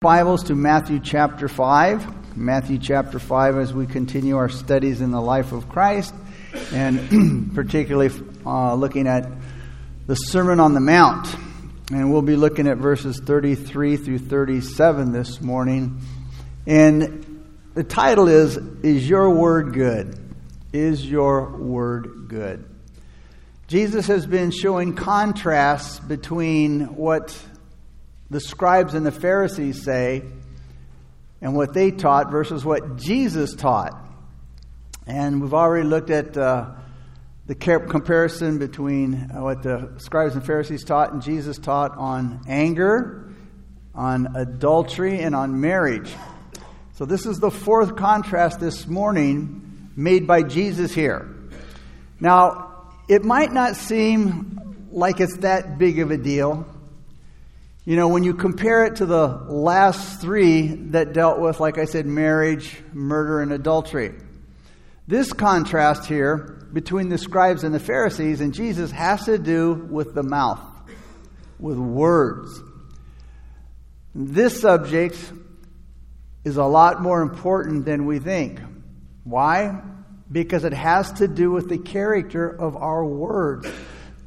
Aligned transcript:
Bibles 0.00 0.44
to 0.44 0.54
Matthew 0.54 1.00
chapter 1.00 1.48
5. 1.48 2.36
Matthew 2.36 2.78
chapter 2.78 3.18
5 3.18 3.56
as 3.56 3.74
we 3.74 3.84
continue 3.84 4.36
our 4.36 4.48
studies 4.48 5.00
in 5.00 5.10
the 5.10 5.20
life 5.20 5.50
of 5.50 5.68
Christ 5.68 6.14
and 6.72 7.52
particularly 7.56 8.14
uh, 8.46 8.76
looking 8.76 9.08
at 9.08 9.28
the 10.06 10.14
Sermon 10.14 10.60
on 10.60 10.74
the 10.74 10.78
Mount. 10.78 11.26
And 11.90 12.12
we'll 12.12 12.22
be 12.22 12.36
looking 12.36 12.68
at 12.68 12.76
verses 12.76 13.18
33 13.18 13.96
through 13.96 14.20
37 14.20 15.10
this 15.10 15.40
morning. 15.40 16.00
And 16.64 17.44
the 17.74 17.82
title 17.82 18.28
is 18.28 18.56
Is 18.84 19.08
Your 19.08 19.30
Word 19.30 19.72
Good? 19.74 20.16
Is 20.72 21.04
Your 21.04 21.56
Word 21.56 22.28
Good? 22.28 22.64
Jesus 23.66 24.06
has 24.06 24.26
been 24.26 24.52
showing 24.52 24.94
contrasts 24.94 25.98
between 25.98 26.94
what 26.94 27.36
the 28.30 28.40
scribes 28.40 28.94
and 28.94 29.06
the 29.06 29.12
Pharisees 29.12 29.82
say 29.82 30.22
and 31.40 31.54
what 31.54 31.72
they 31.72 31.90
taught 31.90 32.30
versus 32.30 32.64
what 32.64 32.96
Jesus 32.96 33.54
taught. 33.54 33.94
And 35.06 35.40
we've 35.40 35.54
already 35.54 35.86
looked 35.86 36.10
at 36.10 36.36
uh, 36.36 36.70
the 37.46 37.54
comparison 37.54 38.58
between 38.58 39.30
uh, 39.34 39.42
what 39.42 39.62
the 39.62 39.94
scribes 39.98 40.34
and 40.34 40.44
Pharisees 40.44 40.84
taught 40.84 41.12
and 41.12 41.22
Jesus 41.22 41.58
taught 41.58 41.96
on 41.96 42.42
anger, 42.46 43.32
on 43.94 44.36
adultery, 44.36 45.20
and 45.20 45.34
on 45.34 45.60
marriage. 45.60 46.12
So, 46.92 47.06
this 47.06 47.24
is 47.24 47.38
the 47.38 47.50
fourth 47.50 47.96
contrast 47.96 48.60
this 48.60 48.86
morning 48.86 49.90
made 49.96 50.26
by 50.26 50.42
Jesus 50.42 50.92
here. 50.92 51.34
Now, 52.20 52.86
it 53.08 53.24
might 53.24 53.52
not 53.52 53.76
seem 53.76 54.88
like 54.90 55.20
it's 55.20 55.38
that 55.38 55.78
big 55.78 56.00
of 56.00 56.10
a 56.10 56.18
deal 56.18 56.66
you 57.88 57.96
know, 57.96 58.08
when 58.08 58.22
you 58.22 58.34
compare 58.34 58.84
it 58.84 58.96
to 58.96 59.06
the 59.06 59.26
last 59.26 60.20
three 60.20 60.66
that 60.90 61.14
dealt 61.14 61.40
with, 61.40 61.58
like 61.58 61.78
I 61.78 61.86
said, 61.86 62.04
marriage, 62.04 62.76
murder, 62.92 63.40
and 63.40 63.50
adultery, 63.50 64.12
this 65.06 65.32
contrast 65.32 66.04
here 66.04 66.68
between 66.70 67.08
the 67.08 67.16
scribes 67.16 67.64
and 67.64 67.74
the 67.74 67.80
Pharisees 67.80 68.42
and 68.42 68.52
Jesus 68.52 68.90
has 68.90 69.24
to 69.24 69.38
do 69.38 69.72
with 69.72 70.14
the 70.14 70.22
mouth, 70.22 70.60
with 71.58 71.78
words. 71.78 72.60
This 74.14 74.60
subject 74.60 75.16
is 76.44 76.58
a 76.58 76.64
lot 76.64 77.00
more 77.00 77.22
important 77.22 77.86
than 77.86 78.04
we 78.04 78.18
think. 78.18 78.60
Why? 79.24 79.80
Because 80.30 80.64
it 80.64 80.74
has 80.74 81.10
to 81.12 81.26
do 81.26 81.52
with 81.52 81.70
the 81.70 81.78
character 81.78 82.50
of 82.50 82.76
our 82.76 83.02
words. 83.02 83.66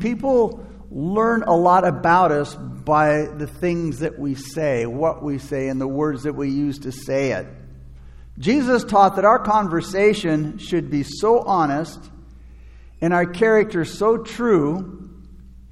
People 0.00 0.67
learn 0.90 1.42
a 1.42 1.54
lot 1.54 1.86
about 1.86 2.32
us 2.32 2.54
by 2.54 3.26
the 3.26 3.46
things 3.46 3.98
that 3.98 4.18
we 4.18 4.34
say, 4.34 4.86
what 4.86 5.22
we 5.22 5.38
say, 5.38 5.68
and 5.68 5.80
the 5.80 5.88
words 5.88 6.22
that 6.22 6.34
we 6.34 6.48
use 6.50 6.80
to 6.80 6.92
say 6.92 7.32
it. 7.32 7.46
Jesus 8.38 8.84
taught 8.84 9.16
that 9.16 9.24
our 9.24 9.40
conversation 9.40 10.58
should 10.58 10.90
be 10.90 11.02
so 11.02 11.40
honest 11.40 11.98
and 13.00 13.12
our 13.12 13.26
character 13.26 13.84
so 13.84 14.18
true 14.18 15.10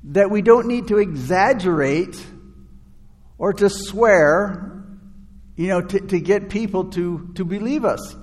that 0.04 0.30
we 0.30 0.42
don't 0.42 0.66
need 0.66 0.88
to 0.88 0.98
exaggerate 0.98 2.24
or 3.38 3.52
to 3.52 3.70
swear, 3.70 4.84
you 5.56 5.68
know, 5.68 5.80
to, 5.80 6.00
to 6.00 6.20
get 6.20 6.50
people 6.50 6.90
to, 6.90 7.32
to 7.34 7.44
believe 7.44 7.84
us. 7.84 8.16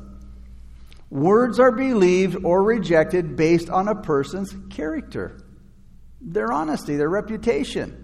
Words 1.09 1.59
are 1.59 1.71
believed 1.71 2.43
or 2.43 2.63
rejected 2.63 3.35
based 3.35 3.69
on 3.69 3.87
a 3.87 3.95
person's 3.95 4.53
character 4.69 5.42
their 6.23 6.51
honesty, 6.51 6.95
their 6.95 7.09
reputation. 7.09 7.99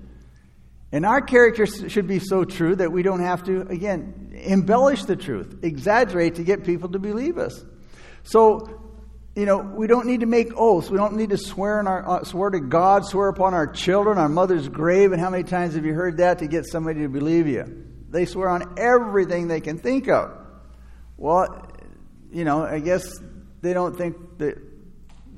And 0.91 1.05
our 1.05 1.21
character 1.21 1.65
should 1.65 2.07
be 2.07 2.19
so 2.19 2.43
true 2.43 2.75
that 2.75 2.91
we 2.91 3.03
don't 3.03 3.21
have 3.21 3.43
to, 3.43 3.61
again, 3.61 4.33
embellish 4.33 5.05
the 5.05 5.15
truth, 5.15 5.59
exaggerate 5.63 6.35
to 6.35 6.43
get 6.43 6.63
people 6.63 6.89
to 6.89 6.99
believe 6.99 7.37
us. 7.37 7.63
So, 8.23 8.81
you 9.35 9.45
know, 9.45 9.59
we 9.59 9.85
don't 9.85 10.07
need 10.07 10.21
to 10.21 10.25
make 10.25 10.51
oaths. 10.55 10.89
We 10.89 10.97
don't 10.97 11.15
need 11.15 11.29
to 11.29 11.37
swear, 11.37 11.79
in 11.79 11.87
our, 11.87 12.09
uh, 12.09 12.23
swear 12.23 12.49
to 12.49 12.59
God, 12.59 13.05
swear 13.05 13.29
upon 13.29 13.53
our 13.53 13.67
children, 13.67 14.17
our 14.17 14.29
mother's 14.29 14.67
grave. 14.67 15.11
And 15.11 15.21
how 15.21 15.29
many 15.29 15.43
times 15.43 15.75
have 15.75 15.85
you 15.85 15.93
heard 15.93 16.17
that 16.17 16.39
to 16.39 16.47
get 16.47 16.65
somebody 16.65 17.01
to 17.01 17.07
believe 17.07 17.47
you? 17.47 17.85
They 18.09 18.25
swear 18.25 18.49
on 18.49 18.79
everything 18.79 19.47
they 19.47 19.61
can 19.61 19.77
think 19.77 20.09
of. 20.09 20.35
Well, 21.17 21.67
you 22.31 22.43
know, 22.43 22.63
I 22.63 22.79
guess 22.79 23.07
they 23.61 23.73
don't 23.73 23.95
think 23.95 24.39
that 24.39 24.57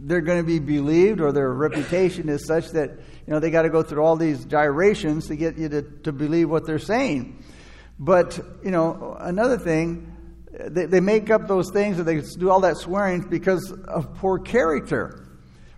they're 0.04 0.22
going 0.22 0.40
to 0.40 0.46
be 0.46 0.60
believed 0.60 1.22
or 1.22 1.32
their 1.32 1.52
reputation 1.54 2.28
is 2.30 2.46
such 2.46 2.70
that 2.72 2.90
you 2.90 3.34
know 3.34 3.40
they 3.40 3.52
got 3.52 3.64
to 3.64 3.70
go 3.70 3.84
through 3.84 4.04
all 4.04 4.16
these 4.16 4.46
gyrations 4.46 5.28
to 5.28 5.36
get 5.36 5.58
you 5.58 5.70
to, 5.70 5.82
to 5.82 6.12
believe 6.12 6.50
what 6.50 6.66
they're 6.66 6.80
saying. 6.80 7.44
But 8.00 8.40
you 8.64 8.72
know 8.72 9.16
another 9.20 9.58
thing 9.58 10.12
they, 10.52 10.86
they 10.86 11.00
make 11.00 11.30
up 11.30 11.48
those 11.48 11.70
things 11.72 12.00
and 12.00 12.08
they 12.08 12.22
do 12.38 12.50
all 12.50 12.62
that 12.62 12.78
swearing 12.78 13.22
because 13.22 13.72
of 13.72 14.16
poor 14.16 14.40
character. 14.40 15.28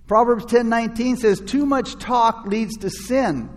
Proverbs 0.07 0.45
10.19 0.45 1.17
says 1.17 1.39
too 1.39 1.65
much 1.65 1.97
talk 1.97 2.45
leads 2.45 2.77
to 2.77 2.89
sin. 2.89 3.49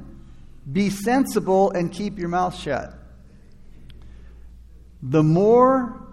Be 0.71 0.91
sensible 0.91 1.71
and 1.71 1.93
keep 1.93 2.19
your 2.19 2.28
mouth 2.28 2.56
shut. 2.56 2.93
The 5.03 5.22
more 5.22 6.09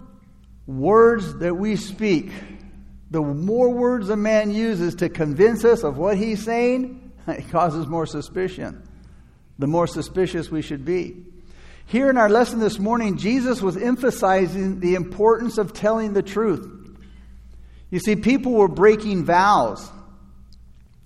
words 0.65 1.35
that 1.39 1.55
we 1.55 1.75
speak 1.75 2.31
the 3.13 3.21
more 3.21 3.69
words 3.69 4.09
a 4.09 4.15
man 4.15 4.49
uses 4.51 4.95
to 4.95 5.07
convince 5.07 5.63
us 5.63 5.83
of 5.83 5.99
what 5.99 6.17
he's 6.17 6.43
saying, 6.43 7.11
it 7.27 7.47
causes 7.51 7.85
more 7.85 8.07
suspicion. 8.07 8.81
The 9.59 9.67
more 9.67 9.85
suspicious 9.85 10.49
we 10.49 10.63
should 10.63 10.83
be. 10.83 11.23
Here 11.85 12.09
in 12.09 12.17
our 12.17 12.27
lesson 12.27 12.59
this 12.59 12.79
morning, 12.79 13.17
Jesus 13.17 13.61
was 13.61 13.77
emphasizing 13.77 14.79
the 14.79 14.95
importance 14.95 15.59
of 15.59 15.73
telling 15.73 16.13
the 16.13 16.23
truth. 16.23 16.67
You 17.91 17.99
see, 17.99 18.15
people 18.15 18.53
were 18.53 18.67
breaking 18.67 19.25
vows, 19.25 19.91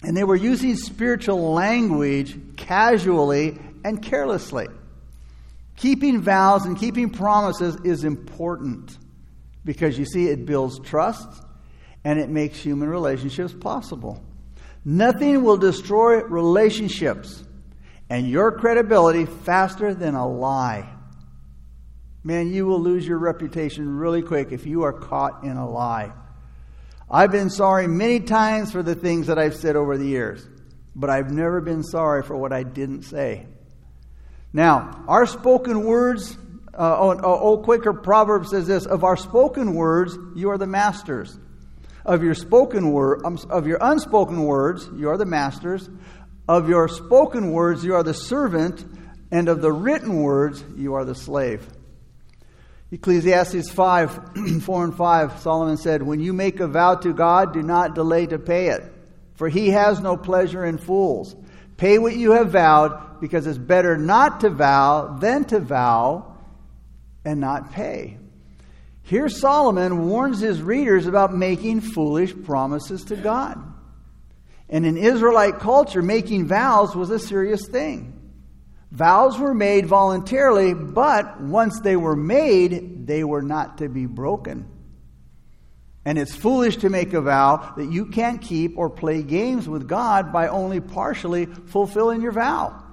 and 0.01 0.15
they 0.15 0.23
were 0.23 0.37
using 0.37 0.77
spiritual 0.77 1.51
language 1.51 2.39
casually 2.55 3.59
and 3.83 4.01
carelessly. 4.01 4.67
Keeping 5.75 6.21
vows 6.21 6.63
and 6.65 6.79
keeping 6.79 7.09
promises 7.09 7.75
is 7.83 8.05
important 8.05 8.97
because 9.65 9.99
you 9.99 10.05
see, 10.05 10.29
it 10.29 10.45
builds 10.45 10.79
trust 10.79 11.27
and 12.07 12.21
it 12.21 12.29
makes 12.29 12.57
human 12.57 12.87
relationships 12.87 13.53
possible. 13.53 14.23
Nothing 14.85 15.43
will 15.43 15.57
destroy 15.57 16.21
relationships 16.21 17.43
and 18.09 18.29
your 18.29 18.53
credibility 18.53 19.25
faster 19.25 19.93
than 19.93 20.15
a 20.15 20.25
lie. 20.25 20.87
Man, 22.23 22.53
you 22.53 22.65
will 22.65 22.79
lose 22.79 23.05
your 23.05 23.17
reputation 23.17 23.97
really 23.97 24.21
quick 24.21 24.53
if 24.53 24.65
you 24.65 24.83
are 24.83 24.93
caught 24.93 25.43
in 25.43 25.57
a 25.57 25.69
lie. 25.69 26.13
I've 27.11 27.29
been 27.29 27.49
sorry 27.49 27.87
many 27.87 28.21
times 28.21 28.71
for 28.71 28.81
the 28.81 28.95
things 28.95 29.27
that 29.27 29.37
I've 29.37 29.57
said 29.57 29.75
over 29.75 29.97
the 29.97 30.07
years, 30.07 30.47
but 30.95 31.09
I've 31.09 31.29
never 31.29 31.59
been 31.59 31.83
sorry 31.83 32.23
for 32.23 32.37
what 32.37 32.53
I 32.53 32.63
didn't 32.63 33.01
say. 33.01 33.47
Now, 34.53 35.03
our 35.09 35.25
spoken 35.25 35.83
words, 35.83 36.37
uh, 36.73 36.95
oh, 36.97 37.19
oh, 37.21 37.39
old 37.39 37.65
Quaker 37.65 37.91
proverb 37.91 38.45
says 38.45 38.65
this 38.65 38.85
of 38.85 39.03
our 39.03 39.17
spoken 39.17 39.73
words, 39.73 40.17
you 40.37 40.51
are 40.51 40.57
the 40.57 40.67
masters. 40.67 41.37
Of 42.07 42.23
your 42.23 42.35
spoken 42.35 42.91
word, 42.91 43.25
um, 43.25 43.37
of 43.49 43.67
your 43.67 43.79
unspoken 43.81 44.43
words, 44.43 44.89
you 44.95 45.09
are 45.09 45.17
the 45.17 45.25
masters. 45.25 45.89
Of 46.47 46.69
your 46.69 46.87
spoken 46.87 47.51
words, 47.51 47.83
you 47.83 47.95
are 47.95 48.03
the 48.03 48.13
servant, 48.13 48.85
and 49.29 49.49
of 49.49 49.61
the 49.61 49.73
written 49.73 50.21
words, 50.21 50.63
you 50.77 50.93
are 50.93 51.03
the 51.03 51.13
slave. 51.13 51.67
Ecclesiastes 52.91 53.69
5 53.69 54.61
4 54.63 54.83
and 54.85 54.95
5, 54.95 55.39
Solomon 55.41 55.75
said, 55.75 56.01
When 56.01 56.21
you 56.21 56.31
make 56.31 56.61
a 56.61 56.67
vow 56.67 56.95
to 56.95 57.11
God, 57.13 57.53
do 57.53 57.61
not 57.61 57.93
delay 57.93 58.25
to 58.27 58.39
pay 58.39 58.69
it, 58.69 58.83
for 59.35 59.49
he 59.49 59.71
has 59.71 59.99
no 59.99 60.15
pleasure 60.15 60.63
in 60.63 60.77
fools. 60.77 61.35
Pay 61.75 61.99
what 61.99 62.15
you 62.15 62.31
have 62.31 62.51
vowed, 62.51 63.19
because 63.19 63.45
it's 63.45 63.57
better 63.57 63.97
not 63.97 64.39
to 64.39 64.49
vow 64.49 65.17
than 65.19 65.43
to 65.45 65.59
vow 65.59 66.37
and 67.25 67.41
not 67.41 67.73
pay. 67.73 68.17
Here, 69.07 69.29
Solomon 69.29 70.09
warns 70.09 70.41
his 70.41 70.61
readers 70.61 71.07
about 71.07 71.33
making 71.33 71.79
foolish 71.79 72.33
promises 72.43 73.05
to 73.05 73.15
God. 73.15 73.57
And 74.67 74.85
in 74.85 74.97
Israelite 74.97 75.59
culture, 75.59 76.01
making 76.01 76.47
vows 76.47 76.93
was 76.93 77.09
a 77.09 77.17
serious 77.17 77.65
thing. 77.69 78.13
Vows 78.91 79.39
were 79.39 79.53
made 79.53 79.85
voluntarily, 79.85 80.73
but 80.73 81.39
once 81.39 81.79
they 81.79 81.95
were 81.95 82.17
made, 82.17 83.07
they 83.07 83.23
were 83.23 83.41
not 83.41 83.77
to 83.77 83.87
be 83.87 84.05
broken. 84.05 84.69
And 86.03 86.17
it's 86.17 86.35
foolish 86.35 86.75
to 86.77 86.89
make 86.89 87.13
a 87.13 87.21
vow 87.21 87.75
that 87.77 87.89
you 87.89 88.07
can't 88.07 88.41
keep 88.41 88.77
or 88.77 88.89
play 88.89 89.23
games 89.23 89.69
with 89.69 89.87
God 89.87 90.33
by 90.33 90.49
only 90.49 90.81
partially 90.81 91.45
fulfilling 91.45 92.21
your 92.21 92.33
vow. 92.33 92.83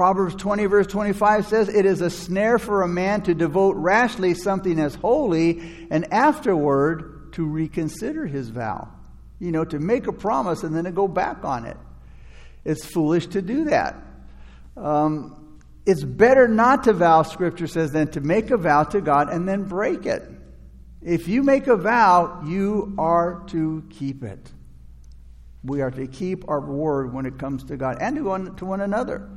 Proverbs 0.00 0.34
20, 0.36 0.64
verse 0.64 0.86
25 0.86 1.46
says, 1.46 1.68
It 1.68 1.84
is 1.84 2.00
a 2.00 2.08
snare 2.08 2.58
for 2.58 2.80
a 2.80 2.88
man 2.88 3.20
to 3.24 3.34
devote 3.34 3.76
rashly 3.76 4.32
something 4.32 4.78
as 4.80 4.94
holy 4.94 5.60
and 5.90 6.10
afterward 6.10 7.34
to 7.34 7.44
reconsider 7.44 8.26
his 8.26 8.48
vow. 8.48 8.88
You 9.38 9.52
know, 9.52 9.62
to 9.66 9.78
make 9.78 10.06
a 10.06 10.12
promise 10.14 10.62
and 10.62 10.74
then 10.74 10.84
to 10.84 10.90
go 10.90 11.06
back 11.06 11.44
on 11.44 11.66
it. 11.66 11.76
It's 12.64 12.82
foolish 12.86 13.26
to 13.26 13.42
do 13.42 13.64
that. 13.64 13.94
Um, 14.74 15.58
it's 15.84 16.02
better 16.02 16.48
not 16.48 16.84
to 16.84 16.94
vow, 16.94 17.22
Scripture 17.22 17.66
says, 17.66 17.92
than 17.92 18.10
to 18.12 18.22
make 18.22 18.50
a 18.50 18.56
vow 18.56 18.84
to 18.84 19.02
God 19.02 19.28
and 19.28 19.46
then 19.46 19.64
break 19.64 20.06
it. 20.06 20.22
If 21.02 21.28
you 21.28 21.42
make 21.42 21.66
a 21.66 21.76
vow, 21.76 22.42
you 22.46 22.94
are 22.96 23.44
to 23.48 23.84
keep 23.90 24.22
it. 24.22 24.50
We 25.62 25.82
are 25.82 25.90
to 25.90 26.06
keep 26.06 26.48
our 26.48 26.62
word 26.62 27.12
when 27.12 27.26
it 27.26 27.38
comes 27.38 27.64
to 27.64 27.76
God 27.76 27.98
and 28.00 28.16
to 28.16 28.22
one, 28.22 28.56
to 28.56 28.64
one 28.64 28.80
another. 28.80 29.28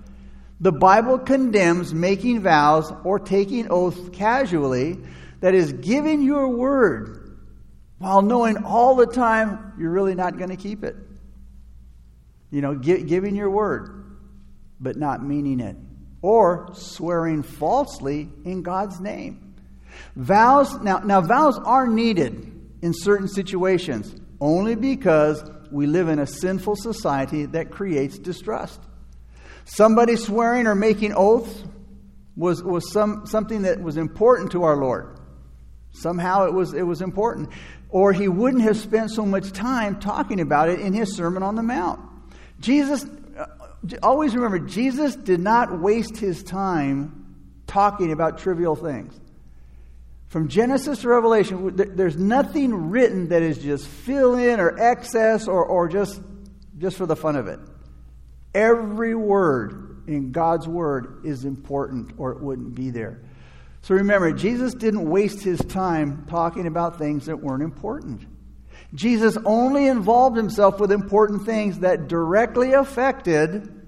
The 0.60 0.72
Bible 0.72 1.20
condemns 1.20 1.94
making 1.94 2.42
vows 2.42 2.92
or 3.04 3.20
taking 3.20 3.70
oaths 3.70 4.10
casually, 4.14 4.98
that 5.42 5.54
is, 5.54 5.74
giving 5.74 6.22
your 6.22 6.48
word 6.48 7.38
while 7.98 8.22
knowing 8.22 8.64
all 8.64 8.96
the 8.96 9.06
time 9.06 9.74
you're 9.78 9.92
really 9.92 10.16
not 10.16 10.38
going 10.38 10.50
to 10.50 10.56
keep 10.56 10.84
it. 10.84 10.96
You 12.52 12.62
know, 12.62 12.76
giving 12.76 13.36
your 13.36 13.50
word, 13.50 14.18
but 14.80 14.96
not 14.96 15.24
meaning 15.24 15.60
it. 15.60 15.76
Or 16.22 16.70
swearing 16.74 17.44
falsely 17.44 18.30
in 18.46 18.62
God's 18.62 19.00
name. 19.00 19.56
Vows, 20.16 20.80
now, 20.82 21.00
now 21.00 21.22
vows 21.22 21.58
are 21.60 21.88
needed 21.88 22.52
in 22.82 22.94
certain 22.94 23.28
situations 23.28 24.14
only 24.40 24.76
because 24.76 25.44
we 25.72 25.88
live 25.88 26.10
in 26.10 26.20
a 26.20 26.28
sinful 26.28 26.76
society 26.76 27.46
that 27.48 27.72
creates 27.72 28.20
distrust. 28.20 28.80
Somebody 29.66 30.16
swearing 30.16 30.68
or 30.68 30.76
making 30.76 31.14
oaths 31.14 31.64
was, 32.36 32.64
was 32.64 32.92
some, 32.92 33.26
something 33.26 33.64
that 33.64 33.82
was 33.82 33.98
important 33.98 34.52
to 34.52 34.64
our 34.64 34.76
Lord. 34.76 35.18
Somehow 35.92 36.46
it 36.46 36.54
was, 36.54 36.74
it 36.74 36.84
was 36.84 37.02
important. 37.02 37.50
Or 37.90 38.12
he 38.12 38.28
wouldn't 38.28 38.64
have 38.64 38.78
spent 38.78 39.12
so 39.12 39.26
much 39.26 39.52
time 39.52 40.00
talking 40.00 40.40
about 40.40 40.70
it 40.70 40.80
in 40.80 40.94
his 40.94 41.16
Sermon 41.16 41.44
on 41.44 41.56
the 41.56 41.64
Mount. 41.64 42.00
Jesus, 42.60 43.06
uh, 43.38 43.46
always 44.02 44.34
remember, 44.36 44.60
Jesus 44.60 45.16
did 45.16 45.40
not 45.40 45.80
waste 45.80 46.18
his 46.18 46.44
time 46.44 47.36
talking 47.68 48.12
about 48.12 48.40
trivial 48.40 48.76
things. 48.76 49.20
From 50.28 50.48
Genesis 50.48 51.02
to 51.02 51.10
Revelation, 51.10 51.76
there's 51.76 52.18
nothing 52.18 52.90
written 52.90 53.30
that 53.30 53.44
is 53.44 53.60
just 53.60 53.88
fill 53.88 54.36
in 54.36 54.60
or 54.60 54.80
excess 54.80 55.48
or, 55.48 55.64
or 55.64 55.88
just, 55.88 56.20
just 56.80 56.98
for 56.98 57.06
the 57.06 57.16
fun 57.16 57.36
of 57.36 57.48
it. 57.48 57.60
Every 58.54 59.16
word 59.16 60.04
in 60.08 60.32
God's 60.32 60.68
word 60.68 61.22
is 61.24 61.46
important 61.46 62.14
or 62.18 62.32
it 62.32 62.42
wouldn't 62.42 62.76
be 62.76 62.90
there. 62.90 63.22
So 63.82 63.96
remember, 63.96 64.32
Jesus 64.32 64.74
didn't 64.74 65.10
waste 65.10 65.44
his 65.44 65.60
time 65.60 66.26
talking 66.30 66.68
about 66.68 66.98
things 66.98 67.26
that 67.26 67.42
weren't 67.42 67.64
important. 67.64 68.26
Jesus 68.94 69.38
only 69.44 69.88
involved 69.88 70.38
himself 70.38 70.80
with 70.80 70.92
important 70.92 71.46
things 71.46 71.80
that 71.80 72.08
directly 72.08 72.74
affected 72.74 73.82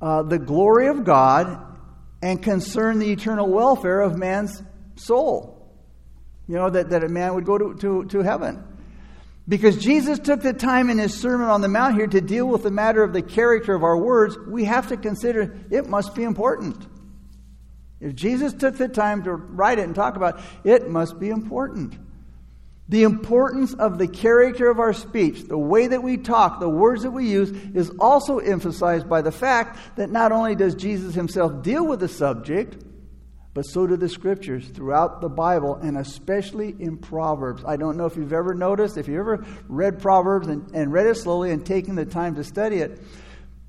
uh, 0.00 0.22
the 0.22 0.38
glory 0.38 0.88
of 0.88 1.04
God 1.04 1.66
and 2.22 2.42
concerned 2.42 3.00
the 3.00 3.10
eternal 3.10 3.48
welfare 3.48 4.00
of 4.00 4.16
man's 4.16 4.62
soul. 4.96 5.56
You 6.46 6.56
know, 6.56 6.70
that, 6.70 6.90
that 6.90 7.02
a 7.02 7.08
man 7.08 7.34
would 7.34 7.46
go 7.46 7.56
to, 7.56 7.74
to, 7.76 8.04
to 8.06 8.20
heaven. 8.20 8.62
Because 9.50 9.76
Jesus 9.78 10.20
took 10.20 10.42
the 10.42 10.52
time 10.52 10.90
in 10.90 10.98
his 10.98 11.12
Sermon 11.12 11.48
on 11.48 11.60
the 11.60 11.66
Mount 11.66 11.96
here 11.96 12.06
to 12.06 12.20
deal 12.20 12.46
with 12.46 12.62
the 12.62 12.70
matter 12.70 13.02
of 13.02 13.12
the 13.12 13.20
character 13.20 13.74
of 13.74 13.82
our 13.82 13.96
words, 13.96 14.38
we 14.46 14.64
have 14.66 14.86
to 14.90 14.96
consider 14.96 15.58
it 15.70 15.88
must 15.88 16.14
be 16.14 16.22
important. 16.22 16.86
If 17.98 18.14
Jesus 18.14 18.52
took 18.52 18.76
the 18.76 18.86
time 18.86 19.24
to 19.24 19.32
write 19.34 19.80
it 19.80 19.86
and 19.86 19.94
talk 19.94 20.14
about 20.14 20.40
it, 20.62 20.82
it 20.82 20.88
must 20.88 21.18
be 21.18 21.30
important. 21.30 21.98
The 22.88 23.02
importance 23.02 23.74
of 23.74 23.98
the 23.98 24.06
character 24.06 24.70
of 24.70 24.78
our 24.78 24.92
speech, 24.92 25.42
the 25.42 25.58
way 25.58 25.88
that 25.88 26.04
we 26.04 26.16
talk, 26.16 26.60
the 26.60 26.68
words 26.68 27.02
that 27.02 27.10
we 27.10 27.26
use, 27.26 27.50
is 27.74 27.90
also 27.98 28.38
emphasized 28.38 29.08
by 29.08 29.20
the 29.20 29.32
fact 29.32 29.96
that 29.96 30.12
not 30.12 30.30
only 30.30 30.54
does 30.54 30.76
Jesus 30.76 31.16
himself 31.16 31.64
deal 31.64 31.84
with 31.84 31.98
the 31.98 32.08
subject, 32.08 32.84
but 33.60 33.66
so 33.66 33.86
do 33.86 33.94
the 33.94 34.08
scriptures 34.08 34.66
throughout 34.68 35.20
the 35.20 35.28
Bible 35.28 35.74
and 35.74 35.98
especially 35.98 36.74
in 36.78 36.96
Proverbs. 36.96 37.62
I 37.66 37.76
don't 37.76 37.98
know 37.98 38.06
if 38.06 38.16
you've 38.16 38.32
ever 38.32 38.54
noticed, 38.54 38.96
if 38.96 39.06
you 39.06 39.20
ever 39.20 39.44
read 39.68 39.98
Proverbs 39.98 40.48
and, 40.48 40.74
and 40.74 40.90
read 40.90 41.06
it 41.06 41.16
slowly 41.16 41.50
and 41.50 41.66
taken 41.66 41.94
the 41.94 42.06
time 42.06 42.36
to 42.36 42.42
study 42.42 42.76
it, 42.78 43.02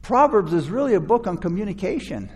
Proverbs 0.01 0.53
is 0.53 0.69
really 0.69 0.93
a 0.93 1.01
book 1.01 1.27
on 1.27 1.39
communication. 1.39 2.29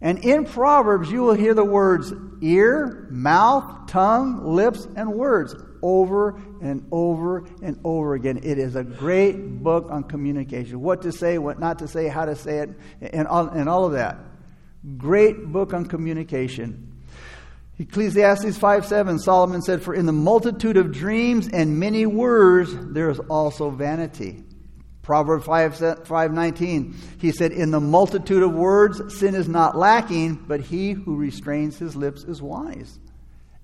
And 0.00 0.24
in 0.24 0.46
Proverbs, 0.46 1.10
you 1.10 1.20
will 1.20 1.34
hear 1.34 1.52
the 1.52 1.66
words 1.66 2.14
ear, 2.40 3.08
mouth, 3.10 3.86
tongue, 3.88 4.46
lips, 4.46 4.88
and 4.96 5.12
words 5.12 5.54
over 5.82 6.40
and 6.62 6.88
over 6.90 7.46
and 7.60 7.78
over 7.84 8.14
again. 8.14 8.40
It 8.42 8.56
is 8.56 8.74
a 8.74 8.84
great 8.84 9.62
book 9.62 9.88
on 9.90 10.04
communication 10.04 10.80
what 10.80 11.02
to 11.02 11.12
say, 11.12 11.36
what 11.36 11.60
not 11.60 11.80
to 11.80 11.88
say, 11.88 12.08
how 12.08 12.24
to 12.24 12.34
say 12.34 12.60
it, 12.60 12.70
and 13.02 13.28
all, 13.28 13.48
and 13.48 13.68
all 13.68 13.84
of 13.84 13.92
that. 13.92 14.16
Great 14.96 15.46
book 15.46 15.74
on 15.74 15.86
communication. 15.86 16.94
Ecclesiastes 17.78 18.58
5 18.58 18.86
7, 18.86 19.18
Solomon 19.18 19.62
said, 19.62 19.82
For 19.82 19.94
in 19.94 20.06
the 20.06 20.12
multitude 20.12 20.76
of 20.76 20.92
dreams 20.92 21.48
and 21.52 21.78
many 21.78 22.06
words, 22.06 22.70
there 22.74 23.10
is 23.10 23.18
also 23.28 23.70
vanity. 23.70 24.42
Proverbs 25.02 25.46
5, 25.46 26.06
5 26.06 26.32
19, 26.32 26.94
he 27.20 27.32
said, 27.32 27.52
In 27.52 27.70
the 27.70 27.80
multitude 27.80 28.42
of 28.42 28.52
words, 28.52 29.18
sin 29.18 29.34
is 29.34 29.48
not 29.48 29.76
lacking, 29.76 30.34
but 30.46 30.60
he 30.60 30.92
who 30.92 31.16
restrains 31.16 31.78
his 31.78 31.96
lips 31.96 32.24
is 32.24 32.42
wise. 32.42 32.98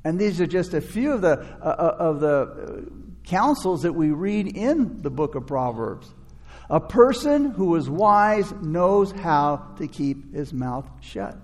And 0.04 0.18
these 0.18 0.40
are 0.40 0.46
just 0.46 0.74
a 0.74 0.80
few 0.80 1.12
of 1.12 1.22
the, 1.22 1.40
uh, 1.60 1.64
uh, 1.64 1.96
of 1.98 2.20
the 2.20 2.90
counsels 3.24 3.82
that 3.82 3.92
we 3.92 4.10
read 4.10 4.56
in 4.56 5.02
the 5.02 5.10
book 5.10 5.34
of 5.34 5.46
Proverbs. 5.46 6.08
A 6.70 6.80
person 6.80 7.50
who 7.50 7.74
is 7.76 7.90
wise 7.90 8.50
knows 8.62 9.12
how 9.12 9.74
to 9.78 9.86
keep 9.86 10.34
his 10.34 10.52
mouth 10.52 10.88
shut, 11.00 11.36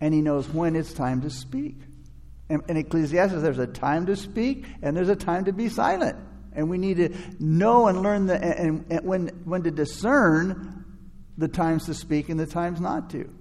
and 0.00 0.14
he 0.14 0.22
knows 0.22 0.48
when 0.48 0.76
it's 0.76 0.92
time 0.92 1.22
to 1.22 1.30
speak. 1.30 1.76
In, 2.48 2.62
in 2.68 2.76
Ecclesiastes, 2.76 3.40
there's 3.42 3.58
a 3.58 3.66
time 3.66 4.06
to 4.06 4.16
speak 4.16 4.66
and 4.82 4.96
there's 4.96 5.08
a 5.08 5.16
time 5.16 5.46
to 5.46 5.52
be 5.52 5.68
silent. 5.68 6.18
And 6.52 6.68
we 6.68 6.76
need 6.76 6.98
to 6.98 7.16
know 7.38 7.86
and 7.86 8.02
learn 8.02 8.26
the, 8.26 8.34
and, 8.34 8.84
and 8.90 9.06
when, 9.06 9.28
when 9.44 9.62
to 9.62 9.70
discern 9.70 10.84
the 11.38 11.48
times 11.48 11.86
to 11.86 11.94
speak 11.94 12.28
and 12.28 12.38
the 12.38 12.46
times 12.46 12.78
not 12.78 13.08
to. 13.10 13.32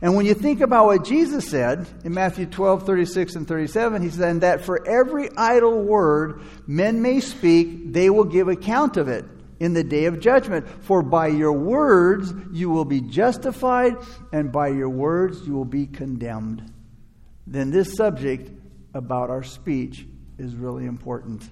And 0.00 0.14
when 0.14 0.26
you 0.26 0.34
think 0.34 0.60
about 0.60 0.86
what 0.86 1.04
Jesus 1.04 1.48
said 1.48 1.88
in 2.04 2.14
Matthew 2.14 2.46
12, 2.46 2.86
36 2.86 3.34
and 3.34 3.48
37, 3.48 4.02
he 4.02 4.10
said, 4.10 4.42
that 4.42 4.64
for 4.64 4.86
every 4.86 5.28
idle 5.36 5.82
word 5.82 6.42
men 6.66 7.02
may 7.02 7.20
speak, 7.20 7.92
they 7.92 8.10
will 8.10 8.24
give 8.24 8.48
account 8.48 8.96
of 8.96 9.08
it 9.08 9.24
in 9.62 9.74
the 9.74 9.84
day 9.84 10.06
of 10.06 10.18
judgment. 10.18 10.68
For 10.68 11.02
by 11.02 11.28
your 11.28 11.52
words 11.52 12.34
you 12.50 12.68
will 12.68 12.84
be 12.84 13.00
justified, 13.00 13.94
and 14.32 14.50
by 14.50 14.68
your 14.68 14.88
words 14.88 15.46
you 15.46 15.52
will 15.52 15.64
be 15.64 15.86
condemned. 15.86 16.70
Then 17.46 17.70
this 17.70 17.94
subject 17.94 18.50
about 18.92 19.30
our 19.30 19.44
speech 19.44 20.04
is 20.36 20.56
really 20.56 20.84
important. 20.86 21.48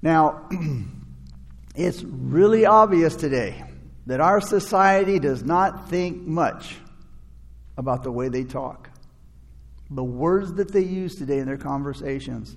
Now, 0.00 0.48
it's 1.76 2.02
really 2.02 2.64
obvious 2.64 3.14
today 3.16 3.64
that 4.06 4.20
our 4.20 4.40
society 4.40 5.18
does 5.18 5.44
not 5.44 5.90
think 5.90 6.22
much 6.22 6.76
about 7.76 8.02
the 8.02 8.10
way 8.10 8.30
they 8.30 8.44
talk, 8.44 8.88
the 9.90 10.02
words 10.02 10.54
that 10.54 10.72
they 10.72 10.84
use 10.84 11.16
today 11.16 11.36
in 11.36 11.44
their 11.44 11.58
conversations. 11.58 12.56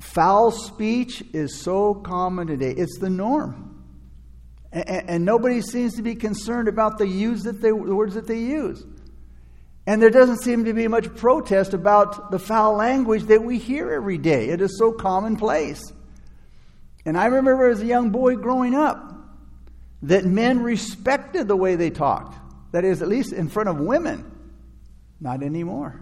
Foul 0.00 0.50
speech 0.50 1.22
is 1.32 1.60
so 1.60 1.94
common 1.94 2.46
today, 2.46 2.72
it's 2.72 2.98
the 2.98 3.10
norm. 3.10 3.66
And, 4.72 5.10
and, 5.10 5.24
nobody 5.24 5.60
seems 5.60 5.94
to 5.96 6.02
be 6.02 6.14
concerned 6.14 6.68
about 6.68 6.96
the 6.98 7.06
use 7.06 7.42
that 7.42 7.60
they, 7.60 7.70
the 7.70 7.74
words 7.74 8.14
that 8.14 8.26
they 8.26 8.38
use. 8.38 8.84
And 9.86 10.00
there 10.00 10.10
doesn't 10.10 10.42
seem 10.42 10.64
to 10.66 10.72
be 10.72 10.86
much 10.86 11.12
protest 11.16 11.74
about 11.74 12.30
the 12.30 12.38
foul 12.38 12.74
language 12.76 13.24
that 13.24 13.42
we 13.42 13.58
hear 13.58 13.92
every 13.92 14.16
day. 14.16 14.48
It 14.50 14.60
is 14.60 14.78
so 14.78 14.92
commonplace. 14.92 15.92
And 17.04 17.18
I 17.18 17.26
remember 17.26 17.68
as 17.68 17.82
a 17.82 17.86
young 17.86 18.10
boy 18.10 18.36
growing 18.36 18.74
up 18.74 19.12
that 20.02 20.24
men 20.24 20.62
respected 20.62 21.48
the 21.48 21.56
way 21.56 21.74
they 21.74 21.90
talked. 21.90 22.36
That 22.72 22.84
is, 22.84 23.02
at 23.02 23.08
least 23.08 23.32
in 23.32 23.48
front 23.48 23.68
of 23.68 23.80
women. 23.80 24.30
Not 25.20 25.42
anymore. 25.42 26.00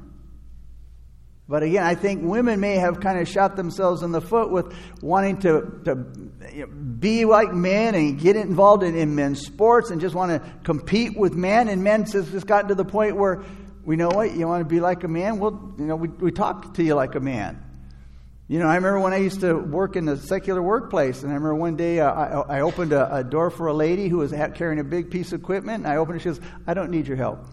But 1.49 1.63
again, 1.63 1.83
I 1.83 1.95
think 1.95 2.23
women 2.23 2.61
may 2.61 2.75
have 2.75 3.01
kind 3.01 3.19
of 3.19 3.27
shot 3.27 3.57
themselves 3.57 4.03
in 4.03 4.13
the 4.13 4.21
foot 4.21 4.51
with 4.51 4.75
wanting 5.01 5.39
to, 5.39 5.81
to 5.87 5.95
be 5.95 7.25
like 7.25 7.55
men 7.55 7.95
and 7.95 8.21
get 8.21 8.37
involved 8.37 8.83
in, 8.83 8.95
in 8.95 9.15
men's 9.15 9.41
sports 9.41 9.91
and 9.91 9.99
just 9.99 10.15
want 10.15 10.31
to 10.31 10.53
compete 10.63 11.17
with 11.17 11.35
men. 11.35 11.69
And 11.69 11.83
men 11.83 12.05
has 12.05 12.31
just 12.31 12.47
gotten 12.47 12.69
to 12.69 12.75
the 12.75 12.85
point 12.85 13.17
where 13.17 13.45
we 13.83 13.97
know 13.97 14.09
what 14.09 14.35
you 14.35 14.47
want 14.47 14.61
to 14.61 14.69
be 14.69 14.81
like 14.81 15.05
a 15.05 15.09
man. 15.09 15.39
Well, 15.39 15.75
you 15.79 15.87
know, 15.87 15.97
we, 15.97 16.09
we 16.09 16.33
talk 16.33 16.75
to 16.75 16.85
you 16.85 16.95
like 16.95 17.15
a 17.15 17.21
man. 17.21 17.65
You 18.47 18.59
know, 18.59 18.67
I 18.67 18.75
remember 18.75 19.01
when 19.01 19.15
I 19.15 19.19
used 19.19 19.41
to 19.41 19.55
work 19.55 19.97
in 19.97 20.05
the 20.05 20.19
secular 20.19 20.63
workplace, 20.63 21.23
and 21.23 21.31
I 21.31 21.35
remember 21.35 21.55
one 21.55 21.77
day 21.77 22.01
uh, 22.01 22.11
I, 22.11 22.59
I, 22.59 22.61
opened 22.61 22.93
a, 22.93 23.17
a, 23.17 23.25
door 23.25 23.51
for 23.51 23.67
a 23.67 23.75
lady 23.75 24.09
who 24.09 24.19
was 24.19 24.33
carrying 24.55 24.81
a 24.81 24.85
big 24.85 25.11
piece 25.11 25.33
of 25.33 25.41
equipment, 25.41 25.85
and 25.85 25.87
I 25.87 25.97
opened 25.97 26.17
it. 26.17 26.21
She 26.21 26.31
goes, 26.31 26.41
"I 26.67 26.73
don't 26.73 26.91
need 26.91 27.07
your 27.07 27.19
help." 27.19 27.45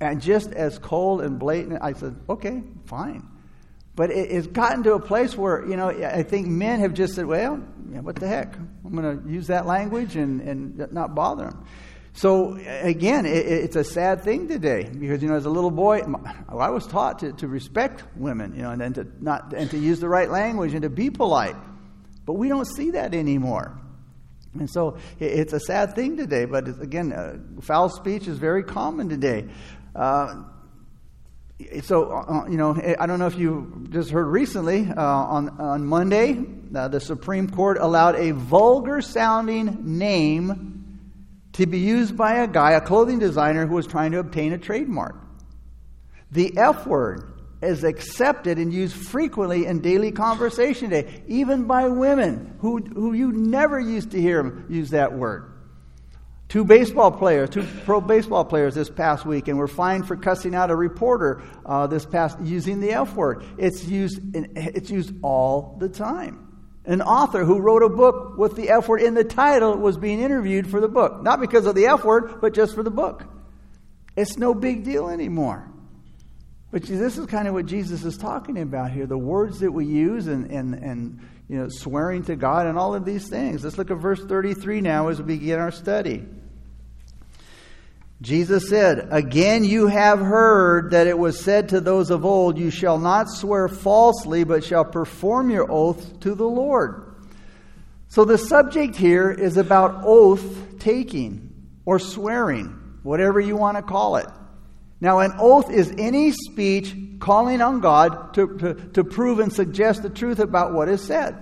And 0.00 0.20
just 0.20 0.52
as 0.52 0.78
cold 0.78 1.22
and 1.22 1.38
blatant, 1.38 1.78
I 1.82 1.92
said, 1.92 2.16
"Okay, 2.28 2.62
fine." 2.86 3.28
But 3.94 4.10
it, 4.10 4.30
it's 4.30 4.46
gotten 4.46 4.82
to 4.84 4.94
a 4.94 5.00
place 5.00 5.36
where 5.36 5.66
you 5.66 5.76
know 5.76 5.88
I 5.88 6.22
think 6.22 6.46
men 6.46 6.80
have 6.80 6.94
just 6.94 7.14
said, 7.14 7.26
"Well, 7.26 7.62
yeah, 7.90 8.00
what 8.00 8.16
the 8.16 8.28
heck? 8.28 8.56
I'm 8.56 8.94
going 8.94 9.22
to 9.22 9.30
use 9.30 9.46
that 9.46 9.66
language 9.66 10.16
and, 10.16 10.40
and 10.40 10.92
not 10.92 11.14
bother 11.14 11.46
them." 11.46 11.66
So 12.16 12.54
again, 12.54 13.26
it, 13.26 13.46
it's 13.46 13.76
a 13.76 13.84
sad 13.84 14.22
thing 14.22 14.48
today 14.48 14.84
because 14.84 15.22
you 15.22 15.28
know, 15.28 15.36
as 15.36 15.44
a 15.44 15.50
little 15.50 15.70
boy, 15.70 16.02
I 16.48 16.70
was 16.70 16.86
taught 16.86 17.18
to, 17.18 17.32
to 17.34 17.46
respect 17.46 18.04
women, 18.16 18.54
you 18.56 18.62
know, 18.62 18.70
and, 18.70 18.80
and 18.80 18.94
to 18.94 19.06
not 19.20 19.52
and 19.52 19.70
to 19.70 19.78
use 19.78 20.00
the 20.00 20.08
right 20.08 20.30
language 20.30 20.72
and 20.72 20.82
to 20.82 20.90
be 20.90 21.10
polite. 21.10 21.56
But 22.24 22.34
we 22.34 22.48
don't 22.48 22.64
see 22.64 22.92
that 22.92 23.14
anymore. 23.14 23.78
And 24.54 24.70
so 24.70 24.96
it's 25.20 25.52
a 25.52 25.60
sad 25.60 25.94
thing 25.94 26.16
today, 26.16 26.46
but 26.46 26.68
again, 26.80 27.12
uh, 27.12 27.36
foul 27.60 27.90
speech 27.90 28.26
is 28.26 28.38
very 28.38 28.62
common 28.62 29.08
today. 29.08 29.48
Uh, 29.96 30.42
so, 31.82 32.12
uh, 32.12 32.46
you 32.48 32.58
know, 32.58 32.78
I 32.98 33.06
don't 33.06 33.18
know 33.18 33.26
if 33.26 33.38
you 33.38 33.86
just 33.88 34.10
heard 34.10 34.26
recently 34.26 34.86
uh, 34.94 35.02
on, 35.02 35.48
on 35.58 35.86
Monday, 35.86 36.44
uh, 36.74 36.88
the 36.88 37.00
Supreme 37.00 37.48
Court 37.48 37.78
allowed 37.80 38.16
a 38.16 38.32
vulgar 38.32 39.00
sounding 39.00 39.98
name 39.98 41.00
to 41.54 41.66
be 41.66 41.78
used 41.78 42.14
by 42.14 42.34
a 42.34 42.46
guy, 42.46 42.72
a 42.72 42.80
clothing 42.82 43.18
designer, 43.18 43.66
who 43.66 43.74
was 43.74 43.86
trying 43.86 44.12
to 44.12 44.18
obtain 44.18 44.52
a 44.52 44.58
trademark. 44.58 45.16
The 46.30 46.58
F 46.58 46.86
word 46.86 47.32
is 47.62 47.84
accepted 47.84 48.58
and 48.58 48.70
used 48.70 48.94
frequently 48.94 49.64
in 49.64 49.80
daily 49.80 50.12
conversation 50.12 50.90
today, 50.90 51.22
even 51.26 51.64
by 51.64 51.88
women 51.88 52.58
who, 52.60 52.78
who 52.78 53.14
you 53.14 53.32
never 53.32 53.80
used 53.80 54.10
to 54.10 54.20
hear 54.20 54.66
use 54.68 54.90
that 54.90 55.14
word. 55.14 55.55
Two 56.48 56.64
baseball 56.64 57.10
players, 57.10 57.50
two 57.50 57.66
pro 57.84 58.00
baseball 58.00 58.44
players 58.44 58.74
this 58.74 58.88
past 58.88 59.26
week, 59.26 59.48
and 59.48 59.58
were 59.58 59.66
fined 59.66 60.06
for 60.06 60.16
cussing 60.16 60.54
out 60.54 60.70
a 60.70 60.76
reporter 60.76 61.42
uh, 61.64 61.88
this 61.88 62.06
past 62.06 62.38
using 62.40 62.80
the 62.80 62.92
F 62.92 63.14
word. 63.14 63.44
It's 63.58 63.84
used, 63.84 64.18
in, 64.34 64.52
it's 64.54 64.88
used 64.88 65.12
all 65.22 65.76
the 65.80 65.88
time. 65.88 66.42
An 66.84 67.02
author 67.02 67.44
who 67.44 67.58
wrote 67.58 67.82
a 67.82 67.88
book 67.88 68.38
with 68.38 68.54
the 68.54 68.70
F 68.70 68.86
word 68.86 69.02
in 69.02 69.14
the 69.14 69.24
title 69.24 69.76
was 69.76 69.96
being 69.96 70.20
interviewed 70.20 70.68
for 70.70 70.80
the 70.80 70.88
book, 70.88 71.20
not 71.20 71.40
because 71.40 71.66
of 71.66 71.74
the 71.74 71.86
F 71.86 72.04
word, 72.04 72.40
but 72.40 72.54
just 72.54 72.76
for 72.76 72.84
the 72.84 72.92
book. 72.92 73.24
It's 74.16 74.38
no 74.38 74.54
big 74.54 74.84
deal 74.84 75.08
anymore. 75.08 75.68
But 76.70 76.82
this 76.82 77.18
is 77.18 77.26
kind 77.26 77.48
of 77.48 77.54
what 77.54 77.66
Jesus 77.66 78.04
is 78.04 78.16
talking 78.16 78.58
about 78.58 78.90
here 78.90 79.06
the 79.06 79.18
words 79.18 79.60
that 79.60 79.72
we 79.72 79.86
use 79.86 80.26
and, 80.26 80.50
and, 80.50 80.74
and 80.74 81.20
you 81.48 81.58
know, 81.58 81.68
swearing 81.68 82.24
to 82.24 82.36
God 82.36 82.66
and 82.66 82.78
all 82.78 82.94
of 82.94 83.04
these 83.04 83.28
things. 83.28 83.62
Let's 83.62 83.78
look 83.78 83.90
at 83.90 83.98
verse 83.98 84.24
33 84.24 84.80
now 84.80 85.08
as 85.08 85.20
we 85.20 85.38
begin 85.38 85.60
our 85.60 85.70
study. 85.70 86.24
Jesus 88.22 88.68
said, 88.68 89.08
Again, 89.10 89.62
you 89.62 89.88
have 89.88 90.18
heard 90.18 90.92
that 90.92 91.06
it 91.06 91.18
was 91.18 91.38
said 91.38 91.68
to 91.70 91.80
those 91.80 92.10
of 92.10 92.24
old, 92.24 92.58
You 92.58 92.70
shall 92.70 92.98
not 92.98 93.28
swear 93.28 93.68
falsely, 93.68 94.44
but 94.44 94.64
shall 94.64 94.84
perform 94.84 95.50
your 95.50 95.70
oath 95.70 96.20
to 96.20 96.34
the 96.34 96.48
Lord. 96.48 97.14
So 98.08 98.24
the 98.24 98.38
subject 98.38 98.96
here 98.96 99.30
is 99.30 99.56
about 99.56 100.02
oath 100.04 100.78
taking 100.78 101.52
or 101.84 101.98
swearing, 101.98 102.98
whatever 103.02 103.38
you 103.38 103.56
want 103.56 103.76
to 103.76 103.82
call 103.82 104.16
it. 104.16 104.26
Now, 105.06 105.20
an 105.20 105.34
oath 105.38 105.70
is 105.70 105.94
any 105.98 106.32
speech 106.32 106.92
calling 107.20 107.62
on 107.62 107.78
God 107.78 108.34
to, 108.34 108.58
to, 108.58 108.74
to 108.94 109.04
prove 109.04 109.38
and 109.38 109.52
suggest 109.52 110.02
the 110.02 110.10
truth 110.10 110.40
about 110.40 110.72
what 110.72 110.88
is 110.88 111.00
said. 111.00 111.36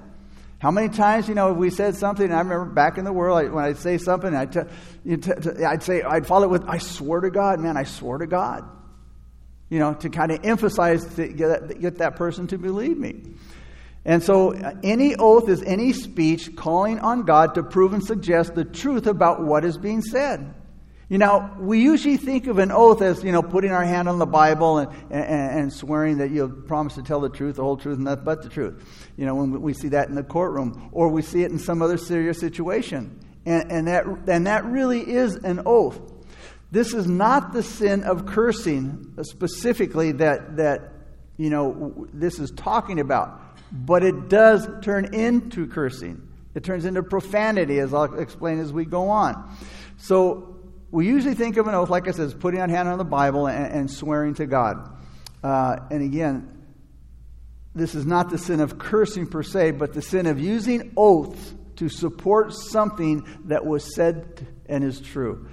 How 0.59 0.71
many 0.71 0.91
times, 0.91 1.31
you 1.31 1.35
know, 1.35 1.51
we 1.55 1.71
said 1.71 1.97
something, 1.97 2.31
I 2.31 2.41
remember 2.41 2.67
back 2.67 2.99
in 2.99 3.07
the 3.07 3.13
world, 3.15 3.39
I, 3.39 3.45
when 3.49 3.65
I'd 3.65 3.79
say 3.79 3.97
something, 3.97 4.35
I'd, 4.35 4.53
t- 4.53 5.17
t- 5.17 5.65
I'd 5.65 5.83
say, 5.83 6.03
I'd 6.03 6.27
follow 6.27 6.45
it 6.45 6.51
with, 6.51 6.69
I 6.69 6.77
swear 6.77 7.23
to 7.23 7.31
God, 7.31 7.59
man, 7.59 7.79
I 7.79 7.85
swear 7.85 8.19
to 8.19 8.27
God. 8.27 8.69
You 9.71 9.79
know, 9.79 9.95
to 9.95 10.11
kind 10.11 10.31
of 10.31 10.45
emphasize, 10.45 11.03
to 11.15 11.27
get 11.27 11.69
that, 11.69 11.81
get 11.81 11.99
that 12.01 12.17
person 12.17 12.47
to 12.49 12.59
believe 12.59 12.99
me. 12.99 13.23
And 14.05 14.23
so, 14.23 14.55
uh, 14.55 14.75
any 14.83 15.17
oath 15.17 15.49
is 15.49 15.63
any 15.63 15.95
speech 15.95 16.55
calling 16.55 17.01
on 17.01 17.23
God 17.23 17.55
to 17.55 17.63
prove 17.63 17.95
and 17.95 18.05
suggest 18.05 18.55
the 18.55 18.67
truth 18.67 19.07
about 19.07 19.43
what 19.43 19.65
is 19.65 19.79
being 19.79 20.03
said. 20.03 20.55
You 21.09 21.19
know, 21.19 21.51
we 21.59 21.83
usually 21.83 22.17
think 22.17 22.47
of 22.47 22.59
an 22.59 22.73
oath 22.73 23.03
as, 23.03 23.23
you 23.23 23.31
know, 23.31 23.43
putting 23.43 23.73
our 23.73 23.85
hand 23.85 24.09
on 24.09 24.19
the 24.19 24.27
Bible 24.27 24.79
and, 24.79 24.93
and, 25.11 25.59
and, 25.59 25.73
swearing 25.73 26.19
that 26.19 26.31
you'll 26.31 26.49
promise 26.49 26.95
to 26.95 27.03
tell 27.03 27.21
the 27.21 27.29
truth, 27.29 27.57
the 27.57 27.63
whole 27.63 27.77
truth, 27.77 27.97
and 27.97 28.05
nothing 28.05 28.25
but 28.25 28.43
the 28.43 28.49
truth. 28.49 28.83
You 29.19 29.27
know, 29.27 29.35
when 29.35 29.61
we 29.61 29.75
see 29.75 29.89
that 29.89 30.09
in 30.09 30.15
the 30.15 30.23
courtroom, 30.23 30.89
or 30.93 31.09
we 31.09 31.21
see 31.21 31.43
it 31.43 31.51
in 31.51 31.59
some 31.59 31.83
other 31.83 31.99
serious 31.99 32.41
situation. 32.41 33.21
And, 33.45 33.71
and, 33.71 33.89
that, 33.89 34.07
and 34.29 34.47
that 34.47 34.65
really 34.65 35.01
is 35.01 35.37
an 35.37 35.63
oath. 35.67 36.01
This 36.71 36.95
is 36.95 37.07
not 37.07 37.53
the 37.53 37.63
sin 37.63 38.03
of 38.05 38.25
cursing 38.25 39.15
specifically 39.23 40.13
that, 40.13 40.57
that, 40.57 40.93
you 41.37 41.51
know, 41.51 42.09
this 42.15 42.39
is 42.39 42.51
talking 42.53 42.99
about, 42.99 43.41
but 43.71 44.03
it 44.03 44.31
does 44.31 44.67
turn 44.83 45.15
into 45.15 45.67
cursing. 45.67 46.27
It 46.55 46.65
turns 46.65 46.85
into 46.85 47.03
profanity, 47.03 47.79
as 47.79 47.93
I'll 47.93 48.19
explain 48.19 48.59
as 48.59 48.73
we 48.73 48.87
go 48.87 49.11
on. 49.11 49.57
So, 49.99 50.54
we 50.95 51.09
usually 51.09 51.35
think 51.35 51.57
of 51.57 51.67
an 51.67 51.75
oath, 51.75 51.91
like 51.91 52.07
I 52.07 52.13
said, 52.13 52.27
as 52.27 52.35
putting 52.35 52.61
a 52.61 52.69
hand 52.69 52.89
on 52.89 52.99
the 52.99 53.05
Bible 53.05 53.49
and, 53.49 53.73
and 53.73 53.91
swearing 53.91 54.35
to 54.35 54.47
God. 54.47 54.97
Uh, 55.43 55.77
and 55.91 56.05
again, 56.05 56.65
this 57.75 57.97
is 57.97 58.07
not 58.07 58.31
the 58.31 58.39
sin 58.39 58.61
of 58.61 58.79
cursing 58.79 59.27
per 59.27 59.43
se, 59.43 59.73
but 59.73 59.93
the 59.93 60.01
sin 60.01 60.27
of 60.27 60.39
using 60.39 60.93
oaths 60.97 61.53
to 61.77 61.89
support 61.89 62.53
something 62.53 63.27
that 63.47 63.67
was 63.67 63.93
said 63.97 64.47
and 64.67 64.85
is 64.85 65.01
true. 65.01 65.49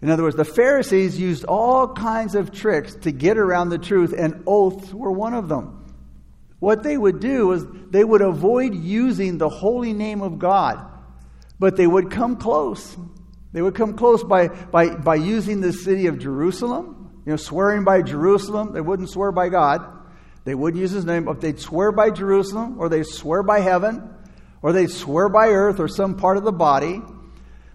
In 0.00 0.08
other 0.08 0.22
words, 0.22 0.36
the 0.36 0.46
Pharisees 0.46 1.20
used 1.20 1.44
all 1.44 1.92
kinds 1.92 2.34
of 2.34 2.50
tricks 2.50 2.94
to 3.02 3.12
get 3.12 3.36
around 3.36 3.68
the 3.68 3.76
truth, 3.76 4.14
and 4.16 4.44
oaths 4.46 4.94
were 4.94 5.12
one 5.12 5.34
of 5.34 5.50
them. 5.50 5.94
What 6.58 6.82
they 6.82 6.96
would 6.96 7.20
do 7.20 7.52
is 7.52 7.66
they 7.90 8.02
would 8.02 8.22
avoid 8.22 8.74
using 8.74 9.36
the 9.36 9.50
holy 9.50 9.92
name 9.92 10.22
of 10.22 10.38
God, 10.38 10.90
but 11.58 11.76
they 11.76 11.86
would 11.86 12.10
come 12.10 12.36
close. 12.36 12.96
They 13.52 13.62
would 13.62 13.74
come 13.74 13.94
close 13.94 14.22
by, 14.22 14.48
by, 14.48 14.94
by 14.94 15.16
using 15.16 15.60
the 15.60 15.72
city 15.72 16.06
of 16.06 16.18
Jerusalem, 16.18 17.20
you 17.26 17.32
know, 17.32 17.36
swearing 17.36 17.84
by 17.84 18.02
Jerusalem. 18.02 18.72
They 18.72 18.80
wouldn't 18.80 19.10
swear 19.10 19.32
by 19.32 19.48
God. 19.48 19.84
They 20.44 20.54
wouldn't 20.54 20.80
use 20.80 20.92
his 20.92 21.04
name, 21.04 21.24
but 21.24 21.40
they'd 21.40 21.60
swear 21.60 21.92
by 21.92 22.10
Jerusalem, 22.10 22.78
or 22.78 22.88
they'd 22.88 23.06
swear 23.06 23.42
by 23.42 23.60
heaven, 23.60 24.08
or 24.62 24.72
they'd 24.72 24.90
swear 24.90 25.28
by 25.28 25.48
earth 25.48 25.80
or 25.80 25.88
some 25.88 26.16
part 26.16 26.36
of 26.36 26.44
the 26.44 26.52
body. 26.52 27.02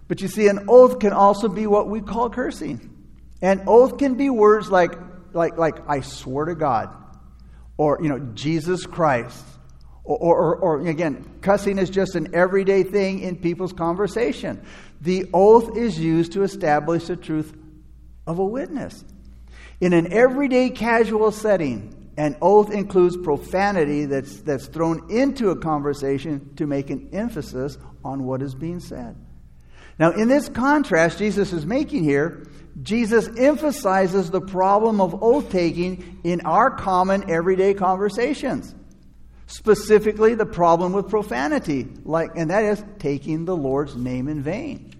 But 0.08 0.20
you 0.20 0.28
see, 0.28 0.48
an 0.48 0.66
oath 0.68 0.98
can 0.98 1.12
also 1.12 1.48
be 1.48 1.66
what 1.66 1.88
we 1.88 2.00
call 2.00 2.30
cursing. 2.30 2.92
An 3.42 3.64
oath 3.66 3.98
can 3.98 4.14
be 4.14 4.30
words 4.30 4.70
like, 4.70 4.98
like, 5.32 5.58
like 5.58 5.88
I 5.88 6.00
swear 6.00 6.46
to 6.46 6.54
God, 6.54 6.88
or, 7.76 7.98
you 8.02 8.08
know, 8.08 8.18
Jesus 8.34 8.86
Christ. 8.86 9.44
Or, 10.04 10.36
or, 10.36 10.56
or, 10.56 10.86
again, 10.86 11.38
cussing 11.40 11.78
is 11.78 11.90
just 11.90 12.14
an 12.14 12.32
everyday 12.32 12.84
thing 12.84 13.18
in 13.18 13.34
people's 13.34 13.72
conversation. 13.72 14.64
The 15.00 15.28
oath 15.32 15.76
is 15.76 15.98
used 15.98 16.32
to 16.32 16.42
establish 16.42 17.06
the 17.06 17.16
truth 17.16 17.54
of 18.26 18.38
a 18.38 18.44
witness. 18.44 19.04
In 19.80 19.92
an 19.92 20.12
everyday 20.12 20.70
casual 20.70 21.30
setting, 21.30 22.10
an 22.16 22.36
oath 22.40 22.70
includes 22.70 23.16
profanity 23.16 24.06
that's, 24.06 24.40
that's 24.40 24.66
thrown 24.66 25.10
into 25.10 25.50
a 25.50 25.56
conversation 25.56 26.54
to 26.56 26.66
make 26.66 26.90
an 26.90 27.10
emphasis 27.12 27.76
on 28.04 28.24
what 28.24 28.40
is 28.40 28.54
being 28.54 28.80
said. 28.80 29.16
Now, 29.98 30.12
in 30.12 30.28
this 30.28 30.48
contrast 30.48 31.18
Jesus 31.18 31.52
is 31.52 31.66
making 31.66 32.04
here, 32.04 32.46
Jesus 32.82 33.28
emphasizes 33.38 34.30
the 34.30 34.40
problem 34.40 35.00
of 35.00 35.22
oath 35.22 35.50
taking 35.50 36.20
in 36.24 36.42
our 36.42 36.70
common 36.70 37.30
everyday 37.30 37.74
conversations. 37.74 38.74
Specifically, 39.46 40.34
the 40.34 40.46
problem 40.46 40.92
with 40.92 41.08
profanity, 41.08 41.86
like, 42.04 42.30
and 42.36 42.50
that 42.50 42.64
is 42.64 42.84
taking 42.98 43.44
the 43.44 43.56
Lord's 43.56 43.94
name 43.94 44.28
in 44.28 44.42
vain. 44.42 44.92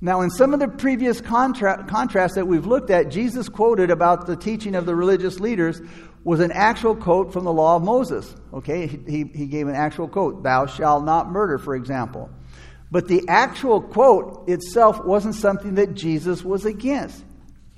Now, 0.00 0.22
in 0.22 0.30
some 0.30 0.54
of 0.54 0.60
the 0.60 0.68
previous 0.68 1.20
contra- 1.20 1.84
contrasts 1.84 2.34
that 2.34 2.46
we've 2.46 2.66
looked 2.66 2.90
at, 2.90 3.10
Jesus 3.10 3.48
quoted 3.48 3.90
about 3.90 4.26
the 4.26 4.34
teaching 4.34 4.74
of 4.74 4.86
the 4.86 4.94
religious 4.94 5.38
leaders 5.40 5.80
was 6.24 6.40
an 6.40 6.52
actual 6.52 6.96
quote 6.96 7.32
from 7.32 7.44
the 7.44 7.52
law 7.52 7.76
of 7.76 7.82
Moses. 7.82 8.34
Okay, 8.52 8.86
he, 8.86 9.24
he 9.34 9.46
gave 9.46 9.68
an 9.68 9.74
actual 9.74 10.08
quote, 10.08 10.42
Thou 10.42 10.66
shalt 10.66 11.04
not 11.04 11.30
murder, 11.30 11.58
for 11.58 11.74
example. 11.74 12.30
But 12.90 13.08
the 13.08 13.22
actual 13.28 13.80
quote 13.80 14.48
itself 14.48 15.04
wasn't 15.04 15.36
something 15.36 15.74
that 15.76 15.94
Jesus 15.94 16.42
was 16.42 16.64
against. 16.64 17.24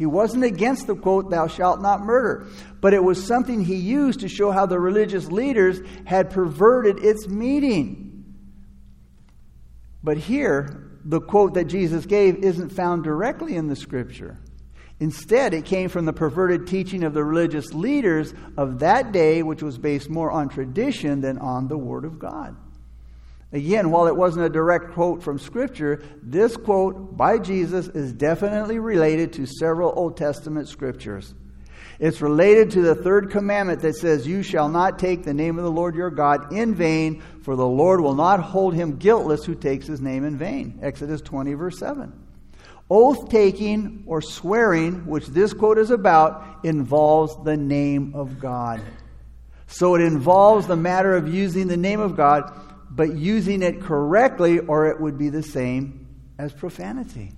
He 0.03 0.07
wasn't 0.07 0.43
against 0.43 0.89
the 0.89 0.97
quote, 0.97 1.31
Thou 1.31 1.47
shalt 1.47 1.81
not 1.81 2.01
murder, 2.01 2.49
but 2.81 2.93
it 2.93 3.05
was 3.05 3.25
something 3.25 3.65
he 3.65 3.77
used 3.77 4.19
to 4.19 4.29
show 4.29 4.51
how 4.51 4.67
the 4.67 4.81
religious 4.81 5.31
leaders 5.31 5.79
had 6.07 6.31
perverted 6.31 7.05
its 7.05 7.29
meaning. 7.29 8.35
But 10.03 10.17
here, 10.17 10.99
the 11.05 11.21
quote 11.21 11.55
that 11.55 11.69
Jesus 11.69 12.05
gave 12.05 12.43
isn't 12.43 12.71
found 12.71 13.05
directly 13.05 13.55
in 13.55 13.69
the 13.69 13.77
scripture. 13.77 14.41
Instead, 14.99 15.55
it 15.55 15.67
came 15.67 15.89
from 15.89 16.05
the 16.05 16.13
perverted 16.13 16.67
teaching 16.67 17.05
of 17.05 17.15
the 17.15 17.23
religious 17.23 17.73
leaders 17.73 18.35
of 18.57 18.81
that 18.81 19.13
day, 19.13 19.45
which 19.45 19.63
was 19.63 19.79
based 19.79 20.11
more 20.11 20.33
on 20.33 20.49
tradition 20.49 21.21
than 21.21 21.39
on 21.39 21.69
the 21.69 21.79
Word 21.79 22.05
of 22.05 22.19
God. 22.19 22.57
Again, 23.53 23.91
while 23.91 24.07
it 24.07 24.17
wasn't 24.17 24.47
a 24.47 24.51
direct 24.51 24.93
quote 24.93 25.23
from 25.23 25.39
Scripture, 25.39 26.03
this 26.23 26.57
quote 26.57 27.17
by 27.17 27.39
Jesus 27.39 27.87
is 27.89 28.13
definitely 28.13 28.79
related 28.79 29.35
to 29.35 29.47
several 29.47 29.93
Old 29.95 30.17
Testament 30.17 30.69
scriptures. 30.69 31.35
It's 31.99 32.23
related 32.23 32.71
to 32.73 32.83
the 32.83 32.95
third 32.95 33.31
commandment 33.31 33.83
that 33.83 33.95
says, 33.95 34.27
You 34.27 34.43
shall 34.43 34.69
not 34.69 34.99
take 34.99 35.23
the 35.23 35.35
name 35.35 35.59
of 35.59 35.65
the 35.65 35.71
Lord 35.71 35.95
your 35.95 36.11
God 36.11 36.53
in 36.53 36.75
vain, 36.75 37.23
for 37.43 37.55
the 37.55 37.67
Lord 37.67 38.01
will 38.01 38.15
not 38.15 38.41
hold 38.41 38.75
him 38.75 38.97
guiltless 38.97 39.45
who 39.45 39.55
takes 39.55 39.87
his 39.87 40.01
name 40.01 40.25
in 40.25 40.39
vain. 40.39 40.79
Exodus 40.83 41.21
20, 41.21 41.53
verse 41.53 41.79
7. 41.79 42.13
Oath 42.91 43.29
taking 43.29 44.03
or 44.07 44.21
swearing, 44.21 45.07
which 45.07 45.27
this 45.29 45.53
quote 45.53 45.79
is 45.79 45.91
about, 45.91 46.65
involves 46.65 47.37
the 47.45 47.57
name 47.57 48.13
of 48.15 48.41
God. 48.41 48.83
So 49.67 49.95
it 49.95 50.03
involves 50.03 50.67
the 50.67 50.77
matter 50.77 51.15
of 51.15 51.33
using 51.33 51.69
the 51.69 51.77
name 51.77 52.01
of 52.01 52.17
God, 52.17 52.53
but 52.95 53.17
using 53.17 53.63
it 53.63 53.81
correctly, 53.81 54.59
or 54.59 54.87
it 54.87 55.01
would 55.01 55.19
be 55.19 55.29
the 55.29 55.43
same 55.43 56.07
as 56.39 56.53
profanity. 56.53 57.33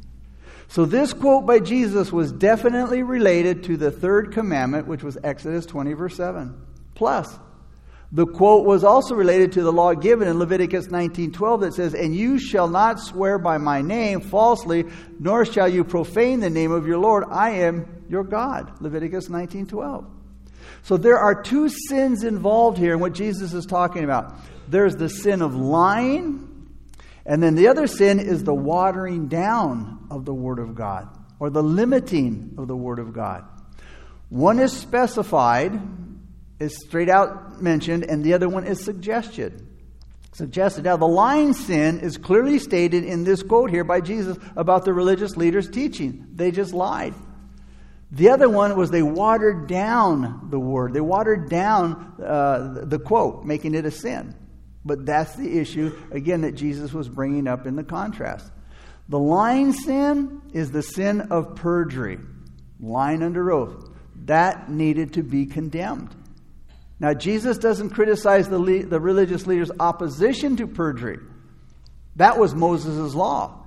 So 0.68 0.84
this 0.84 1.12
quote 1.12 1.46
by 1.46 1.60
Jesus 1.60 2.12
was 2.12 2.32
definitely 2.32 3.02
related 3.02 3.64
to 3.64 3.76
the 3.76 3.90
third 3.90 4.32
commandment, 4.32 4.86
which 4.86 5.04
was 5.04 5.16
Exodus 5.22 5.66
20, 5.66 5.92
verse 5.92 6.16
7. 6.16 6.54
Plus, 6.94 7.38
the 8.10 8.26
quote 8.26 8.64
was 8.64 8.84
also 8.84 9.14
related 9.14 9.52
to 9.52 9.62
the 9.62 9.72
law 9.72 9.92
given 9.92 10.28
in 10.28 10.38
Leviticus 10.38 10.90
19:12 10.90 11.60
that 11.60 11.74
says, 11.74 11.94
"And 11.94 12.14
you 12.14 12.38
shall 12.38 12.68
not 12.68 13.00
swear 13.00 13.38
by 13.38 13.58
my 13.58 13.82
name 13.82 14.20
falsely, 14.20 14.86
nor 15.18 15.44
shall 15.44 15.68
you 15.68 15.84
profane 15.84 16.40
the 16.40 16.50
name 16.50 16.70
of 16.70 16.86
your 16.86 16.98
Lord. 16.98 17.24
I 17.30 17.50
am 17.50 17.86
your 18.08 18.22
God." 18.22 18.70
Leviticus 18.80 19.28
19:12. 19.28 20.06
So 20.82 20.96
there 20.96 21.18
are 21.18 21.34
two 21.34 21.68
sins 21.68 22.22
involved 22.22 22.78
here 22.78 22.94
in 22.94 23.00
what 23.00 23.14
Jesus 23.14 23.52
is 23.52 23.66
talking 23.66 24.04
about. 24.04 24.34
There's 24.68 24.96
the 24.96 25.08
sin 25.08 25.42
of 25.42 25.54
lying, 25.54 26.68
and 27.26 27.42
then 27.42 27.54
the 27.54 27.68
other 27.68 27.86
sin 27.86 28.20
is 28.20 28.44
the 28.44 28.54
watering 28.54 29.28
down 29.28 30.06
of 30.10 30.24
the 30.24 30.34
word 30.34 30.58
of 30.58 30.74
God 30.74 31.08
or 31.38 31.50
the 31.50 31.62
limiting 31.62 32.54
of 32.58 32.68
the 32.68 32.76
word 32.76 32.98
of 32.98 33.12
God. 33.12 33.44
One 34.28 34.58
is 34.58 34.72
specified 34.72 35.80
is 36.58 36.76
straight 36.76 37.08
out 37.08 37.60
mentioned, 37.60 38.04
and 38.04 38.24
the 38.24 38.34
other 38.34 38.48
one 38.48 38.64
is 38.64 38.82
suggested. 38.82 39.66
Suggested. 40.32 40.84
Now, 40.84 40.96
the 40.96 41.06
lying 41.06 41.52
sin 41.52 42.00
is 42.00 42.16
clearly 42.16 42.58
stated 42.58 43.04
in 43.04 43.24
this 43.24 43.42
quote 43.42 43.70
here 43.70 43.84
by 43.84 44.00
Jesus 44.00 44.36
about 44.56 44.84
the 44.84 44.92
religious 44.92 45.36
leaders' 45.36 45.68
teaching. 45.68 46.26
They 46.34 46.50
just 46.50 46.72
lied. 46.72 47.14
The 48.10 48.30
other 48.30 48.48
one 48.48 48.76
was 48.76 48.90
they 48.90 49.02
watered 49.02 49.68
down 49.68 50.48
the 50.50 50.58
word. 50.58 50.92
They 50.92 51.00
watered 51.00 51.48
down 51.48 52.14
uh, 52.24 52.84
the 52.84 52.98
quote, 52.98 53.44
making 53.44 53.74
it 53.74 53.84
a 53.84 53.90
sin. 53.90 54.34
But 54.84 55.06
that's 55.06 55.34
the 55.34 55.58
issue, 55.58 55.96
again, 56.10 56.42
that 56.42 56.54
Jesus 56.54 56.92
was 56.92 57.08
bringing 57.08 57.48
up 57.48 57.66
in 57.66 57.76
the 57.76 57.84
contrast. 57.84 58.50
The 59.08 59.18
lying 59.18 59.72
sin 59.72 60.42
is 60.52 60.70
the 60.70 60.82
sin 60.82 61.22
of 61.30 61.56
perjury, 61.56 62.18
lying 62.80 63.22
under 63.22 63.50
oath. 63.50 63.90
That 64.26 64.70
needed 64.70 65.14
to 65.14 65.22
be 65.22 65.46
condemned. 65.46 66.14
Now, 67.00 67.12
Jesus 67.12 67.58
doesn't 67.58 67.90
criticize 67.90 68.48
the, 68.48 68.58
le- 68.58 68.84
the 68.84 69.00
religious 69.00 69.46
leaders' 69.46 69.70
opposition 69.80 70.56
to 70.56 70.66
perjury. 70.66 71.18
That 72.16 72.38
was 72.38 72.54
Moses' 72.54 73.14
law. 73.14 73.64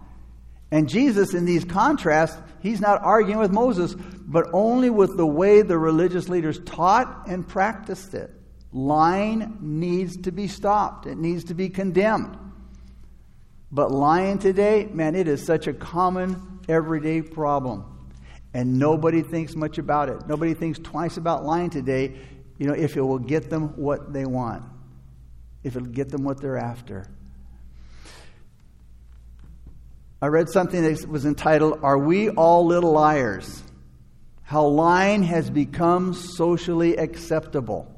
And 0.71 0.89
Jesus, 0.89 1.33
in 1.33 1.45
these 1.45 1.65
contrasts, 1.65 2.38
he's 2.62 2.81
not 2.81 3.01
arguing 3.03 3.39
with 3.39 3.51
Moses, 3.51 3.95
but 3.95 4.47
only 4.53 4.89
with 4.89 5.17
the 5.17 5.25
way 5.25 5.62
the 5.62 5.77
religious 5.77 6.29
leaders 6.29 6.59
taught 6.65 7.27
and 7.27 7.47
practiced 7.47 8.13
it. 8.13 8.33
Lying 8.71 9.57
needs 9.62 10.17
to 10.17 10.31
be 10.31 10.47
stopped, 10.47 11.05
it 11.05 11.17
needs 11.17 11.45
to 11.45 11.53
be 11.53 11.69
condemned. 11.69 12.38
But 13.71 13.91
lying 13.91 14.39
today, 14.39 14.88
man, 14.91 15.15
it 15.15 15.27
is 15.27 15.45
such 15.45 15.67
a 15.67 15.74
common, 15.74 16.59
everyday 16.69 17.21
problem. 17.21 17.86
And 18.53 18.79
nobody 18.79 19.21
thinks 19.21 19.55
much 19.55 19.77
about 19.77 20.09
it. 20.09 20.25
Nobody 20.27 20.53
thinks 20.53 20.79
twice 20.79 21.17
about 21.17 21.43
lying 21.43 21.69
today 21.69 22.17
you 22.57 22.65
know, 22.65 22.74
if 22.74 22.97
it 22.97 23.01
will 23.01 23.19
get 23.19 23.50
them 23.50 23.69
what 23.75 24.13
they 24.13 24.25
want, 24.25 24.63
if 25.63 25.75
it'll 25.75 25.88
get 25.88 26.09
them 26.09 26.24
what 26.24 26.41
they're 26.41 26.57
after. 26.57 27.05
I 30.21 30.27
read 30.27 30.50
something 30.50 30.81
that 30.81 31.07
was 31.07 31.25
entitled, 31.25 31.79
Are 31.83 31.97
We 31.97 32.29
All 32.29 32.65
Little 32.65 32.91
Liars? 32.91 33.63
How 34.41 34.65
Lying 34.65 35.24
Has 35.24 35.50
Become 35.50 36.13
Socially 36.13 36.95
Acceptable. 36.95 37.93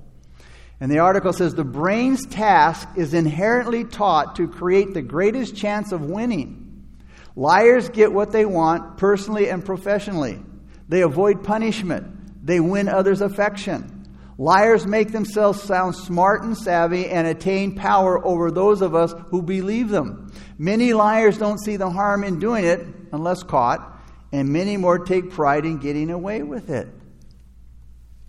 And 0.79 0.89
the 0.89 1.00
article 1.00 1.33
says 1.33 1.55
the 1.55 1.63
brain's 1.63 2.25
task 2.25 2.87
is 2.96 3.13
inherently 3.13 3.83
taught 3.83 4.37
to 4.37 4.48
create 4.48 4.94
the 4.94 5.01
greatest 5.01 5.55
chance 5.55 5.92
of 5.92 6.01
winning. 6.01 6.87
Liars 7.35 7.89
get 7.89 8.13
what 8.13 8.31
they 8.31 8.46
want 8.46 8.98
personally 8.98 9.50
and 9.50 9.63
professionally. 9.63 10.39
They 10.87 11.01
avoid 11.01 11.44
punishment. 11.44 12.46
They 12.46 12.59
win 12.59 12.87
others' 12.87 13.22
affection. 13.22 13.96
Liars 14.37 14.87
make 14.87 15.11
themselves 15.11 15.61
sound 15.61 15.96
smart 15.96 16.44
and 16.44 16.57
savvy 16.57 17.07
and 17.07 17.27
attain 17.27 17.75
power 17.75 18.25
over 18.25 18.51
those 18.51 18.81
of 18.81 18.96
us 18.96 19.13
who 19.31 19.42
believe 19.42 19.89
them. 19.89 20.31
Many 20.57 20.94
liars 20.94 21.37
don't 21.37 21.59
see 21.59 21.75
the 21.75 21.89
harm 21.89 22.24
in 22.24 22.39
doing 22.39 22.63
it 22.63 22.79
unless 23.11 23.44
caught, 23.44 24.01
and 24.31 24.50
many 24.50 24.77
more 24.77 25.00
take 25.00 25.31
pride 25.31 25.65
in 25.65 25.79
getting 25.79 26.09
away 26.09 26.42
with 26.42 26.70
it. 26.70 26.87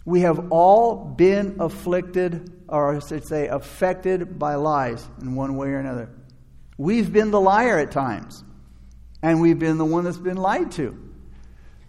We 0.05 0.21
have 0.23 0.51
all 0.51 1.05
been 1.05 1.57
afflicted, 1.61 2.53
or 2.69 2.97
I 2.97 2.99
should 3.01 3.27
say, 3.27 3.49
affected 3.49 4.39
by 4.39 4.55
lies 4.55 5.07
in 5.21 5.35
one 5.35 5.57
way 5.57 5.69
or 5.69 5.79
another. 5.79 6.11
We've 6.79 7.13
been 7.13 7.31
the 7.31 7.41
liar 7.41 7.79
at 7.79 7.91
times, 7.91 8.43
and 9.23 9.41
we've 9.41 9.59
been 9.59 9.79
the 9.79 9.85
one 9.85 10.05
that's 10.05 10.19
been 10.19 10.39
lied 10.39 10.73
to. 10.73 10.99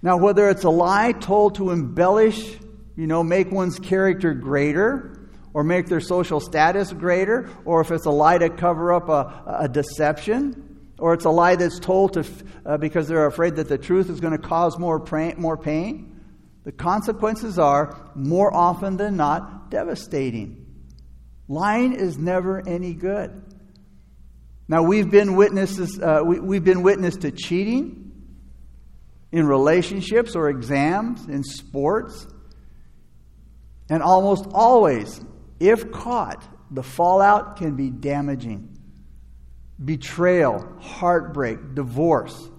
Now, 0.02 0.18
whether 0.18 0.50
it's 0.50 0.64
a 0.64 0.70
lie 0.70 1.12
told 1.14 1.56
to 1.56 1.70
embellish 1.72 2.58
you 2.96 3.08
know, 3.08 3.24
make 3.24 3.52
one's 3.52 3.80
character 3.80 4.34
greater 4.34 5.28
or 5.54 5.64
make 5.64 5.88
their 5.88 6.00
social 6.00 6.40
status 6.40 6.94
greater, 6.94 7.50
or 7.66 7.82
if 7.82 7.92
it's 7.92 8.06
a 8.06 8.12
lie 8.12 8.38
to 8.38 8.50
cover 8.50 8.94
up 8.94 9.10
a, 9.10 9.58
a 9.62 9.68
deception, 9.68 10.80
or 10.98 11.14
it's 11.14 11.26
a 11.26 11.30
lie 11.30 11.56
that's 11.56 11.80
told 11.80 12.14
to, 12.14 12.26
uh, 12.66 12.78
because 12.78 13.08
they're 13.08 13.26
afraid 13.26 13.56
that 13.56 13.68
the 13.68 13.78
truth 13.78 14.10
is 14.10 14.20
going 14.20 14.34
to 14.34 14.40
cause 14.40 14.78
more, 14.78 15.00
pra- 15.00 15.36
more 15.38 15.58
pain, 15.58 16.11
the 16.64 16.72
consequences 16.72 17.58
are, 17.58 18.12
more 18.16 18.54
often 18.54 18.98
than 18.98 19.18
not, 19.18 19.72
devastating. 19.72 20.66
Lying 21.48 21.94
is 21.94 22.18
never 22.18 22.68
any 22.68 22.94
good. 22.94 23.44
Now, 24.68 24.84
we've 24.84 25.10
been 25.10 25.36
witnesses, 25.36 26.00
uh, 26.00 26.22
we, 26.24 26.40
we've 26.40 26.64
been 26.64 26.84
witness 26.84 27.18
to 27.18 27.32
cheating 27.32 28.12
in 29.32 29.46
relationships 29.46 30.36
or 30.36 30.50
exams, 30.50 31.28
in 31.28 31.44
sports, 31.44 32.28
and 33.90 34.02
almost 34.02 34.46
always, 34.54 35.20
if 35.60 35.92
caught, 35.92 36.48
the 36.70 36.84
fallout 36.84 37.58
can 37.58 37.76
be 37.76 37.90
damaging. 37.90 38.78
Betrayal, 39.84 40.78
heartbreak, 40.80 41.76
divorce, 41.76 42.50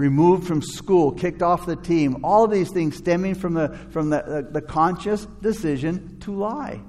removed 0.00 0.46
from 0.46 0.62
school, 0.62 1.12
kicked 1.12 1.42
off 1.42 1.66
the 1.66 1.76
team, 1.76 2.24
all 2.24 2.44
of 2.44 2.50
these 2.50 2.70
things 2.70 2.96
stemming 2.96 3.34
from 3.34 3.52
the, 3.52 3.68
from 3.90 4.08
the, 4.08 4.22
the, 4.22 4.48
the 4.52 4.62
conscious 4.62 5.26
decision 5.42 6.18
to 6.20 6.32
lie. 6.32 6.80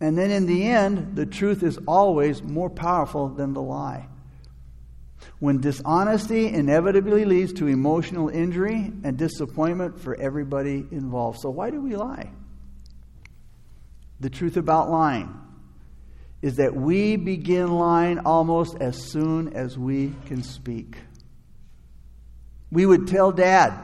And 0.00 0.16
then 0.16 0.30
in 0.30 0.46
the 0.46 0.68
end, 0.68 1.16
the 1.16 1.26
truth 1.26 1.64
is 1.64 1.76
always 1.88 2.40
more 2.40 2.70
powerful 2.70 3.28
than 3.28 3.52
the 3.52 3.62
lie 3.62 4.06
when 5.40 5.60
dishonesty 5.60 6.46
inevitably 6.46 7.24
leads 7.24 7.52
to 7.54 7.66
emotional 7.66 8.28
injury 8.28 8.92
and 9.02 9.16
disappointment 9.16 9.98
for 10.00 10.14
everybody 10.14 10.86
involved. 10.92 11.40
So, 11.40 11.50
why 11.50 11.70
do 11.70 11.80
we 11.80 11.96
lie? 11.96 12.30
The 14.20 14.30
truth 14.30 14.56
about 14.56 14.88
lying 14.88 15.34
is 16.42 16.56
that 16.56 16.76
we 16.76 17.16
begin 17.16 17.72
lying 17.72 18.20
almost 18.20 18.76
as 18.80 18.96
soon 18.96 19.52
as 19.54 19.76
we 19.76 20.14
can 20.26 20.42
speak. 20.42 20.96
We 22.70 22.86
would 22.86 23.08
tell 23.08 23.32
dad 23.32 23.74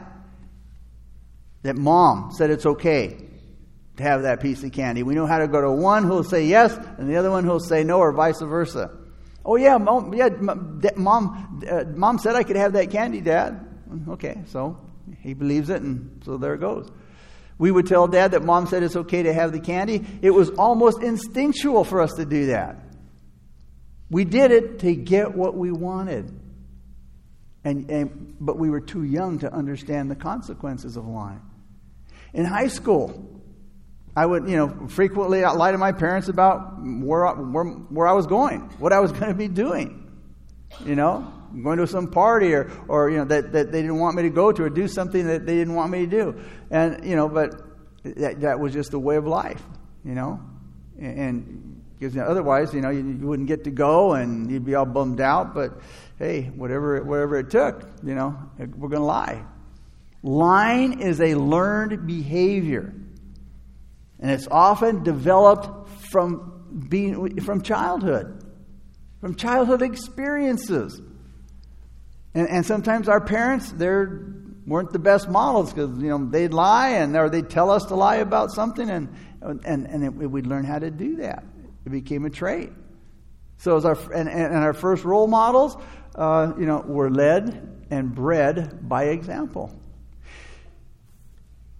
that 1.63 1.75
mom 1.75 2.31
said 2.33 2.49
it's 2.49 2.65
okay 2.65 3.17
to 3.97 4.03
have 4.03 4.23
that 4.23 4.41
piece 4.41 4.63
of 4.63 4.71
candy. 4.71 5.03
We 5.03 5.15
know 5.15 5.25
how 5.25 5.39
to 5.39 5.47
go 5.47 5.61
to 5.61 5.71
one 5.71 6.03
who'll 6.03 6.23
say 6.23 6.45
yes 6.45 6.75
and 6.97 7.09
the 7.09 7.15
other 7.15 7.31
one 7.31 7.43
who'll 7.43 7.59
say 7.59 7.83
no, 7.83 7.99
or 7.99 8.11
vice 8.11 8.41
versa. 8.41 8.91
Oh 9.45 9.55
yeah, 9.55 9.77
mom, 9.77 10.13
yeah, 10.13 10.29
mom, 10.95 11.63
uh, 11.69 11.83
mom 11.95 12.17
said 12.17 12.35
I 12.35 12.43
could 12.43 12.55
have 12.55 12.73
that 12.73 12.91
candy, 12.91 13.21
Dad. 13.21 13.59
Okay, 14.09 14.41
so 14.47 14.79
he 15.19 15.33
believes 15.33 15.69
it, 15.69 15.81
and 15.81 16.21
so 16.25 16.37
there 16.37 16.53
it 16.53 16.59
goes. 16.59 16.89
We 17.57 17.71
would 17.71 17.87
tell 17.87 18.07
Dad 18.07 18.31
that 18.31 18.43
Mom 18.43 18.67
said 18.67 18.83
it's 18.83 18.95
okay 18.95 19.23
to 19.23 19.33
have 19.33 19.51
the 19.51 19.59
candy. 19.59 20.05
It 20.21 20.31
was 20.31 20.49
almost 20.51 21.01
instinctual 21.01 21.83
for 21.83 22.01
us 22.01 22.13
to 22.13 22.25
do 22.25 22.47
that. 22.47 22.77
We 24.09 24.25
did 24.25 24.51
it 24.51 24.79
to 24.79 24.95
get 24.95 25.33
what 25.35 25.55
we 25.55 25.71
wanted, 25.71 26.31
and, 27.63 27.89
and 27.89 28.35
but 28.39 28.57
we 28.57 28.69
were 28.69 28.81
too 28.81 29.03
young 29.03 29.39
to 29.39 29.53
understand 29.53 30.11
the 30.11 30.15
consequences 30.15 30.97
of 30.97 31.05
lying. 31.05 31.41
In 32.33 32.45
high 32.45 32.67
school, 32.67 33.41
I 34.15 34.25
would, 34.25 34.47
you 34.47 34.57
know, 34.57 34.87
frequently 34.87 35.41
lie 35.41 35.71
to 35.71 35.77
my 35.77 35.91
parents 35.91 36.27
about 36.27 36.77
where 36.83 37.25
I, 37.25 37.33
where, 37.33 37.65
where 37.65 38.07
I 38.07 38.13
was 38.13 38.27
going, 38.27 38.61
what 38.79 38.93
I 38.93 38.99
was 38.99 39.11
going 39.19 39.29
to 39.29 39.33
be 39.33 39.47
doing. 39.47 39.99
You 40.83 40.95
know, 40.95 41.31
going 41.61 41.77
to 41.77 41.85
some 41.85 42.09
party 42.09 42.53
or, 42.53 42.71
or 42.87 43.09
you 43.09 43.17
know, 43.17 43.25
that, 43.25 43.51
that 43.51 43.71
they 43.71 43.81
didn't 43.81 43.99
want 43.99 44.15
me 44.15 44.23
to 44.23 44.29
go 44.29 44.51
to 44.51 44.63
or 44.63 44.69
do 44.69 44.87
something 44.87 45.27
that 45.27 45.45
they 45.45 45.55
didn't 45.55 45.75
want 45.75 45.91
me 45.91 45.99
to 45.99 46.07
do. 46.07 46.41
And, 46.71 47.05
you 47.05 47.15
know, 47.15 47.29
but 47.29 47.51
that, 48.03 48.41
that 48.41 48.59
was 48.59 48.73
just 48.73 48.91
the 48.91 48.99
way 48.99 49.15
of 49.15 49.27
life, 49.27 49.61
you 50.03 50.15
know. 50.15 50.41
And, 50.99 51.19
and 51.19 51.81
because 51.99 52.17
otherwise, 52.17 52.73
you 52.73 52.81
know, 52.81 52.89
you, 52.89 53.05
you, 53.05 53.27
wouldn't 53.27 53.47
get 53.47 53.63
to 53.63 53.71
go 53.71 54.13
and 54.13 54.51
you'd 54.51 54.65
be 54.65 54.75
all 54.75 54.85
bummed 54.85 55.21
out. 55.21 55.53
But 55.53 55.79
hey, 56.19 56.43
whatever, 56.55 57.03
whatever 57.03 57.37
it 57.37 57.49
took, 57.49 57.89
you 58.03 58.15
know, 58.15 58.37
we're 58.57 58.89
going 58.89 59.01
to 59.01 59.05
lie. 59.05 59.43
Lying 60.21 61.01
is 61.01 61.19
a 61.19 61.35
learned 61.35 62.07
behavior, 62.07 62.93
and 64.19 64.31
it's 64.31 64.47
often 64.49 65.03
developed 65.03 65.89
from 66.11 66.85
being 66.89 67.41
from 67.41 67.61
childhood, 67.61 68.43
from 69.19 69.35
childhood 69.35 69.81
experiences. 69.81 71.01
And, 72.33 72.49
and 72.49 72.65
sometimes 72.65 73.09
our 73.09 73.21
parents, 73.21 73.71
they're 73.73 74.33
weren't 74.65 74.91
the 74.91 74.99
best 74.99 75.27
models 75.27 75.73
because 75.73 75.97
you 75.99 76.09
know 76.09 76.25
they'd 76.29 76.53
lie 76.53 76.89
and 76.89 77.15
or 77.15 77.29
they'd 77.29 77.49
tell 77.49 77.69
us 77.69 77.85
to 77.85 77.95
lie 77.95 78.17
about 78.17 78.51
something 78.51 78.89
and 78.89 79.09
and 79.41 79.85
and 79.87 80.03
it, 80.03 80.13
we'd 80.13 80.47
learn 80.47 80.63
how 80.63 80.79
to 80.79 80.89
do 80.89 81.17
that. 81.17 81.43
It 81.85 81.89
became 81.89 82.25
a 82.25 82.29
trait. 82.29 82.71
So 83.57 83.75
as 83.77 83.85
our 83.85 83.97
and, 84.13 84.29
and 84.29 84.55
our 84.55 84.73
first 84.73 85.03
role 85.03 85.27
models, 85.27 85.75
uh, 86.15 86.53
you 86.57 86.65
know, 86.65 86.79
were 86.79 87.09
led 87.09 87.85
and 87.89 88.13
bred 88.13 88.87
by 88.87 89.05
example. 89.05 89.77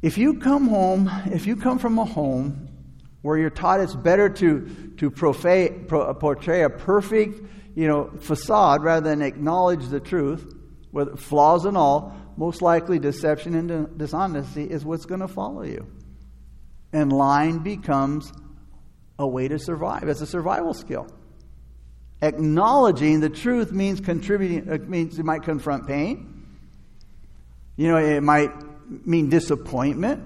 If 0.02 0.18
you 0.18 0.40
come 0.40 0.68
home, 0.68 1.10
if 1.28 1.48
you 1.48 1.56
come 1.56 1.80
from 1.80 1.98
a 1.98 2.06
home 2.06 2.68
where 3.22 3.38
you're 3.38 3.50
taught 3.50 3.80
it's 3.80 3.96
better 3.96 4.30
to 4.30 4.94
to 4.98 5.10
pro, 5.10 5.34
portray 6.14 6.64
a 6.64 6.70
perfect, 6.70 7.42
you 7.76 7.88
know, 7.88 8.12
facade 8.20 8.84
rather 8.84 9.10
than 9.10 9.22
acknowledge 9.22 9.88
the 9.88 10.00
truth, 10.00 10.54
with 10.92 11.20
flaws 11.20 11.66
and 11.66 11.76
all, 11.76 12.16
most 12.38 12.62
likely 12.62 13.00
deception 13.00 13.56
and 13.56 13.98
dishonesty 13.98 14.64
is 14.64 14.86
what's 14.86 15.06
going 15.06 15.22
to 15.22 15.28
follow 15.28 15.64
you. 15.64 15.88
And 16.94 17.12
lying 17.12 17.60
becomes 17.60 18.32
a 19.18 19.28
way 19.28 19.48
to 19.48 19.58
survive. 19.58 20.08
It's 20.08 20.22
a 20.22 20.28
survival 20.28 20.74
skill. 20.74 21.08
Acknowledging 22.24 23.20
the 23.20 23.30
truth 23.30 23.74
means 23.74 24.00
contributing, 24.00 24.72
it 24.72 24.88
means 24.88 25.20
it 25.20 25.26
might 25.26 25.44
confront 25.44 25.86
pain. 25.86 26.48
You 27.76 27.90
know, 27.90 27.98
it 27.98 28.24
might 28.24 28.50
mean 29.06 29.30
disappointment. 29.30 30.24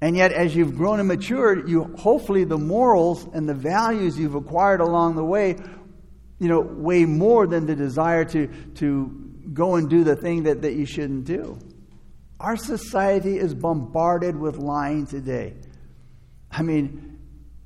And 0.00 0.16
yet, 0.16 0.32
as 0.32 0.56
you've 0.56 0.74
grown 0.74 0.98
and 0.98 1.08
matured, 1.08 1.68
you 1.68 1.94
hopefully 1.98 2.44
the 2.44 2.56
morals 2.56 3.28
and 3.34 3.46
the 3.46 3.54
values 3.54 4.18
you've 4.18 4.34
acquired 4.34 4.80
along 4.80 5.16
the 5.16 5.24
way, 5.24 5.58
you 6.38 6.48
know, 6.48 6.60
weigh 6.60 7.04
more 7.04 7.46
than 7.46 7.66
the 7.66 7.76
desire 7.76 8.24
to, 8.24 8.46
to 8.76 9.08
go 9.52 9.74
and 9.74 9.90
do 9.90 10.04
the 10.04 10.16
thing 10.16 10.44
that, 10.44 10.62
that 10.62 10.72
you 10.72 10.86
shouldn't 10.86 11.26
do. 11.26 11.58
Our 12.40 12.56
society 12.56 13.36
is 13.36 13.52
bombarded 13.52 14.36
with 14.36 14.56
lying 14.56 15.06
today. 15.06 15.52
I 16.50 16.62
mean, 16.62 17.18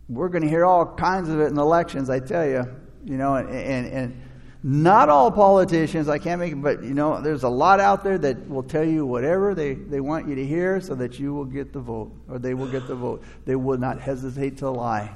we're 0.09 0.29
going 0.29 0.43
to 0.43 0.49
hear 0.49 0.65
all 0.65 0.97
kinds 0.97 1.29
of 1.29 1.39
it 1.39 1.53
in 1.53 1.57
elections, 1.57 2.11
I 2.11 2.19
tell 2.19 2.45
you. 2.45 2.67
You 3.07 3.17
know, 3.17 3.37
and, 3.37 3.49
and, 3.49 3.87
and 3.87 4.23
not 4.63 5.09
all 5.09 5.31
politicians, 5.31 6.09
I 6.09 6.19
can't 6.19 6.41
make 6.41 6.61
but 6.61 6.83
you 6.83 6.93
know, 6.93 7.21
there's 7.21 7.45
a 7.45 7.49
lot 7.49 7.79
out 7.79 8.03
there 8.03 8.19
that 8.19 8.49
will 8.51 8.65
tell 8.65 8.83
you 8.83 9.07
whatever 9.07 9.55
they, 9.55 9.75
they 9.75 10.01
want 10.01 10.29
you 10.29 10.35
to 10.35 10.45
hear 10.45 10.81
so 10.81 10.97
that 10.97 11.21
you 11.21 11.33
will 11.33 11.45
get 11.45 11.73
the 11.73 11.79
vote, 11.79 12.13
or 12.29 12.41
they 12.41 12.53
will 12.53 12.67
get 12.67 12.89
the 12.89 12.97
vote. 12.97 13.23
They 13.45 13.55
will 13.55 13.79
not 13.79 14.01
hesitate 14.01 14.59
to 14.59 14.71
lie. 14.71 15.15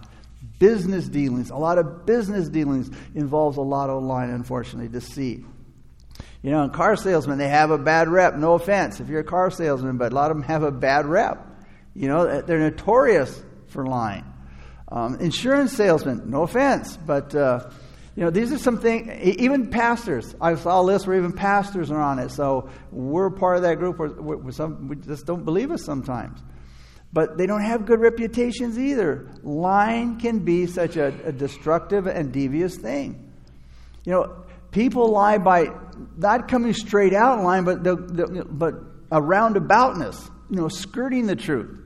Business 0.60 1.08
dealings, 1.08 1.50
a 1.50 1.56
lot 1.56 1.78
of 1.78 2.06
business 2.06 2.48
dealings 2.48 2.90
involves 3.16 3.56
a 3.56 3.62
lot 3.62 3.90
of 3.90 4.04
lying, 4.04 4.30
unfortunately, 4.30 4.88
deceit. 4.88 5.44
You 6.42 6.50
know, 6.52 6.62
and 6.62 6.72
car 6.72 6.94
salesmen, 6.94 7.38
they 7.38 7.48
have 7.48 7.72
a 7.72 7.78
bad 7.78 8.08
rep. 8.08 8.36
No 8.36 8.54
offense 8.54 9.00
if 9.00 9.08
you're 9.08 9.20
a 9.20 9.24
car 9.24 9.50
salesman, 9.50 9.98
but 9.98 10.12
a 10.12 10.14
lot 10.14 10.30
of 10.30 10.36
them 10.36 10.44
have 10.44 10.62
a 10.62 10.70
bad 10.70 11.06
rep. 11.06 11.44
You 11.94 12.06
know, 12.06 12.40
they're 12.40 12.60
notorious 12.60 13.42
for 13.66 13.84
lying. 13.84 14.29
Um, 14.92 15.16
insurance 15.20 15.72
salesmen, 15.72 16.30
no 16.30 16.42
offense, 16.42 16.96
but, 16.96 17.32
uh, 17.34 17.70
you 18.16 18.24
know, 18.24 18.30
these 18.30 18.52
are 18.52 18.58
some 18.58 18.78
things, 18.78 19.08
even 19.22 19.70
pastors. 19.70 20.34
I 20.40 20.56
saw 20.56 20.80
a 20.80 20.82
list 20.82 21.06
where 21.06 21.16
even 21.16 21.32
pastors 21.32 21.92
are 21.92 22.00
on 22.00 22.18
it. 22.18 22.30
So 22.30 22.68
we're 22.90 23.30
part 23.30 23.56
of 23.56 23.62
that 23.62 23.76
group 23.76 23.98
where, 23.98 24.08
where 24.08 24.52
some, 24.52 24.88
we 24.88 24.96
just 24.96 25.26
don't 25.26 25.44
believe 25.44 25.70
us 25.70 25.84
sometimes. 25.84 26.40
But 27.12 27.38
they 27.38 27.46
don't 27.46 27.62
have 27.62 27.86
good 27.86 28.00
reputations 28.00 28.78
either. 28.78 29.28
Lying 29.42 30.18
can 30.18 30.40
be 30.40 30.66
such 30.66 30.96
a, 30.96 31.14
a 31.24 31.32
destructive 31.32 32.06
and 32.06 32.32
devious 32.32 32.76
thing. 32.76 33.32
You 34.04 34.12
know, 34.12 34.44
people 34.70 35.08
lie 35.08 35.38
by 35.38 35.68
not 36.16 36.48
coming 36.48 36.72
straight 36.72 37.14
out 37.14 37.38
in 37.38 37.44
line, 37.44 37.64
but, 37.64 37.82
but 37.82 38.74
a 39.12 39.20
roundaboutness, 39.20 40.30
you 40.50 40.56
know, 40.56 40.68
skirting 40.68 41.26
the 41.26 41.36
truth. 41.36 41.78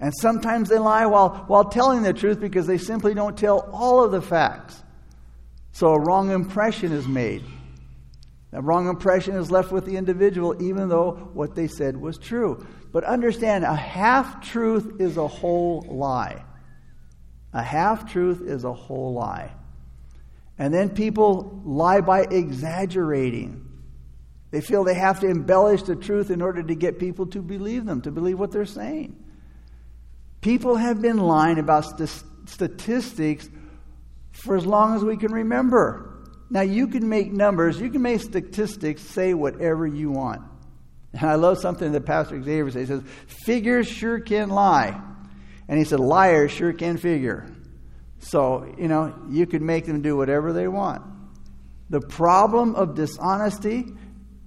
And 0.00 0.14
sometimes 0.14 0.70
they 0.70 0.78
lie 0.78 1.04
while, 1.04 1.44
while 1.46 1.64
telling 1.64 2.02
the 2.02 2.14
truth 2.14 2.40
because 2.40 2.66
they 2.66 2.78
simply 2.78 3.12
don't 3.12 3.36
tell 3.36 3.68
all 3.70 4.02
of 4.02 4.12
the 4.12 4.22
facts. 4.22 4.82
So 5.72 5.88
a 5.88 6.00
wrong 6.00 6.30
impression 6.30 6.90
is 6.92 7.06
made. 7.06 7.44
That 8.50 8.62
wrong 8.62 8.88
impression 8.88 9.36
is 9.36 9.50
left 9.50 9.70
with 9.70 9.84
the 9.84 9.96
individual, 9.96 10.60
even 10.60 10.88
though 10.88 11.30
what 11.34 11.54
they 11.54 11.68
said 11.68 11.96
was 11.96 12.18
true. 12.18 12.66
But 12.92 13.04
understand, 13.04 13.64
a 13.64 13.76
half 13.76 14.42
truth 14.42 15.00
is 15.00 15.18
a 15.18 15.28
whole 15.28 15.84
lie. 15.86 16.44
A 17.52 17.62
half 17.62 18.10
truth 18.10 18.40
is 18.40 18.64
a 18.64 18.72
whole 18.72 19.12
lie. 19.12 19.52
And 20.58 20.72
then 20.72 20.90
people 20.90 21.60
lie 21.64 22.00
by 22.00 22.22
exaggerating. 22.22 23.66
They 24.50 24.60
feel 24.60 24.82
they 24.82 24.94
have 24.94 25.20
to 25.20 25.28
embellish 25.28 25.82
the 25.82 25.94
truth 25.94 26.30
in 26.30 26.42
order 26.42 26.62
to 26.62 26.74
get 26.74 26.98
people 26.98 27.26
to 27.26 27.42
believe 27.42 27.84
them, 27.84 28.00
to 28.02 28.10
believe 28.10 28.38
what 28.38 28.50
they're 28.50 28.66
saying. 28.66 29.16
People 30.40 30.76
have 30.76 31.02
been 31.02 31.18
lying 31.18 31.58
about 31.58 31.84
st- 31.84 32.24
statistics 32.46 33.48
for 34.32 34.56
as 34.56 34.64
long 34.64 34.96
as 34.96 35.04
we 35.04 35.16
can 35.16 35.32
remember. 35.32 36.24
Now, 36.48 36.62
you 36.62 36.88
can 36.88 37.08
make 37.08 37.32
numbers, 37.32 37.80
you 37.80 37.90
can 37.90 38.02
make 38.02 38.20
statistics 38.20 39.02
say 39.02 39.34
whatever 39.34 39.86
you 39.86 40.10
want. 40.10 40.42
And 41.12 41.28
I 41.28 41.34
love 41.34 41.58
something 41.58 41.92
that 41.92 42.06
Pastor 42.06 42.42
Xavier 42.42 42.70
says. 42.70 42.88
He 42.88 42.94
says, 42.94 43.02
Figures 43.26 43.88
sure 43.88 44.20
can 44.20 44.48
lie. 44.48 45.00
And 45.68 45.78
he 45.78 45.84
said, 45.84 46.00
Liars 46.00 46.50
sure 46.50 46.72
can 46.72 46.96
figure. 46.96 47.46
So, 48.20 48.72
you 48.78 48.88
know, 48.88 49.14
you 49.28 49.46
could 49.46 49.62
make 49.62 49.86
them 49.86 50.02
do 50.02 50.16
whatever 50.16 50.52
they 50.52 50.68
want. 50.68 51.02
The 51.88 52.00
problem 52.00 52.74
of 52.76 52.94
dishonesty 52.94 53.86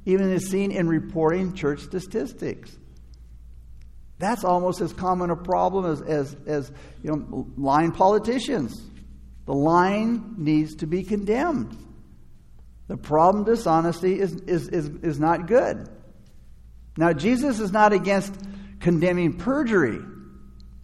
even 0.06 0.32
is 0.32 0.50
seen 0.50 0.72
in 0.72 0.88
reporting 0.88 1.54
church 1.54 1.82
statistics. 1.82 2.78
That's 4.24 4.46
almost 4.46 4.80
as 4.80 4.94
common 4.94 5.32
a 5.32 5.36
problem 5.36 5.86
as, 5.86 6.02
as, 6.02 6.36
as 6.48 6.72
you 7.04 7.12
know, 7.12 7.48
lying 7.58 7.92
politicians. 7.92 8.82
The 9.46 9.54
lying 9.54 10.36
needs 10.38 10.76
to 10.76 10.88
be 10.88 11.04
condemned. 11.04 11.78
The 12.88 12.96
problem 12.96 13.44
dishonesty 13.44 14.18
is, 14.18 14.34
is, 14.48 14.70
is, 14.70 14.88
is 14.88 15.20
not 15.20 15.48
good. 15.48 15.90
Now, 16.96 17.12
Jesus 17.12 17.60
is 17.60 17.74
not 17.74 17.92
against 17.92 18.34
condemning 18.80 19.38
perjury 19.38 20.00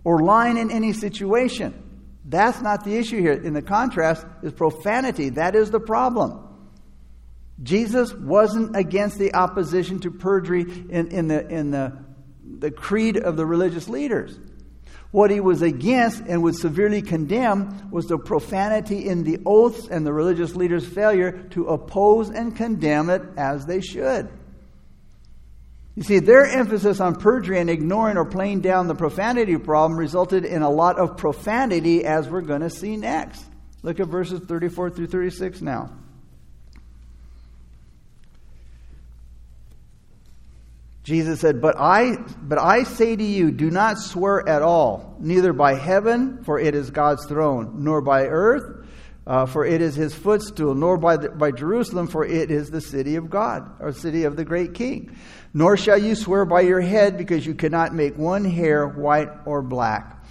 or 0.03 0.19
lying 0.19 0.57
in 0.57 0.69
any 0.69 0.91
situation. 0.91 1.73
That's 2.25 2.61
not 2.61 2.83
the 2.83 2.97
issue 2.97 3.21
here. 3.21 3.31
In 3.31 3.53
the 3.53 3.61
contrast 3.61 4.25
is 4.43 4.51
profanity. 4.51 5.29
That 5.29 5.55
is 5.55 5.71
the 5.71 5.79
problem. 5.79 6.45
Jesus 7.63 8.13
wasn't 8.13 8.75
against 8.75 9.17
the 9.17 9.33
opposition 9.33 9.99
to 10.01 10.11
perjury 10.11 10.63
in, 10.89 11.07
in, 11.07 11.27
the, 11.29 11.47
in 11.47 11.71
the, 11.71 11.97
the 12.57 12.71
creed 12.71 13.17
of 13.17 13.37
the 13.37 13.45
religious 13.45 13.87
leaders. 13.87 14.37
What 15.11 15.31
he 15.31 15.39
was 15.39 15.61
against 15.61 16.21
and 16.21 16.43
would 16.43 16.55
severely 16.55 17.01
condemn 17.01 17.89
was 17.89 18.05
the 18.05 18.17
profanity 18.17 19.07
in 19.07 19.23
the 19.23 19.39
oaths 19.45 19.87
and 19.87 20.05
the 20.05 20.13
religious 20.13 20.55
leaders' 20.55 20.85
failure 20.85 21.31
to 21.51 21.67
oppose 21.67 22.29
and 22.29 22.55
condemn 22.55 23.09
it 23.09 23.23
as 23.35 23.65
they 23.65 23.81
should. 23.81 24.29
You 25.95 26.03
see, 26.03 26.19
their 26.19 26.45
emphasis 26.45 26.99
on 26.99 27.15
perjury 27.15 27.59
and 27.59 27.69
ignoring 27.69 28.17
or 28.17 28.23
playing 28.23 28.61
down 28.61 28.87
the 28.87 28.95
profanity 28.95 29.57
problem 29.57 29.99
resulted 29.99 30.45
in 30.45 30.61
a 30.61 30.69
lot 30.69 30.99
of 30.99 31.17
profanity, 31.17 32.05
as 32.05 32.29
we're 32.29 32.41
going 32.41 32.61
to 32.61 32.69
see 32.69 32.95
next. 32.95 33.43
Look 33.81 33.99
at 33.99 34.07
verses 34.07 34.39
34 34.41 34.91
through 34.91 35.07
36 35.07 35.61
now. 35.61 35.91
Jesus 41.09 41.39
said, 41.39 41.59
but 41.59 41.75
I, 41.75 42.17
but 42.39 42.59
I 42.59 42.83
say 42.83 43.15
to 43.15 43.23
you, 43.23 43.49
do 43.49 43.71
not 43.71 43.97
swear 43.97 44.47
at 44.47 44.61
all, 44.61 45.15
neither 45.19 45.53
by 45.53 45.73
heaven, 45.73 46.43
for 46.43 46.59
it 46.59 46.75
is 46.75 46.91
God's 46.91 47.25
throne, 47.25 47.83
nor 47.83 47.99
by 47.99 48.27
earth, 48.27 48.87
uh, 49.25 49.47
for 49.47 49.65
it 49.65 49.81
is 49.81 49.95
his 49.95 50.13
footstool, 50.13 50.75
nor 50.75 50.99
by, 50.99 51.17
the, 51.17 51.29
by 51.29 51.49
Jerusalem, 51.49 52.05
for 52.05 52.23
it 52.23 52.51
is 52.51 52.69
the 52.69 52.79
city 52.79 53.15
of 53.15 53.27
God, 53.27 53.71
or 53.79 53.91
city 53.91 54.25
of 54.25 54.35
the 54.35 54.45
great 54.45 54.75
king. 54.75 55.17
Nor 55.51 55.77
shall 55.77 55.97
you 55.97 56.13
swear 56.13 56.45
by 56.45 56.61
your 56.61 56.79
head, 56.79 57.17
because 57.17 57.43
you 57.43 57.55
cannot 57.55 57.91
make 57.91 58.15
one 58.15 58.45
hair 58.45 58.87
white 58.87 59.29
or 59.45 59.63
black. 59.63 60.23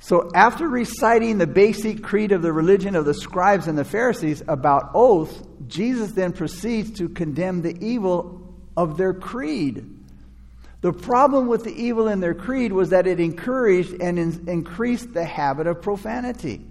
So, 0.00 0.32
after 0.34 0.68
reciting 0.68 1.38
the 1.38 1.46
basic 1.46 2.02
creed 2.02 2.32
of 2.32 2.42
the 2.42 2.52
religion 2.52 2.96
of 2.96 3.04
the 3.04 3.14
scribes 3.14 3.68
and 3.68 3.78
the 3.78 3.84
Pharisees 3.84 4.42
about 4.48 4.90
oaths, 4.94 5.40
Jesus 5.68 6.10
then 6.10 6.32
proceeds 6.32 6.98
to 6.98 7.08
condemn 7.08 7.62
the 7.62 7.76
evil 7.80 8.42
of 8.76 8.96
their 8.96 9.14
creed. 9.14 9.91
The 10.82 10.92
problem 10.92 11.46
with 11.46 11.62
the 11.62 11.72
evil 11.72 12.08
in 12.08 12.20
their 12.20 12.34
creed 12.34 12.72
was 12.72 12.90
that 12.90 13.06
it 13.06 13.20
encouraged 13.20 13.94
and 14.00 14.18
in- 14.18 14.48
increased 14.48 15.14
the 15.14 15.24
habit 15.24 15.68
of 15.68 15.80
profanity. 15.80 16.66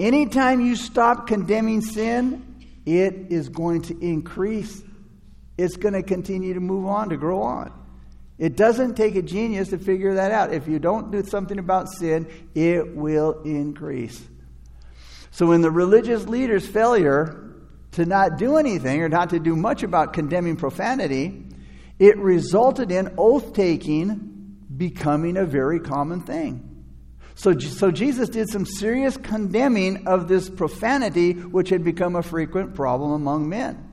Anytime 0.00 0.60
you 0.60 0.74
stop 0.74 1.28
condemning 1.28 1.80
sin, 1.80 2.44
it 2.84 3.14
is 3.30 3.48
going 3.48 3.82
to 3.82 3.98
increase. 4.00 4.82
It's 5.56 5.76
going 5.76 5.94
to 5.94 6.02
continue 6.02 6.54
to 6.54 6.60
move 6.60 6.86
on, 6.86 7.08
to 7.10 7.16
grow 7.16 7.42
on. 7.42 7.72
It 8.36 8.56
doesn't 8.56 8.96
take 8.96 9.14
a 9.14 9.22
genius 9.22 9.70
to 9.70 9.78
figure 9.78 10.14
that 10.14 10.32
out. 10.32 10.52
If 10.52 10.66
you 10.68 10.78
don't 10.78 11.10
do 11.10 11.24
something 11.24 11.58
about 11.58 11.88
sin, 11.88 12.28
it 12.54 12.96
will 12.96 13.42
increase. 13.42 14.20
So, 15.30 15.52
in 15.52 15.60
the 15.60 15.70
religious 15.70 16.26
leader's 16.26 16.66
failure 16.66 17.52
to 17.92 18.06
not 18.06 18.38
do 18.38 18.56
anything 18.56 19.02
or 19.02 19.08
not 19.08 19.30
to 19.30 19.40
do 19.40 19.56
much 19.56 19.82
about 19.82 20.12
condemning 20.12 20.56
profanity, 20.56 21.47
it 21.98 22.16
resulted 22.18 22.92
in 22.92 23.14
oath 23.18 23.52
taking 23.52 24.56
becoming 24.76 25.36
a 25.36 25.44
very 25.44 25.80
common 25.80 26.20
thing. 26.20 26.64
So, 27.34 27.56
so 27.58 27.90
Jesus 27.90 28.28
did 28.28 28.48
some 28.48 28.64
serious 28.64 29.16
condemning 29.16 30.06
of 30.08 30.26
this 30.26 30.50
profanity, 30.50 31.32
which 31.32 31.68
had 31.68 31.84
become 31.84 32.16
a 32.16 32.22
frequent 32.22 32.74
problem 32.74 33.12
among 33.12 33.48
men. 33.48 33.92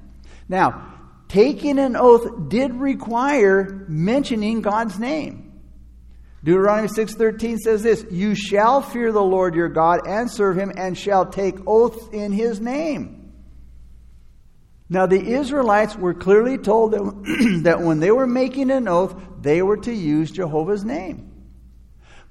Now, 0.50 0.94
taking 1.28 1.80
an 1.80 1.96
oath 1.96 2.50
did 2.50 2.74
require 2.74 3.86
mentioning 3.88 4.62
God's 4.62 5.00
name. 5.00 5.46
Deuteronomy 6.44 6.88
6:13 6.88 7.58
says 7.58 7.82
this, 7.82 8.06
"You 8.12 8.36
shall 8.36 8.82
fear 8.82 9.12
the 9.12 9.24
Lord 9.24 9.56
your 9.56 9.70
God 9.70 10.08
and 10.08 10.30
serve 10.30 10.58
him 10.58 10.72
and 10.76 10.96
shall 10.96 11.26
take 11.26 11.58
oaths 11.66 12.08
in 12.12 12.32
his 12.32 12.62
name." 12.62 13.15
Now 14.90 15.06
the 15.06 15.22
Israelites 15.22 15.96
were 15.96 16.14
clearly 16.14 16.58
told 16.58 16.92
that, 16.92 17.62
that 17.64 17.82
when 17.82 18.00
they 18.00 18.12
were 18.12 18.28
making 18.28 18.70
an 18.72 18.88
oath, 18.88 19.16
they 19.42 19.62
were 19.62 19.78
to 19.78 19.94
use 19.94 20.32
Jehovah's 20.32 20.86
name. 20.86 21.32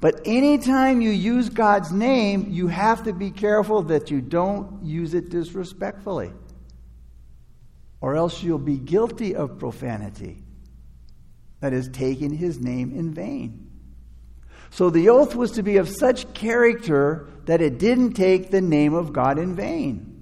But 0.01 0.21
anytime 0.27 1.01
you 1.01 1.11
use 1.11 1.49
God's 1.49 1.91
name, 1.91 2.49
you 2.51 2.69
have 2.69 3.05
to 3.05 3.13
be 3.13 3.31
careful 3.31 3.83
that 3.85 4.11
you 4.11 4.21
don't 4.21 4.85
use 4.85 5.15
it 5.15 5.31
disrespectfully, 5.31 6.33
or 8.01 8.15
else 8.15 8.43
you'll 8.43 8.59
be 8.59 8.77
guilty 8.77 9.35
of 9.35 9.59
profanity. 9.59 10.43
That 11.61 11.73
is, 11.73 11.89
taking 11.89 12.35
his 12.35 12.61
name 12.61 12.93
in 12.93 13.15
vain. 13.15 13.71
So 14.69 14.91
the 14.91 15.09
oath 15.09 15.35
was 15.35 15.53
to 15.53 15.63
be 15.63 15.79
of 15.79 15.89
such 15.89 16.35
character 16.35 17.31
that 17.47 17.63
it 17.63 17.79
didn't 17.79 18.13
take 18.13 18.51
the 18.51 18.61
name 18.61 18.93
of 18.93 19.13
God 19.13 19.39
in 19.39 19.55
vain. 19.55 20.14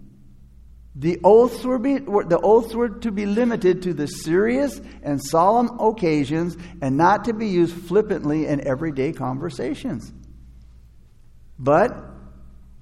The 0.94 1.20
oaths 1.24 1.64
were, 1.64 1.78
be, 1.78 1.98
the 1.98 2.40
oaths 2.42 2.74
were 2.74 2.88
to 2.88 3.10
be 3.10 3.24
limited 3.24 3.82
to 3.82 3.94
the 3.94 4.06
serious 4.06 4.80
and 5.02 5.22
solemn 5.24 5.80
occasions 5.80 6.56
and 6.82 6.98
not 6.98 7.24
to 7.24 7.32
be 7.32 7.48
used 7.48 7.74
flippantly 7.74 8.46
in 8.46 8.66
everyday 8.66 9.12
conversations. 9.12 10.12
But 11.58 11.96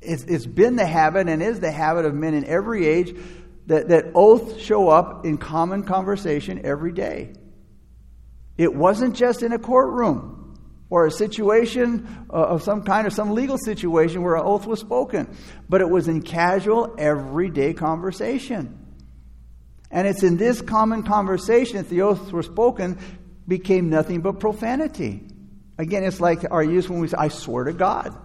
it's, 0.01 0.25
it's 0.25 0.47
been 0.47 0.75
the 0.75 0.87
habit 0.87 1.29
and 1.29 1.41
is 1.41 1.61
the 1.61 1.71
habit 1.71 2.05
of 2.05 2.15
men 2.15 2.35
in 2.35 2.45
every 2.47 2.87
age 2.87 3.17
that, 3.67 3.89
that 3.89 4.07
oaths 4.15 4.61
show 4.61 4.89
up 4.89 5.25
in 5.25 5.39
common 5.39 5.85
conversation 5.85 6.63
every 6.65 6.93
day. 6.93 7.33
It 8.59 8.75
wasn't 8.75 9.15
just 9.15 9.43
in 9.43 9.53
a 9.53 9.59
courtroom 9.59 10.40
or 10.91 11.07
a 11.07 11.11
situation 11.11 12.27
uh, 12.29 12.33
of 12.33 12.63
some 12.63 12.83
kind 12.83 13.07
or 13.07 13.11
some 13.11 13.31
legal 13.31 13.57
situation 13.57 14.23
where 14.23 14.35
an 14.35 14.43
oath 14.45 14.67
was 14.67 14.81
spoken, 14.81 15.35
but 15.69 15.81
it 15.81 15.89
was 15.89 16.09
in 16.09 16.21
casual, 16.21 16.95
everyday 16.99 17.73
conversation. 17.73 18.77
And 19.91 20.07
it's 20.07 20.23
in 20.23 20.37
this 20.37 20.61
common 20.61 21.05
conversation 21.05 21.79
that 21.79 21.89
the 21.89 22.03
oaths 22.03 22.31
were 22.31 22.43
spoken 22.43 22.99
became 23.47 23.89
nothing 23.89 24.21
but 24.21 24.41
profanity. 24.41 25.23
Again, 25.79 26.05
it's 26.05 26.21
like 26.21 26.45
our 26.51 26.63
use 26.63 26.89
when 26.89 27.01
we 27.01 27.09
say, 27.09 27.17
I 27.19 27.29
swear 27.29 27.65
to 27.65 27.73
God. 27.73 28.17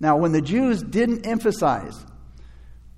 Now, 0.00 0.16
when 0.18 0.32
the 0.32 0.40
Jews 0.40 0.82
didn't 0.82 1.26
emphasize, 1.26 2.04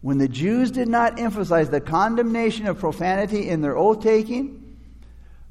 when 0.02 0.18
the 0.18 0.28
Jews 0.28 0.70
did 0.70 0.88
not 0.88 1.18
emphasize 1.18 1.70
the 1.70 1.80
condemnation 1.80 2.66
of 2.66 2.78
profanity 2.78 3.48
in 3.48 3.62
their 3.62 3.76
oath 3.76 4.02
taking, 4.02 4.60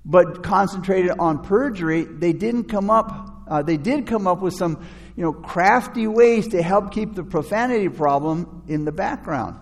but 0.10 0.42
concentrated 0.42 1.12
on 1.20 1.44
perjury, 1.44 2.04
they 2.04 2.34
didn't 2.34 2.64
come 2.64 2.90
up, 2.90 3.44
uh, 3.48 3.62
they 3.62 3.78
did 3.78 4.08
come 4.08 4.26
up 4.26 4.42
with 4.42 4.56
some, 4.56 4.84
you 5.16 5.22
know, 5.22 5.32
crafty 5.32 6.08
ways 6.08 6.48
to 6.48 6.64
help 6.64 6.92
keep 6.92 7.14
the 7.14 7.24
profanity 7.24 7.90
problem 7.90 8.64
in 8.68 8.86
the 8.86 8.92
background. 8.92 9.56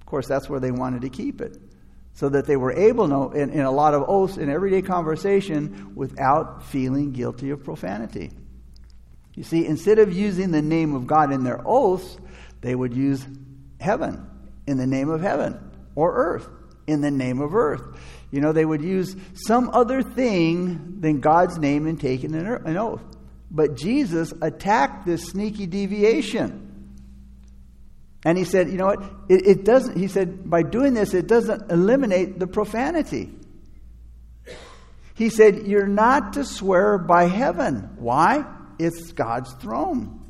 Of 0.00 0.06
course, 0.06 0.28
that's 0.28 0.46
where 0.46 0.60
they 0.60 0.70
wanted 0.70 1.00
to 1.02 1.08
keep 1.08 1.40
it. 1.40 1.56
So 2.12 2.28
that 2.28 2.44
they 2.44 2.56
were 2.56 2.72
able 2.72 3.08
to, 3.08 3.38
in, 3.38 3.48
in 3.48 3.60
a 3.60 3.70
lot 3.70 3.94
of 3.94 4.04
oaths 4.08 4.36
in 4.36 4.50
everyday 4.50 4.82
conversation, 4.82 5.94
without 5.94 6.64
feeling 6.64 7.12
guilty 7.12 7.48
of 7.48 7.64
profanity. 7.64 8.30
You 9.36 9.42
see, 9.42 9.64
instead 9.64 9.98
of 9.98 10.12
using 10.12 10.50
the 10.50 10.60
name 10.60 10.94
of 10.94 11.06
God 11.06 11.32
in 11.32 11.44
their 11.44 11.62
oaths, 11.66 12.18
they 12.60 12.74
would 12.74 12.94
use 12.94 13.24
heaven 13.80 14.28
in 14.66 14.76
the 14.76 14.86
name 14.86 15.08
of 15.08 15.22
heaven, 15.22 15.58
or 15.94 16.14
earth 16.14 16.46
in 16.88 17.02
the 17.02 17.10
name 17.10 17.40
of 17.40 17.54
earth. 17.54 17.82
You 18.30 18.40
know, 18.40 18.52
they 18.52 18.64
would 18.64 18.82
use 18.82 19.14
some 19.34 19.70
other 19.70 20.02
thing 20.02 21.00
than 21.00 21.20
God's 21.20 21.58
name 21.58 21.86
in 21.86 21.96
taking 21.96 22.34
an 22.34 22.76
oath. 22.76 23.02
But 23.50 23.76
Jesus 23.76 24.32
attacked 24.42 25.06
this 25.06 25.28
sneaky 25.28 25.66
deviation. 25.66 26.64
And 28.24 28.36
he 28.36 28.44
said, 28.44 28.68
you 28.68 28.76
know 28.76 28.86
what? 28.86 29.02
It, 29.28 29.46
it, 29.46 29.64
doesn't, 29.64 29.96
he 29.96 30.08
said, 30.08 30.50
by 30.50 30.62
doing 30.62 30.92
this, 30.92 31.14
it 31.14 31.26
doesn't 31.26 31.70
eliminate 31.70 32.38
the 32.38 32.46
profanity. 32.46 33.30
He 35.14 35.30
said, 35.30 35.66
you're 35.66 35.86
not 35.86 36.34
to 36.34 36.44
swear 36.44 36.98
by 36.98 37.24
heaven. 37.24 37.90
Why? 37.96 38.44
It's 38.78 39.12
God's 39.12 39.52
throne. 39.54 40.20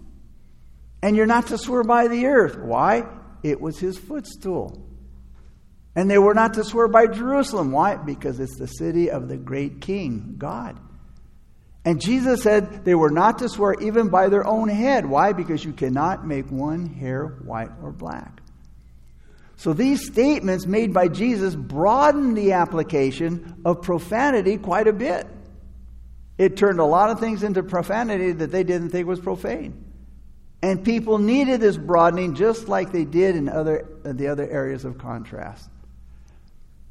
And 1.02 1.16
you're 1.16 1.26
not 1.26 1.48
to 1.48 1.58
swear 1.58 1.82
by 1.82 2.08
the 2.08 2.26
earth. 2.26 2.58
Why? 2.58 3.04
It 3.42 3.60
was 3.60 3.78
his 3.78 3.98
footstool. 3.98 4.87
And 5.98 6.08
they 6.08 6.18
were 6.18 6.32
not 6.32 6.54
to 6.54 6.62
swear 6.62 6.86
by 6.86 7.08
Jerusalem. 7.08 7.72
Why? 7.72 7.96
Because 7.96 8.38
it's 8.38 8.56
the 8.56 8.68
city 8.68 9.10
of 9.10 9.26
the 9.26 9.36
great 9.36 9.80
king, 9.80 10.36
God. 10.38 10.78
And 11.84 12.00
Jesus 12.00 12.44
said 12.44 12.84
they 12.84 12.94
were 12.94 13.10
not 13.10 13.40
to 13.40 13.48
swear 13.48 13.74
even 13.80 14.08
by 14.08 14.28
their 14.28 14.46
own 14.46 14.68
head. 14.68 15.06
Why? 15.06 15.32
Because 15.32 15.64
you 15.64 15.72
cannot 15.72 16.24
make 16.24 16.52
one 16.52 16.86
hair 16.86 17.26
white 17.26 17.72
or 17.82 17.90
black. 17.90 18.42
So 19.56 19.72
these 19.72 20.06
statements 20.06 20.66
made 20.66 20.94
by 20.94 21.08
Jesus 21.08 21.56
broadened 21.56 22.36
the 22.36 22.52
application 22.52 23.60
of 23.64 23.82
profanity 23.82 24.56
quite 24.56 24.86
a 24.86 24.92
bit. 24.92 25.26
It 26.38 26.56
turned 26.56 26.78
a 26.78 26.84
lot 26.84 27.10
of 27.10 27.18
things 27.18 27.42
into 27.42 27.64
profanity 27.64 28.30
that 28.30 28.52
they 28.52 28.62
didn't 28.62 28.90
think 28.90 29.08
was 29.08 29.18
profane. 29.18 29.84
And 30.62 30.84
people 30.84 31.18
needed 31.18 31.60
this 31.60 31.76
broadening 31.76 32.36
just 32.36 32.68
like 32.68 32.92
they 32.92 33.04
did 33.04 33.34
in 33.34 33.48
other, 33.48 33.84
the 34.04 34.28
other 34.28 34.48
areas 34.48 34.84
of 34.84 34.96
contrast. 34.98 35.68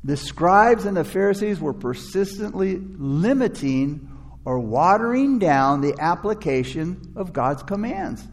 The 0.08 0.16
scribes 0.16 0.86
and 0.86 0.96
the 0.96 1.04
Pharisees 1.04 1.60
were 1.60 1.74
persistently 1.74 2.78
limiting 2.78 4.10
or 4.46 4.58
watering 4.58 5.38
down 5.38 5.82
the 5.82 5.96
application 6.00 7.12
of 7.18 7.34
God's 7.34 7.62
commands. 7.64 8.26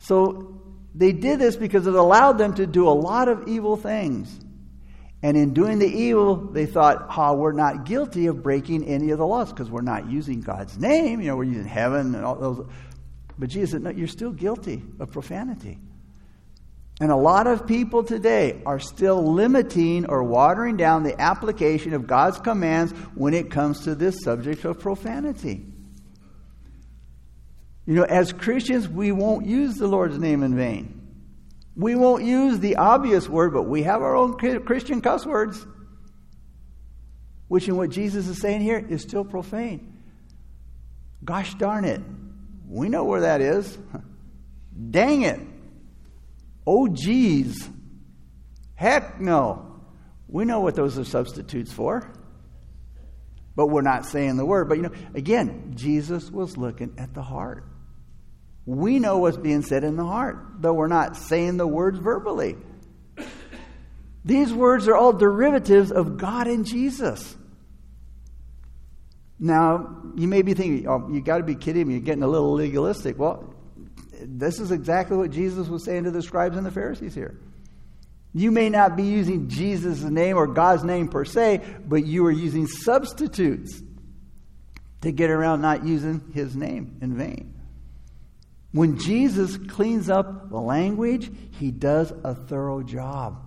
So 0.00 0.60
they 0.92 1.12
did 1.12 1.38
this 1.38 1.54
because 1.54 1.86
it 1.86 1.94
allowed 1.94 2.38
them 2.38 2.54
to 2.54 2.66
do 2.66 2.88
a 2.88 2.90
lot 2.90 3.28
of 3.28 3.46
evil 3.46 3.76
things. 3.76 4.36
And 5.22 5.36
in 5.36 5.54
doing 5.54 5.78
the 5.78 5.86
evil, 5.86 6.34
they 6.34 6.66
thought, 6.66 7.06
oh, 7.16 7.36
we're 7.36 7.52
not 7.52 7.84
guilty 7.84 8.26
of 8.26 8.42
breaking 8.42 8.86
any 8.86 9.12
of 9.12 9.18
the 9.18 9.26
laws 9.26 9.52
because 9.52 9.70
we're 9.70 9.82
not 9.82 10.10
using 10.10 10.40
God's 10.40 10.76
name. 10.76 11.20
You 11.20 11.28
know, 11.28 11.36
we're 11.36 11.44
using 11.44 11.64
heaven 11.64 12.12
and 12.12 12.24
all 12.24 12.34
those. 12.34 12.68
But 13.38 13.50
Jesus 13.50 13.70
said, 13.70 13.82
no, 13.82 13.90
you're 13.90 14.08
still 14.08 14.32
guilty 14.32 14.82
of 14.98 15.12
profanity. 15.12 15.78
And 17.00 17.10
a 17.10 17.16
lot 17.16 17.46
of 17.46 17.66
people 17.66 18.04
today 18.04 18.62
are 18.64 18.78
still 18.78 19.32
limiting 19.32 20.06
or 20.06 20.22
watering 20.22 20.76
down 20.76 21.02
the 21.02 21.20
application 21.20 21.92
of 21.92 22.06
God's 22.06 22.38
commands 22.38 22.92
when 23.14 23.34
it 23.34 23.50
comes 23.50 23.80
to 23.84 23.94
this 23.96 24.22
subject 24.22 24.64
of 24.64 24.78
profanity. 24.78 25.66
You 27.86 27.94
know, 27.94 28.04
as 28.04 28.32
Christians, 28.32 28.88
we 28.88 29.10
won't 29.10 29.44
use 29.44 29.74
the 29.74 29.88
Lord's 29.88 30.18
name 30.18 30.42
in 30.42 30.56
vain. 30.56 31.00
We 31.76 31.96
won't 31.96 32.22
use 32.22 32.60
the 32.60 32.76
obvious 32.76 33.28
word, 33.28 33.52
but 33.52 33.64
we 33.64 33.82
have 33.82 34.00
our 34.00 34.14
own 34.14 34.34
Christian 34.36 35.00
cuss 35.00 35.26
words, 35.26 35.66
which, 37.48 37.66
in 37.68 37.76
what 37.76 37.90
Jesus 37.90 38.28
is 38.28 38.40
saying 38.40 38.60
here, 38.60 38.78
is 38.78 39.02
still 39.02 39.24
profane. 39.24 40.00
Gosh 41.24 41.54
darn 41.54 41.84
it. 41.84 42.00
We 42.68 42.88
know 42.88 43.04
where 43.04 43.22
that 43.22 43.40
is. 43.40 43.76
Dang 44.90 45.22
it. 45.22 45.40
Oh, 46.66 46.88
geez. 46.88 47.68
Heck 48.74 49.20
no. 49.20 49.80
We 50.28 50.44
know 50.44 50.60
what 50.60 50.74
those 50.74 50.98
are 50.98 51.04
substitutes 51.04 51.72
for. 51.72 52.10
But 53.56 53.68
we're 53.68 53.82
not 53.82 54.04
saying 54.06 54.36
the 54.36 54.44
word. 54.44 54.68
But 54.68 54.78
you 54.78 54.82
know, 54.82 54.92
again, 55.14 55.72
Jesus 55.76 56.30
was 56.30 56.56
looking 56.56 56.94
at 56.98 57.14
the 57.14 57.22
heart. 57.22 57.64
We 58.66 58.98
know 58.98 59.18
what's 59.18 59.36
being 59.36 59.62
said 59.62 59.84
in 59.84 59.96
the 59.96 60.04
heart, 60.04 60.38
though 60.60 60.72
we're 60.72 60.88
not 60.88 61.16
saying 61.16 61.58
the 61.58 61.66
words 61.66 61.98
verbally. 61.98 62.56
These 64.24 64.52
words 64.54 64.88
are 64.88 64.96
all 64.96 65.12
derivatives 65.12 65.92
of 65.92 66.16
God 66.16 66.46
and 66.46 66.64
Jesus. 66.64 67.36
Now, 69.38 70.02
you 70.16 70.26
may 70.26 70.40
be 70.40 70.54
thinking, 70.54 70.88
oh, 70.88 71.10
you 71.12 71.20
got 71.20 71.38
to 71.38 71.44
be 71.44 71.54
kidding 71.54 71.86
me, 71.86 71.94
you're 71.94 72.02
getting 72.02 72.22
a 72.22 72.28
little 72.28 72.54
legalistic. 72.54 73.18
Well, 73.18 73.53
this 74.22 74.60
is 74.60 74.70
exactly 74.70 75.16
what 75.16 75.30
Jesus 75.30 75.68
was 75.68 75.84
saying 75.84 76.04
to 76.04 76.10
the 76.10 76.22
scribes 76.22 76.56
and 76.56 76.66
the 76.66 76.70
Pharisees 76.70 77.14
here. 77.14 77.38
You 78.32 78.50
may 78.50 78.68
not 78.68 78.96
be 78.96 79.04
using 79.04 79.48
Jesus' 79.48 80.02
name 80.02 80.36
or 80.36 80.48
God's 80.48 80.82
name 80.82 81.08
per 81.08 81.24
se, 81.24 81.62
but 81.86 82.04
you 82.04 82.26
are 82.26 82.32
using 82.32 82.66
substitutes 82.66 83.80
to 85.02 85.12
get 85.12 85.30
around 85.30 85.60
not 85.60 85.86
using 85.86 86.32
his 86.32 86.56
name 86.56 86.98
in 87.00 87.16
vain. 87.16 87.54
When 88.72 88.98
Jesus 88.98 89.56
cleans 89.56 90.10
up 90.10 90.50
the 90.50 90.58
language, 90.58 91.30
he 91.60 91.70
does 91.70 92.12
a 92.24 92.34
thorough 92.34 92.82
job. 92.82 93.40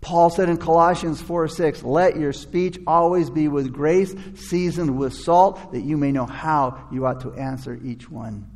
Paul 0.00 0.30
said 0.30 0.48
in 0.48 0.56
Colossians 0.56 1.20
4 1.20 1.48
6, 1.48 1.82
Let 1.82 2.16
your 2.16 2.32
speech 2.32 2.78
always 2.86 3.28
be 3.28 3.48
with 3.48 3.70
grace, 3.70 4.14
seasoned 4.34 4.96
with 4.98 5.12
salt, 5.12 5.72
that 5.72 5.82
you 5.82 5.98
may 5.98 6.12
know 6.12 6.24
how 6.24 6.88
you 6.90 7.04
ought 7.04 7.20
to 7.20 7.34
answer 7.34 7.78
each 7.84 8.10
one. 8.10 8.50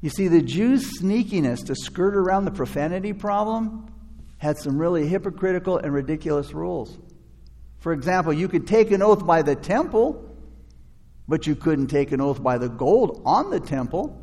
You 0.00 0.08
see, 0.08 0.28
the 0.28 0.42
Jews' 0.42 1.00
sneakiness 1.00 1.66
to 1.66 1.74
skirt 1.74 2.16
around 2.16 2.46
the 2.46 2.50
profanity 2.50 3.12
problem 3.12 3.92
had 4.38 4.56
some 4.56 4.78
really 4.78 5.06
hypocritical 5.06 5.76
and 5.76 5.92
ridiculous 5.92 6.54
rules. 6.54 6.98
For 7.78 7.92
example, 7.92 8.32
you 8.32 8.48
could 8.48 8.66
take 8.66 8.90
an 8.90 9.02
oath 9.02 9.26
by 9.26 9.42
the 9.42 9.54
temple, 9.54 10.34
but 11.28 11.46
you 11.46 11.54
couldn't 11.54 11.88
take 11.88 12.12
an 12.12 12.20
oath 12.20 12.42
by 12.42 12.56
the 12.56 12.68
gold 12.68 13.22
on 13.26 13.50
the 13.50 13.60
temple. 13.60 14.16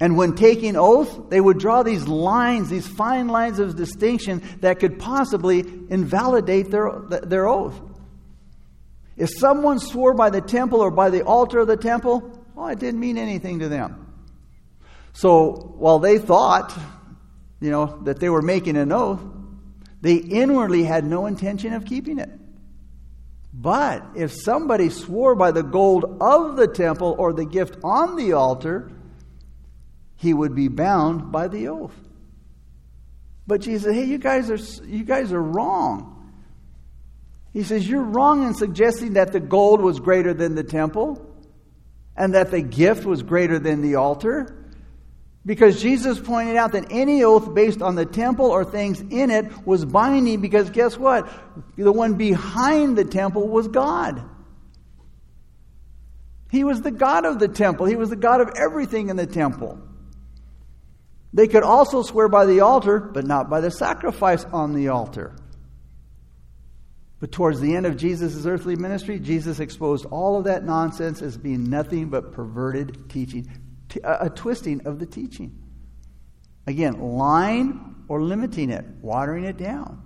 And 0.00 0.16
when 0.16 0.34
taking 0.34 0.76
oath, 0.76 1.28
they 1.30 1.40
would 1.40 1.58
draw 1.58 1.82
these 1.82 2.06
lines, 2.06 2.68
these 2.68 2.86
fine 2.86 3.28
lines 3.28 3.58
of 3.58 3.76
distinction 3.76 4.42
that 4.60 4.78
could 4.78 4.98
possibly 4.98 5.60
invalidate 5.60 6.70
their, 6.70 7.00
their 7.08 7.48
oath. 7.48 7.80
If 9.16 9.30
someone 9.36 9.80
swore 9.80 10.14
by 10.14 10.30
the 10.30 10.40
temple 10.40 10.80
or 10.80 10.90
by 10.90 11.10
the 11.10 11.22
altar 11.22 11.58
of 11.60 11.66
the 11.66 11.76
temple, 11.76 12.44
well, 12.54 12.68
it 12.68 12.78
didn't 12.78 13.00
mean 13.00 13.18
anything 13.18 13.58
to 13.58 13.68
them. 13.68 14.07
So 15.12 15.74
while 15.78 15.98
they 15.98 16.18
thought, 16.18 16.76
you 17.60 17.70
know, 17.70 17.98
that 18.04 18.20
they 18.20 18.28
were 18.28 18.42
making 18.42 18.76
an 18.76 18.92
oath, 18.92 19.20
they 20.00 20.14
inwardly 20.14 20.84
had 20.84 21.04
no 21.04 21.26
intention 21.26 21.72
of 21.72 21.84
keeping 21.84 22.18
it. 22.18 22.30
But 23.52 24.04
if 24.14 24.32
somebody 24.32 24.90
swore 24.90 25.34
by 25.34 25.50
the 25.50 25.64
gold 25.64 26.18
of 26.20 26.56
the 26.56 26.68
temple 26.68 27.16
or 27.18 27.32
the 27.32 27.44
gift 27.44 27.76
on 27.82 28.14
the 28.14 28.34
altar, 28.34 28.92
he 30.14 30.32
would 30.32 30.54
be 30.54 30.68
bound 30.68 31.32
by 31.32 31.48
the 31.48 31.68
oath. 31.68 31.94
But 33.46 33.62
Jesus 33.62 33.84
said, 33.84 33.94
"Hey, 33.94 34.04
you 34.04 34.18
guys 34.18 34.50
are 34.50 34.86
you 34.86 35.02
guys 35.02 35.32
are 35.32 35.42
wrong." 35.42 36.30
He 37.52 37.62
says, 37.62 37.88
"You're 37.88 38.04
wrong 38.04 38.46
in 38.46 38.54
suggesting 38.54 39.14
that 39.14 39.32
the 39.32 39.40
gold 39.40 39.80
was 39.80 39.98
greater 39.98 40.34
than 40.34 40.54
the 40.54 40.62
temple 40.62 41.24
and 42.14 42.34
that 42.34 42.50
the 42.50 42.60
gift 42.60 43.06
was 43.06 43.22
greater 43.22 43.58
than 43.58 43.80
the 43.80 43.96
altar." 43.96 44.57
Because 45.46 45.80
Jesus 45.80 46.18
pointed 46.18 46.56
out 46.56 46.72
that 46.72 46.86
any 46.90 47.22
oath 47.22 47.54
based 47.54 47.80
on 47.80 47.94
the 47.94 48.04
temple 48.04 48.46
or 48.46 48.64
things 48.64 49.00
in 49.00 49.30
it 49.30 49.66
was 49.66 49.84
binding 49.84 50.40
because 50.40 50.68
guess 50.70 50.98
what? 50.98 51.28
The 51.76 51.92
one 51.92 52.14
behind 52.14 52.98
the 52.98 53.04
temple 53.04 53.48
was 53.48 53.68
God. 53.68 54.22
He 56.50 56.64
was 56.64 56.82
the 56.82 56.90
God 56.90 57.24
of 57.24 57.38
the 57.38 57.48
temple. 57.48 57.86
He 57.86 57.96
was 57.96 58.10
the 58.10 58.16
God 58.16 58.40
of 58.40 58.52
everything 58.56 59.10
in 59.10 59.16
the 59.16 59.26
temple. 59.26 59.80
They 61.32 61.46
could 61.46 61.62
also 61.62 62.02
swear 62.02 62.28
by 62.28 62.46
the 62.46 62.60
altar, 62.60 62.98
but 62.98 63.26
not 63.26 63.50
by 63.50 63.60
the 63.60 63.70
sacrifice 63.70 64.44
on 64.46 64.74
the 64.74 64.88
altar. 64.88 65.36
But 67.20 67.32
towards 67.32 67.60
the 67.60 67.74
end 67.74 67.84
of 67.84 67.96
Jesus' 67.96 68.46
earthly 68.46 68.76
ministry, 68.76 69.18
Jesus 69.18 69.60
exposed 69.60 70.06
all 70.06 70.38
of 70.38 70.44
that 70.44 70.64
nonsense 70.64 71.20
as 71.20 71.36
being 71.36 71.68
nothing 71.68 72.08
but 72.08 72.32
perverted 72.32 73.10
teaching, 73.10 73.50
a 74.04 74.30
twisting 74.30 74.86
of 74.86 74.98
the 74.98 75.06
teaching. 75.06 75.62
Again, 76.66 77.00
lying 77.00 78.04
or 78.08 78.22
limiting 78.22 78.70
it, 78.70 78.84
watering 79.00 79.44
it 79.44 79.56
down. 79.56 80.02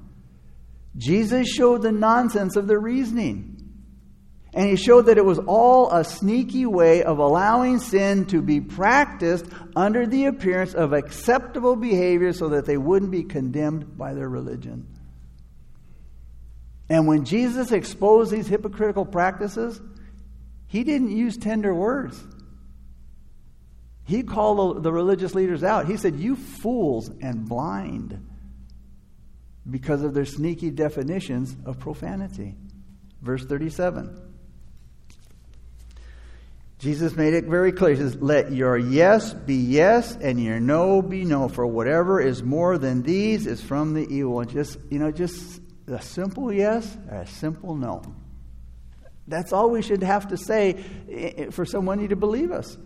Jesus 0.97 1.49
showed 1.49 1.83
the 1.83 1.93
nonsense 1.93 2.57
of 2.57 2.67
the 2.67 2.79
reasoning. 2.79 3.59
And 4.55 4.69
he 4.69 4.77
showed 4.77 5.07
that 5.07 5.17
it 5.17 5.25
was 5.25 5.39
all 5.39 5.91
a 5.91 6.05
sneaky 6.05 6.67
way 6.67 7.03
of 7.03 7.19
allowing 7.19 7.79
sin 7.79 8.27
to 8.27 8.43
be 8.43 8.61
practiced 8.61 9.47
under 9.75 10.07
the 10.07 10.27
appearance 10.27 10.75
of 10.75 10.93
acceptable 10.93 11.75
behavior 11.75 12.35
so 12.35 12.51
that 12.51 12.67
they 12.67 12.77
wouldn't 12.77 13.11
be 13.11 13.25
condemned 13.25 13.97
by 13.97 14.13
their 14.13 14.29
religion. 14.29 14.87
And 16.91 17.07
when 17.07 17.25
Jesus 17.25 17.73
exposed 17.73 18.31
these 18.31 18.47
hypocritical 18.47 19.07
practices, 19.07 19.81
he 20.67 20.85
didn't 20.85 21.17
use 21.17 21.39
tender 21.39 21.75
words. 21.75 22.23
He 24.05 24.23
called 24.23 24.83
the 24.83 24.93
religious 24.93 25.35
leaders 25.35 25.63
out. 25.63 25.87
He 25.87 25.97
said, 25.97 26.17
You 26.17 26.37
fools 26.37 27.11
and 27.21 27.49
blind, 27.49 28.27
because 29.69 30.03
of 30.03 30.15
their 30.15 30.25
sneaky 30.25 30.71
definitions 30.71 31.57
of 31.65 31.79
profanity. 31.79 32.57
Verse 33.21 33.45
37. 33.45 34.31
Jesus 36.79 37.15
made 37.15 37.33
it 37.33 37.45
very 37.45 37.71
clear. 37.71 37.95
He 37.95 38.01
says, 38.01 38.17
Let 38.17 38.51
your 38.51 38.77
yes 38.77 39.33
be 39.33 39.55
yes 39.55 40.17
and 40.17 40.43
your 40.43 40.59
no 40.59 41.01
be 41.01 41.25
no, 41.25 41.49
for 41.49 41.65
whatever 41.65 42.21
is 42.21 42.43
more 42.43 42.77
than 42.77 43.03
these 43.03 43.47
is 43.47 43.61
from 43.61 43.95
the 43.95 44.05
evil. 44.13 44.45
Just, 44.45 44.79
you 44.91 44.99
know, 44.99 45.13
just 45.13 45.61
a 45.87 46.03
simple 46.03 46.53
yes 46.53 46.97
or 47.09 47.19
a 47.19 47.27
simple 47.27 47.77
no. 47.77 48.03
That's 49.29 49.53
all 49.53 49.71
we 49.71 49.83
should 49.83 50.03
have 50.03 50.29
to 50.29 50.37
say 50.37 51.49
for 51.53 51.65
someone 51.65 52.07
to 52.09 52.17
believe 52.17 52.51
us. 52.51 52.77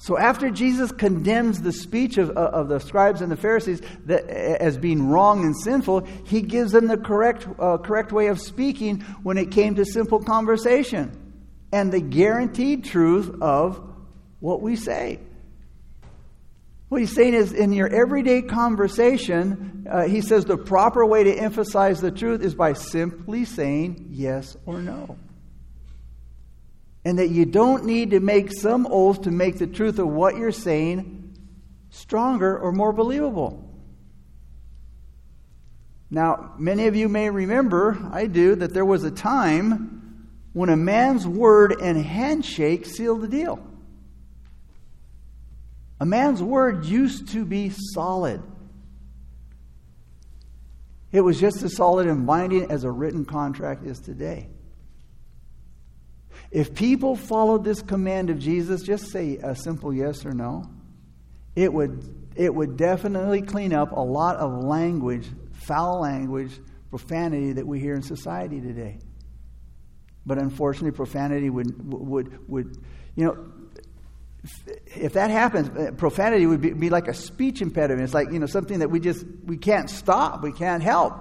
So 0.00 0.16
after 0.16 0.48
Jesus 0.50 0.92
condemns 0.92 1.60
the 1.60 1.72
speech 1.72 2.18
of, 2.18 2.30
of 2.30 2.68
the 2.68 2.78
scribes 2.78 3.20
and 3.20 3.32
the 3.32 3.36
Pharisees 3.36 3.82
that, 4.06 4.28
as 4.28 4.78
being 4.78 5.08
wrong 5.08 5.44
and 5.44 5.56
sinful, 5.56 6.06
he 6.24 6.40
gives 6.40 6.70
them 6.70 6.86
the 6.86 6.96
correct, 6.96 7.48
uh, 7.58 7.78
correct 7.78 8.12
way 8.12 8.28
of 8.28 8.40
speaking 8.40 9.00
when 9.24 9.38
it 9.38 9.50
came 9.50 9.74
to 9.74 9.84
simple 9.84 10.22
conversation 10.22 11.10
and 11.72 11.92
the 11.92 12.00
guaranteed 12.00 12.84
truth 12.84 13.42
of 13.42 13.82
what 14.38 14.62
we 14.62 14.76
say. 14.76 15.18
What 16.88 17.00
he's 17.00 17.14
saying 17.14 17.34
is, 17.34 17.52
in 17.52 17.72
your 17.72 17.88
everyday 17.88 18.40
conversation, 18.40 19.86
uh, 19.90 20.04
he 20.04 20.22
says 20.22 20.46
the 20.46 20.56
proper 20.56 21.04
way 21.04 21.24
to 21.24 21.34
emphasize 21.34 22.00
the 22.00 22.10
truth 22.10 22.40
is 22.40 22.54
by 22.54 22.72
simply 22.72 23.44
saying 23.44 24.06
yes 24.10 24.56
or 24.64 24.80
no. 24.80 25.18
And 27.04 27.18
that 27.18 27.28
you 27.28 27.44
don't 27.46 27.84
need 27.84 28.10
to 28.10 28.20
make 28.20 28.52
some 28.52 28.86
oath 28.90 29.22
to 29.22 29.30
make 29.30 29.58
the 29.58 29.66
truth 29.66 29.98
of 29.98 30.08
what 30.08 30.36
you're 30.36 30.52
saying 30.52 31.36
stronger 31.90 32.58
or 32.58 32.72
more 32.72 32.92
believable. 32.92 33.64
Now, 36.10 36.54
many 36.58 36.86
of 36.86 36.96
you 36.96 37.08
may 37.08 37.28
remember, 37.28 37.98
I 38.12 38.26
do, 38.26 38.54
that 38.56 38.72
there 38.72 38.84
was 38.84 39.04
a 39.04 39.10
time 39.10 40.26
when 40.52 40.70
a 40.70 40.76
man's 40.76 41.26
word 41.26 41.72
and 41.80 42.02
handshake 42.02 42.86
sealed 42.86 43.20
the 43.20 43.28
deal. 43.28 43.62
A 46.00 46.06
man's 46.06 46.42
word 46.42 46.84
used 46.84 47.28
to 47.28 47.44
be 47.44 47.72
solid. 47.92 48.42
It 51.10 51.20
was 51.20 51.40
just 51.40 51.62
as 51.62 51.74
solid 51.74 52.06
and 52.06 52.26
binding 52.26 52.70
as 52.70 52.84
a 52.84 52.90
written 52.90 53.24
contract 53.24 53.84
is 53.84 53.98
today. 53.98 54.48
If 56.50 56.74
people 56.74 57.14
followed 57.14 57.64
this 57.64 57.82
command 57.82 58.30
of 58.30 58.38
Jesus, 58.38 58.82
just 58.82 59.10
say 59.10 59.38
a 59.42 59.54
simple 59.54 59.92
yes 59.92 60.24
or 60.24 60.32
no, 60.32 60.64
it 61.54 61.72
would, 61.72 62.32
it 62.36 62.54
would 62.54 62.76
definitely 62.76 63.42
clean 63.42 63.72
up 63.72 63.92
a 63.92 64.00
lot 64.00 64.36
of 64.36 64.64
language, 64.64 65.26
foul 65.52 66.00
language, 66.00 66.52
profanity 66.90 67.52
that 67.52 67.66
we 67.66 67.80
hear 67.80 67.94
in 67.94 68.02
society 68.02 68.60
today. 68.60 68.98
But 70.24 70.38
unfortunately, 70.38 70.92
profanity 70.92 71.50
would, 71.50 71.92
would, 71.92 72.48
would 72.48 72.76
you 73.14 73.24
know, 73.26 73.52
if 74.86 75.14
that 75.14 75.30
happens, 75.30 75.92
profanity 75.98 76.46
would 76.46 76.60
be, 76.60 76.72
be, 76.72 76.90
like 76.90 77.08
a 77.08 77.14
speech 77.14 77.60
impediment. 77.60 78.04
It's 78.04 78.14
like, 78.14 78.30
you 78.30 78.38
know, 78.38 78.46
something 78.46 78.78
that 78.78 78.90
we 78.90 79.00
just, 79.00 79.26
we 79.44 79.56
can't 79.56 79.90
stop, 79.90 80.42
we 80.42 80.52
can't 80.52 80.82
help. 80.82 81.14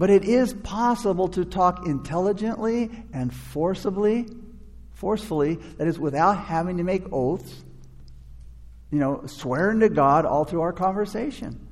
But 0.00 0.08
it 0.08 0.24
is 0.24 0.54
possible 0.54 1.28
to 1.28 1.44
talk 1.44 1.86
intelligently 1.86 2.90
and 3.12 3.30
forcibly, 3.30 4.26
forcefully, 4.94 5.56
that 5.76 5.86
is, 5.86 5.98
without 5.98 6.38
having 6.38 6.78
to 6.78 6.84
make 6.84 7.12
oaths, 7.12 7.54
you 8.90 8.98
know, 8.98 9.26
swearing 9.26 9.80
to 9.80 9.90
God 9.90 10.24
all 10.24 10.46
through 10.46 10.62
our 10.62 10.72
conversation. 10.72 11.68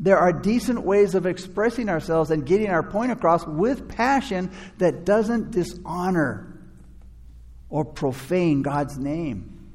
There 0.00 0.16
are 0.16 0.32
decent 0.32 0.80
ways 0.80 1.14
of 1.14 1.26
expressing 1.26 1.90
ourselves 1.90 2.30
and 2.30 2.46
getting 2.46 2.70
our 2.70 2.82
point 2.82 3.12
across 3.12 3.46
with 3.46 3.86
passion 3.86 4.50
that 4.78 5.04
doesn't 5.04 5.50
dishonor 5.50 6.58
or 7.68 7.84
profane 7.84 8.62
God's 8.62 8.96
name. 8.96 9.68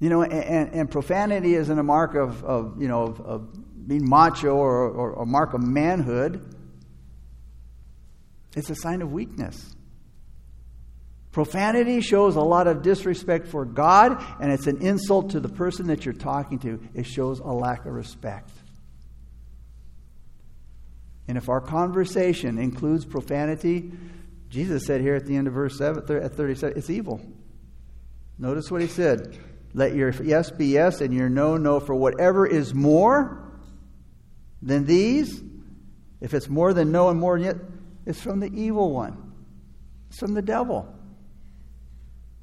You 0.00 0.08
know, 0.08 0.22
and, 0.22 0.72
and 0.72 0.90
profanity 0.90 1.54
isn't 1.54 1.78
a 1.78 1.82
mark 1.82 2.14
of, 2.14 2.42
of 2.42 2.80
you 2.80 2.88
know, 2.88 3.02
of, 3.02 3.20
of 3.20 3.63
being 3.86 4.08
macho 4.08 4.54
or, 4.54 4.88
or 4.88 5.12
a 5.22 5.26
mark 5.26 5.54
of 5.54 5.62
manhood. 5.62 6.54
It's 8.56 8.70
a 8.70 8.74
sign 8.74 9.02
of 9.02 9.12
weakness. 9.12 9.74
Profanity 11.32 12.00
shows 12.00 12.36
a 12.36 12.40
lot 12.40 12.68
of 12.68 12.82
disrespect 12.82 13.48
for 13.48 13.64
God, 13.64 14.24
and 14.40 14.52
it's 14.52 14.68
an 14.68 14.80
insult 14.80 15.30
to 15.30 15.40
the 15.40 15.48
person 15.48 15.88
that 15.88 16.04
you're 16.04 16.14
talking 16.14 16.60
to. 16.60 16.80
It 16.94 17.06
shows 17.06 17.40
a 17.40 17.48
lack 17.48 17.86
of 17.86 17.92
respect. 17.92 18.50
And 21.26 21.36
if 21.36 21.48
our 21.48 21.60
conversation 21.60 22.58
includes 22.58 23.04
profanity, 23.04 23.90
Jesus 24.48 24.84
said 24.86 25.00
here 25.00 25.16
at 25.16 25.26
the 25.26 25.36
end 25.36 25.48
of 25.48 25.54
verse 25.54 25.76
7, 25.76 26.04
at 26.22 26.34
37, 26.34 26.78
it's 26.78 26.90
evil. 26.90 27.20
Notice 28.38 28.70
what 28.70 28.80
he 28.80 28.86
said. 28.86 29.36
Let 29.72 29.96
your 29.96 30.10
yes 30.22 30.52
be 30.52 30.66
yes 30.66 31.00
and 31.00 31.12
your 31.12 31.28
no, 31.28 31.56
no. 31.56 31.80
For 31.80 31.94
whatever 31.96 32.46
is 32.46 32.74
more 32.74 33.43
than 34.62 34.86
these, 34.86 35.42
if 36.20 36.34
it's 36.34 36.48
more 36.48 36.72
than 36.72 36.92
no 36.92 37.08
and 37.08 37.20
more 37.20 37.38
than 37.38 37.46
yet, 37.46 37.56
it's 38.06 38.20
from 38.20 38.40
the 38.40 38.50
evil 38.52 38.92
one. 38.92 39.32
It's 40.10 40.18
from 40.18 40.34
the 40.34 40.42
devil. 40.42 40.92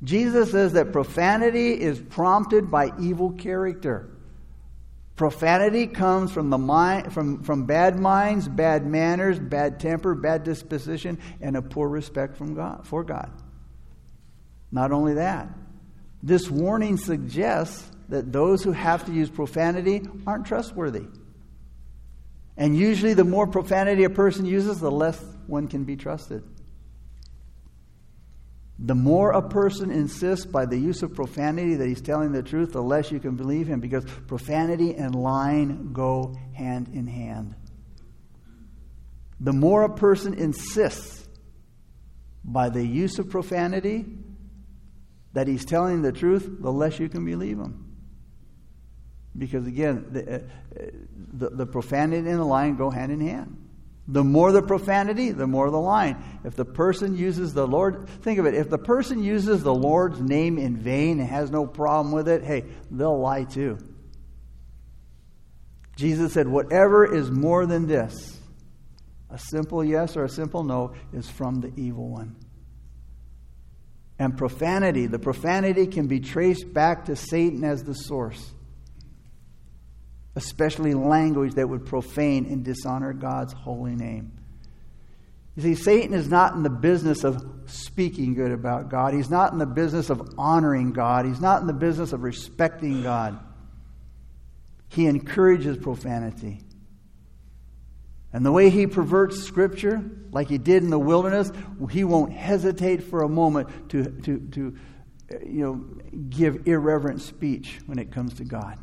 Jesus 0.03 0.51
says 0.51 0.74
that 0.74 0.91
profanity 0.91 1.80
is 1.80 1.99
prompted 1.99 2.72
by 2.72 2.91
evil 2.99 3.32
character. 3.32 4.09
Profanity 5.16 5.86
comes 5.86 6.32
from 6.32 6.49
the 6.49 6.57
mind, 6.57 7.14
from, 7.14 7.43
from 7.43 7.66
bad 7.66 7.99
minds, 7.99 8.47
bad 8.47 8.88
manners, 8.88 9.38
bad 9.38 9.80
temper, 9.80 10.16
bad 10.16 10.43
disposition, 10.43 11.20
and 11.41 11.55
a 11.55 11.62
poor 11.62 11.88
respect 11.88 12.38
from 12.38 12.55
God 12.55 12.88
for 12.88 13.03
God. 13.03 13.32
Not 14.72 14.91
only 14.91 15.16
that, 15.16 15.49
this 16.24 16.49
warning 16.49 16.97
suggests 16.97 17.91
that 18.09 18.32
those 18.32 18.64
who 18.64 18.72
have 18.72 19.05
to 19.05 19.12
use 19.12 19.30
profanity 19.30 20.01
aren't 20.26 20.45
trustworthy. 20.45 21.05
And 22.57 22.75
usually, 22.75 23.13
the 23.13 23.23
more 23.23 23.47
profanity 23.47 24.03
a 24.03 24.09
person 24.09 24.45
uses, 24.45 24.79
the 24.79 24.91
less 24.91 25.23
one 25.47 25.67
can 25.67 25.83
be 25.83 25.95
trusted. 25.95 26.43
The 28.83 28.95
more 28.95 29.31
a 29.31 29.47
person 29.47 29.91
insists 29.91 30.45
by 30.45 30.65
the 30.65 30.77
use 30.77 31.03
of 31.03 31.13
profanity 31.13 31.75
that 31.75 31.87
he's 31.87 32.01
telling 32.01 32.31
the 32.31 32.41
truth, 32.41 32.71
the 32.71 32.81
less 32.81 33.11
you 33.11 33.19
can 33.19 33.35
believe 33.35 33.67
him 33.67 33.79
because 33.79 34.03
profanity 34.27 34.95
and 34.95 35.13
lying 35.13 35.93
go 35.93 36.35
hand 36.53 36.89
in 36.91 37.05
hand. 37.05 37.55
The 39.39 39.53
more 39.53 39.83
a 39.83 39.95
person 39.95 40.33
insists 40.33 41.27
by 42.43 42.69
the 42.69 42.85
use 42.85 43.19
of 43.19 43.29
profanity 43.29 44.05
that 45.33 45.47
he's 45.47 45.63
telling 45.63 46.01
the 46.01 46.11
truth, 46.11 46.49
the 46.59 46.71
less 46.71 46.99
you 46.99 47.07
can 47.07 47.23
believe 47.23 47.59
him. 47.59 47.90
Because 49.41 49.65
again, 49.65 50.05
the, 50.11 50.35
uh, 50.35 50.39
the, 51.33 51.49
the 51.49 51.65
profanity 51.65 52.29
and 52.29 52.39
the 52.39 52.45
lying 52.45 52.75
go 52.75 52.91
hand 52.91 53.11
in 53.11 53.19
hand. 53.19 53.57
The 54.07 54.23
more 54.23 54.51
the 54.51 54.61
profanity, 54.61 55.31
the 55.31 55.47
more 55.47 55.71
the 55.71 55.79
lying. 55.79 56.23
If 56.43 56.55
the 56.55 56.63
person 56.63 57.17
uses 57.17 57.51
the 57.51 57.65
Lord, 57.65 58.07
think 58.07 58.37
of 58.37 58.45
it, 58.45 58.53
if 58.53 58.69
the 58.69 58.77
person 58.77 59.23
uses 59.23 59.63
the 59.63 59.73
Lord's 59.73 60.21
name 60.21 60.59
in 60.59 60.77
vain 60.77 61.19
and 61.19 61.27
has 61.27 61.49
no 61.49 61.65
problem 61.65 62.13
with 62.13 62.27
it, 62.27 62.43
hey, 62.43 62.65
they'll 62.91 63.19
lie 63.19 63.45
too. 63.45 63.79
Jesus 65.95 66.33
said, 66.33 66.47
whatever 66.47 67.11
is 67.11 67.31
more 67.31 67.65
than 67.65 67.87
this, 67.87 68.39
a 69.31 69.39
simple 69.39 69.83
yes 69.83 70.15
or 70.15 70.23
a 70.23 70.29
simple 70.29 70.63
no, 70.63 70.93
is 71.13 71.27
from 71.27 71.61
the 71.61 71.73
evil 71.77 72.09
one. 72.09 72.35
And 74.19 74.37
profanity, 74.37 75.07
the 75.07 75.17
profanity 75.17 75.87
can 75.87 76.05
be 76.05 76.19
traced 76.19 76.71
back 76.71 77.05
to 77.05 77.15
Satan 77.15 77.63
as 77.63 77.83
the 77.83 77.95
source 77.95 78.53
especially 80.36 80.93
language 80.93 81.55
that 81.55 81.67
would 81.67 81.86
profane 81.86 82.45
and 82.45 82.63
dishonor 82.63 83.13
God's 83.13 83.53
holy 83.53 83.95
name. 83.95 84.32
You 85.55 85.63
see, 85.63 85.75
Satan 85.75 86.13
is 86.13 86.29
not 86.29 86.55
in 86.55 86.63
the 86.63 86.69
business 86.69 87.25
of 87.25 87.45
speaking 87.65 88.34
good 88.34 88.51
about 88.51 88.89
God. 88.89 89.13
He's 89.13 89.29
not 89.29 89.51
in 89.51 89.59
the 89.59 89.65
business 89.65 90.09
of 90.09 90.34
honoring 90.38 90.93
God. 90.93 91.25
He's 91.25 91.41
not 91.41 91.59
in 91.61 91.67
the 91.67 91.73
business 91.73 92.13
of 92.13 92.23
respecting 92.23 93.03
God. 93.03 93.38
He 94.88 95.07
encourages 95.07 95.77
profanity. 95.77 96.61
And 98.34 98.45
the 98.45 98.51
way 98.51 98.69
he 98.69 98.88
perverts 98.88 99.43
Scripture, 99.43 100.01
like 100.32 100.47
he 100.47 100.57
did 100.57 100.84
in 100.84 100.89
the 100.89 100.99
wilderness, 100.99 101.51
he 101.89 102.05
won't 102.05 102.32
hesitate 102.32 103.03
for 103.03 103.23
a 103.23 103.29
moment 103.29 103.89
to, 103.89 104.05
to, 104.05 104.39
to 104.51 104.77
you 105.45 105.63
know, 105.63 105.75
give 106.29 106.65
irreverent 106.65 107.21
speech 107.21 107.79
when 107.88 107.99
it 107.99 108.11
comes 108.11 108.36
to 108.36 108.45
God. 108.45 108.77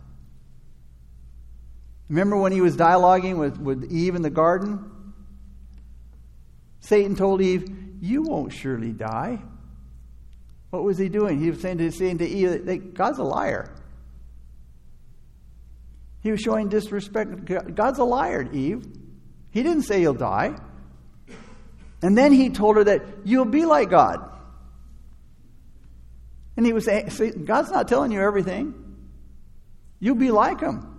Remember 2.09 2.37
when 2.37 2.53
he 2.53 2.61
was 2.61 2.77
dialoguing 2.77 3.39
with, 3.39 3.59
with 3.59 3.91
Eve 3.93 4.15
in 4.15 4.23
the 4.23 4.31
garden? 4.31 4.91
Satan 6.81 7.17
told 7.17 7.43
Eve, 7.43 7.69
You 8.01 8.23
won't 8.23 8.53
surely 8.53 8.93
die. 8.93 9.41
What 10.71 10.85
was 10.85 10.99
he 10.99 11.09
doing? 11.09 11.41
He 11.41 11.51
was 11.51 11.61
saying 11.61 11.79
to, 11.79 11.91
saying 11.91 12.19
to 12.19 12.27
Eve 12.27 12.67
that 12.67 12.95
God's 12.95 13.19
a 13.19 13.25
liar. 13.25 13.75
He 16.21 16.31
was 16.31 16.41
showing 16.41 16.69
disrespect. 16.69 17.75
God's 17.75 17.99
a 17.99 18.05
liar, 18.05 18.49
Eve. 18.53 18.85
He 19.51 19.63
didn't 19.63 19.83
say 19.83 20.01
you'll 20.01 20.15
die. 20.15 20.57
And 22.03 22.17
then 22.17 22.33
he 22.33 22.51
told 22.51 22.77
her 22.77 22.85
that 22.85 23.03
you'll 23.25 23.45
be 23.45 23.65
like 23.65 23.91
God. 23.91 24.25
And 26.57 26.67
he 26.67 26.73
was 26.73 26.85
saying, 26.85 27.45
God's 27.45 27.71
not 27.71 27.89
telling 27.89 28.13
you 28.13 28.21
everything. 28.21 28.75
You'll 30.01 30.17
be 30.17 30.31
like 30.31 30.61
him. 30.61 30.98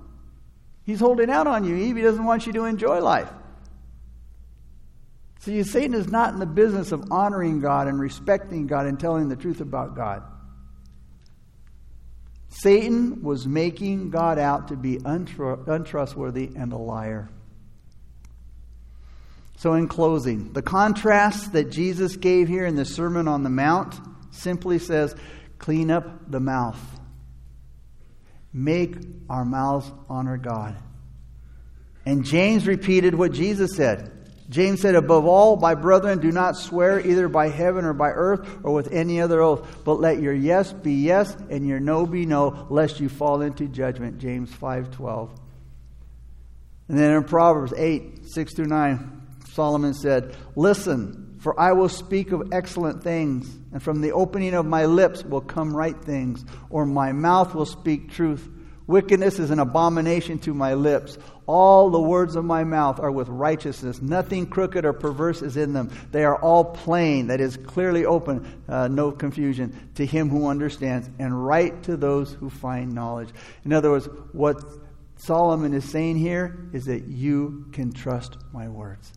He's 0.89 1.01
holding 1.01 1.29
out 1.29 1.45
on 1.45 1.65
you, 1.65 1.75
Eve. 1.75 1.97
He 1.97 2.01
doesn't 2.01 2.25
want 2.25 2.47
you 2.47 2.53
to 2.53 2.65
enjoy 2.65 2.99
life. 2.99 3.29
See, 5.37 5.61
Satan 5.61 5.93
is 5.93 6.07
not 6.07 6.33
in 6.33 6.39
the 6.39 6.47
business 6.47 6.91
of 6.91 7.11
honoring 7.11 7.59
God 7.59 7.87
and 7.87 7.99
respecting 7.99 8.65
God 8.65 8.87
and 8.87 8.99
telling 8.99 9.29
the 9.29 9.35
truth 9.35 9.61
about 9.61 9.95
God. 9.95 10.23
Satan 12.47 13.21
was 13.21 13.45
making 13.45 14.09
God 14.09 14.39
out 14.39 14.69
to 14.69 14.75
be 14.75 14.97
untru- 14.97 15.67
untrustworthy 15.67 16.49
and 16.55 16.73
a 16.73 16.77
liar. 16.77 17.29
So, 19.57 19.75
in 19.75 19.87
closing, 19.87 20.53
the 20.53 20.63
contrast 20.63 21.53
that 21.53 21.69
Jesus 21.69 22.15
gave 22.15 22.47
here 22.47 22.65
in 22.65 22.75
the 22.75 22.83
Sermon 22.83 23.27
on 23.27 23.43
the 23.43 23.51
Mount 23.51 23.93
simply 24.31 24.79
says 24.79 25.15
clean 25.59 25.91
up 25.91 26.31
the 26.31 26.39
mouth. 26.39 26.98
Make 28.51 28.95
our 29.29 29.45
mouths 29.45 29.91
honor 30.09 30.37
God. 30.37 30.75
And 32.05 32.25
James 32.25 32.65
repeated 32.65 33.13
what 33.13 33.31
Jesus 33.31 33.75
said. 33.75 34.11
James 34.49 34.81
said, 34.81 34.95
Above 34.95 35.25
all, 35.25 35.57
my 35.57 35.75
brethren, 35.75 36.19
do 36.19 36.31
not 36.31 36.57
swear 36.57 36.99
either 36.99 37.27
by 37.27 37.49
heaven 37.49 37.85
or 37.85 37.93
by 37.93 38.09
earth 38.09 38.49
or 38.63 38.73
with 38.73 38.91
any 38.91 39.21
other 39.21 39.41
oath, 39.41 39.83
but 39.85 39.99
let 39.99 40.19
your 40.19 40.33
yes 40.33 40.73
be 40.73 40.93
yes 40.93 41.35
and 41.51 41.67
your 41.67 41.79
no 41.79 42.07
be 42.07 42.25
no, 42.25 42.65
lest 42.71 42.99
you 42.99 43.09
fall 43.09 43.41
into 43.41 43.67
judgment. 43.67 44.17
James 44.17 44.49
5.12. 44.51 45.29
And 46.87 46.97
then 46.97 47.11
in 47.11 47.23
Proverbs 47.23 47.73
8, 47.77 48.25
6 48.25 48.55
through 48.55 48.65
9, 48.65 49.21
Solomon 49.53 49.93
said, 49.93 50.35
Listen, 50.55 51.28
for 51.39 51.59
I 51.59 51.71
will 51.71 51.89
speak 51.89 52.31
of 52.31 52.49
excellent 52.51 53.03
things, 53.03 53.49
and 53.71 53.81
from 53.81 54.01
the 54.01 54.11
opening 54.11 54.53
of 54.53 54.65
my 54.65 54.85
lips 54.85 55.23
will 55.23 55.41
come 55.41 55.75
right 55.75 55.99
things, 55.99 56.45
or 56.69 56.85
my 56.85 57.13
mouth 57.13 57.55
will 57.55 57.65
speak 57.65 58.11
truth. 58.11 58.47
Wickedness 58.87 59.39
is 59.39 59.51
an 59.51 59.59
abomination 59.59 60.39
to 60.39 60.53
my 60.53 60.73
lips. 60.73 61.17
All 61.45 61.91
the 61.91 61.99
words 61.99 62.35
of 62.35 62.43
my 62.43 62.63
mouth 62.63 62.99
are 62.99 63.11
with 63.11 63.29
righteousness. 63.29 64.01
Nothing 64.01 64.47
crooked 64.47 64.83
or 64.83 64.93
perverse 64.93 65.41
is 65.41 65.57
in 65.57 65.73
them. 65.73 65.91
They 66.11 66.25
are 66.25 66.35
all 66.35 66.65
plain, 66.65 67.27
that 67.27 67.39
is, 67.39 67.55
clearly 67.55 68.05
open, 68.05 68.63
uh, 68.67 68.87
no 68.87 69.11
confusion, 69.11 69.91
to 69.95 70.05
him 70.05 70.29
who 70.29 70.47
understands, 70.47 71.09
and 71.19 71.45
right 71.45 71.81
to 71.83 71.97
those 71.97 72.33
who 72.33 72.49
find 72.49 72.93
knowledge. 72.93 73.29
In 73.63 73.73
other 73.73 73.91
words, 73.91 74.09
what 74.31 74.63
Solomon 75.17 75.73
is 75.73 75.87
saying 75.87 76.17
here 76.17 76.69
is 76.73 76.85
that 76.85 77.03
you 77.07 77.67
can 77.71 77.91
trust 77.93 78.37
my 78.51 78.67
words. 78.69 79.13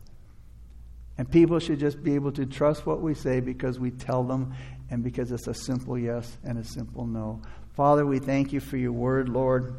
And 1.19 1.31
people 1.31 1.59
should 1.59 1.79
just 1.79 2.03
be 2.03 2.15
able 2.15 2.33
to 2.33 2.47
trust 2.47 2.87
what 2.87 3.01
we 3.01 3.15
say 3.15 3.41
because 3.41 3.79
we 3.79 3.91
tell 3.91 4.25
them 4.25 4.55
and 4.91 5.03
because 5.03 5.31
it's 5.31 5.47
a 5.47 5.55
simple 5.55 5.99
yes 5.99 6.37
and 6.45 6.59
a 6.59 6.65
simple 6.65 7.07
no. 7.07 7.41
Father, 7.75 8.05
we 8.05 8.19
thank 8.19 8.53
you 8.53 8.61
for 8.61 8.77
your 8.77 8.93
word, 8.93 9.29
Lord. 9.29 9.75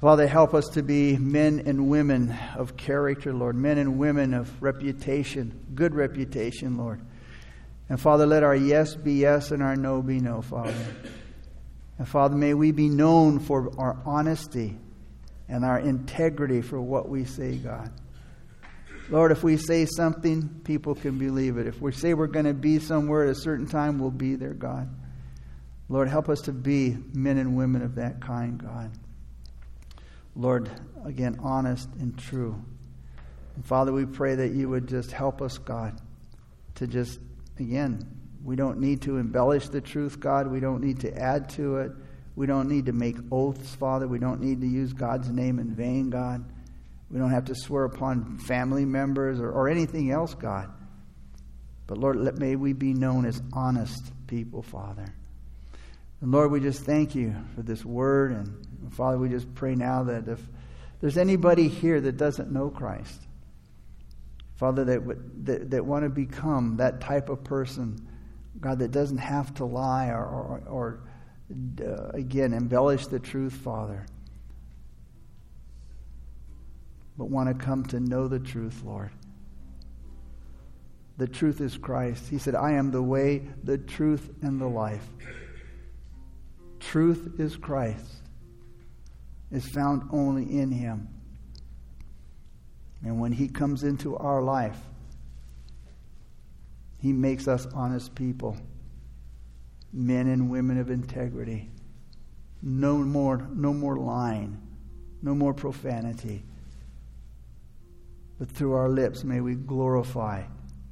Father, 0.00 0.26
help 0.26 0.52
us 0.52 0.68
to 0.70 0.82
be 0.82 1.16
men 1.16 1.62
and 1.64 1.88
women 1.88 2.36
of 2.56 2.76
character, 2.76 3.32
Lord, 3.32 3.54
men 3.54 3.78
and 3.78 3.98
women 3.98 4.34
of 4.34 4.60
reputation, 4.60 5.58
good 5.74 5.94
reputation, 5.94 6.76
Lord. 6.76 7.00
And 7.88 8.00
Father, 8.00 8.26
let 8.26 8.42
our 8.42 8.56
yes 8.56 8.94
be 8.94 9.14
yes 9.14 9.50
and 9.50 9.62
our 9.62 9.76
no 9.76 10.02
be 10.02 10.18
no, 10.18 10.42
Father. 10.42 10.74
And 11.98 12.08
Father, 12.08 12.36
may 12.36 12.52
we 12.52 12.72
be 12.72 12.88
known 12.88 13.38
for 13.38 13.72
our 13.78 13.96
honesty 14.04 14.76
and 15.48 15.64
our 15.64 15.78
integrity 15.78 16.62
for 16.62 16.80
what 16.80 17.08
we 17.08 17.24
say, 17.24 17.56
God. 17.56 17.92
Lord, 19.12 19.30
if 19.30 19.44
we 19.44 19.58
say 19.58 19.84
something, 19.84 20.48
people 20.64 20.94
can 20.94 21.18
believe 21.18 21.58
it. 21.58 21.66
If 21.66 21.82
we 21.82 21.92
say 21.92 22.14
we're 22.14 22.28
going 22.28 22.46
to 22.46 22.54
be 22.54 22.78
somewhere 22.78 23.24
at 23.24 23.28
a 23.28 23.34
certain 23.34 23.66
time, 23.66 23.98
we'll 23.98 24.10
be 24.10 24.36
there, 24.36 24.54
God. 24.54 24.88
Lord, 25.90 26.08
help 26.08 26.30
us 26.30 26.40
to 26.42 26.52
be 26.52 26.96
men 27.12 27.36
and 27.36 27.54
women 27.54 27.82
of 27.82 27.96
that 27.96 28.22
kind, 28.22 28.56
God. 28.56 28.90
Lord, 30.34 30.70
again, 31.04 31.38
honest 31.42 31.90
and 32.00 32.18
true. 32.18 32.64
And 33.54 33.66
Father, 33.66 33.92
we 33.92 34.06
pray 34.06 34.34
that 34.34 34.52
you 34.52 34.70
would 34.70 34.88
just 34.88 35.12
help 35.12 35.42
us, 35.42 35.58
God, 35.58 36.00
to 36.76 36.86
just, 36.86 37.20
again, 37.58 38.06
We 38.44 38.56
don't 38.56 38.80
need 38.80 39.02
to 39.02 39.18
embellish 39.18 39.68
the 39.68 39.80
truth, 39.80 40.18
God. 40.18 40.48
We 40.48 40.60
don't 40.60 40.82
need 40.82 41.00
to 41.00 41.16
add 41.16 41.48
to 41.50 41.78
it. 41.78 41.92
We 42.34 42.46
don't 42.46 42.68
need 42.68 42.86
to 42.86 42.92
make 42.92 43.16
oaths, 43.30 43.74
Father. 43.74 44.08
We 44.08 44.18
don't 44.18 44.40
need 44.40 44.60
to 44.62 44.66
use 44.66 44.92
God's 44.92 45.28
name 45.28 45.58
in 45.58 45.74
vain, 45.74 46.10
God. 46.10 46.44
We 47.12 47.18
don't 47.18 47.30
have 47.30 47.44
to 47.46 47.54
swear 47.54 47.84
upon 47.84 48.38
family 48.38 48.86
members 48.86 49.38
or, 49.38 49.50
or 49.50 49.68
anything 49.68 50.10
else, 50.10 50.34
God. 50.34 50.70
But 51.86 51.98
Lord, 51.98 52.16
let, 52.16 52.38
may 52.38 52.56
we 52.56 52.72
be 52.72 52.94
known 52.94 53.26
as 53.26 53.40
honest 53.52 54.02
people, 54.26 54.62
Father. 54.62 55.04
And 56.22 56.32
Lord, 56.32 56.50
we 56.50 56.60
just 56.60 56.84
thank 56.84 57.14
you 57.14 57.34
for 57.54 57.62
this 57.62 57.84
word. 57.84 58.32
And 58.32 58.92
Father, 58.94 59.18
we 59.18 59.28
just 59.28 59.54
pray 59.54 59.74
now 59.74 60.04
that 60.04 60.26
if 60.26 60.40
there's 61.00 61.18
anybody 61.18 61.68
here 61.68 62.00
that 62.00 62.16
doesn't 62.16 62.50
know 62.50 62.70
Christ, 62.70 63.20
Father, 64.56 64.84
that, 64.84 65.44
that, 65.44 65.70
that 65.70 65.84
want 65.84 66.04
to 66.04 66.08
become 66.08 66.76
that 66.78 67.00
type 67.00 67.28
of 67.28 67.44
person, 67.44 68.08
God, 68.58 68.78
that 68.78 68.92
doesn't 68.92 69.18
have 69.18 69.52
to 69.54 69.64
lie 69.64 70.08
or, 70.08 70.24
or, 70.24 70.62
or 70.66 71.00
uh, 71.84 72.08
again, 72.14 72.54
embellish 72.54 73.06
the 73.08 73.18
truth, 73.18 73.52
Father, 73.52 74.06
but 77.16 77.30
want 77.30 77.48
to 77.48 77.64
come 77.64 77.84
to 77.86 78.00
know 78.00 78.28
the 78.28 78.38
truth, 78.38 78.82
Lord. 78.84 79.10
The 81.18 81.28
truth 81.28 81.60
is 81.60 81.76
Christ. 81.76 82.28
He 82.28 82.38
said, 82.38 82.54
I 82.54 82.72
am 82.72 82.90
the 82.90 83.02
way, 83.02 83.42
the 83.64 83.78
truth, 83.78 84.30
and 84.42 84.60
the 84.60 84.66
life. 84.66 85.06
Truth 86.80 87.38
is 87.38 87.56
Christ, 87.56 88.06
is 89.50 89.68
found 89.68 90.08
only 90.10 90.58
in 90.58 90.70
Him. 90.72 91.08
And 93.04 93.20
when 93.20 93.32
He 93.32 93.48
comes 93.48 93.84
into 93.84 94.16
our 94.16 94.42
life, 94.42 94.78
He 96.98 97.12
makes 97.12 97.46
us 97.46 97.66
honest 97.74 98.14
people, 98.14 98.56
men 99.92 100.28
and 100.28 100.50
women 100.50 100.78
of 100.78 100.90
integrity. 100.90 101.70
No 102.62 102.96
more, 102.98 103.48
no 103.54 103.72
more 103.74 103.96
lying, 103.96 104.60
no 105.20 105.34
more 105.34 105.52
profanity. 105.52 106.42
But 108.42 108.50
through 108.50 108.72
our 108.72 108.88
lips, 108.88 109.22
may 109.22 109.40
we 109.40 109.54
glorify 109.54 110.42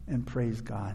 and 0.06 0.24
praise 0.24 0.60
God. 0.60 0.94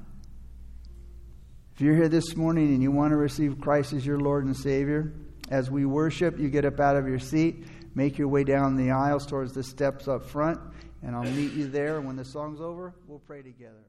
If 1.73 1.81
you're 1.81 1.97
here 1.97 2.07
this 2.07 2.37
morning 2.37 2.73
and 2.73 2.81
you 2.81 2.91
want 2.91 3.11
to 3.11 3.17
receive 3.17 3.59
Christ 3.59 3.91
as 3.91 4.05
your 4.05 4.21
Lord 4.21 4.45
and 4.45 4.55
Savior, 4.55 5.11
as 5.49 5.69
we 5.69 5.85
worship, 5.85 6.39
you 6.39 6.47
get 6.47 6.63
up 6.63 6.79
out 6.79 6.95
of 6.95 7.09
your 7.09 7.19
seat, 7.19 7.67
make 7.93 8.17
your 8.17 8.29
way 8.29 8.45
down 8.45 8.77
the 8.77 8.91
aisles 8.91 9.25
towards 9.25 9.51
the 9.51 9.63
steps 9.63 10.07
up 10.07 10.29
front, 10.29 10.61
and 11.03 11.13
I'll 11.13 11.29
meet 11.29 11.51
you 11.51 11.67
there. 11.67 11.99
When 11.99 12.15
the 12.15 12.23
song's 12.23 12.61
over, 12.61 12.93
we'll 13.05 13.19
pray 13.19 13.41
together. 13.41 13.83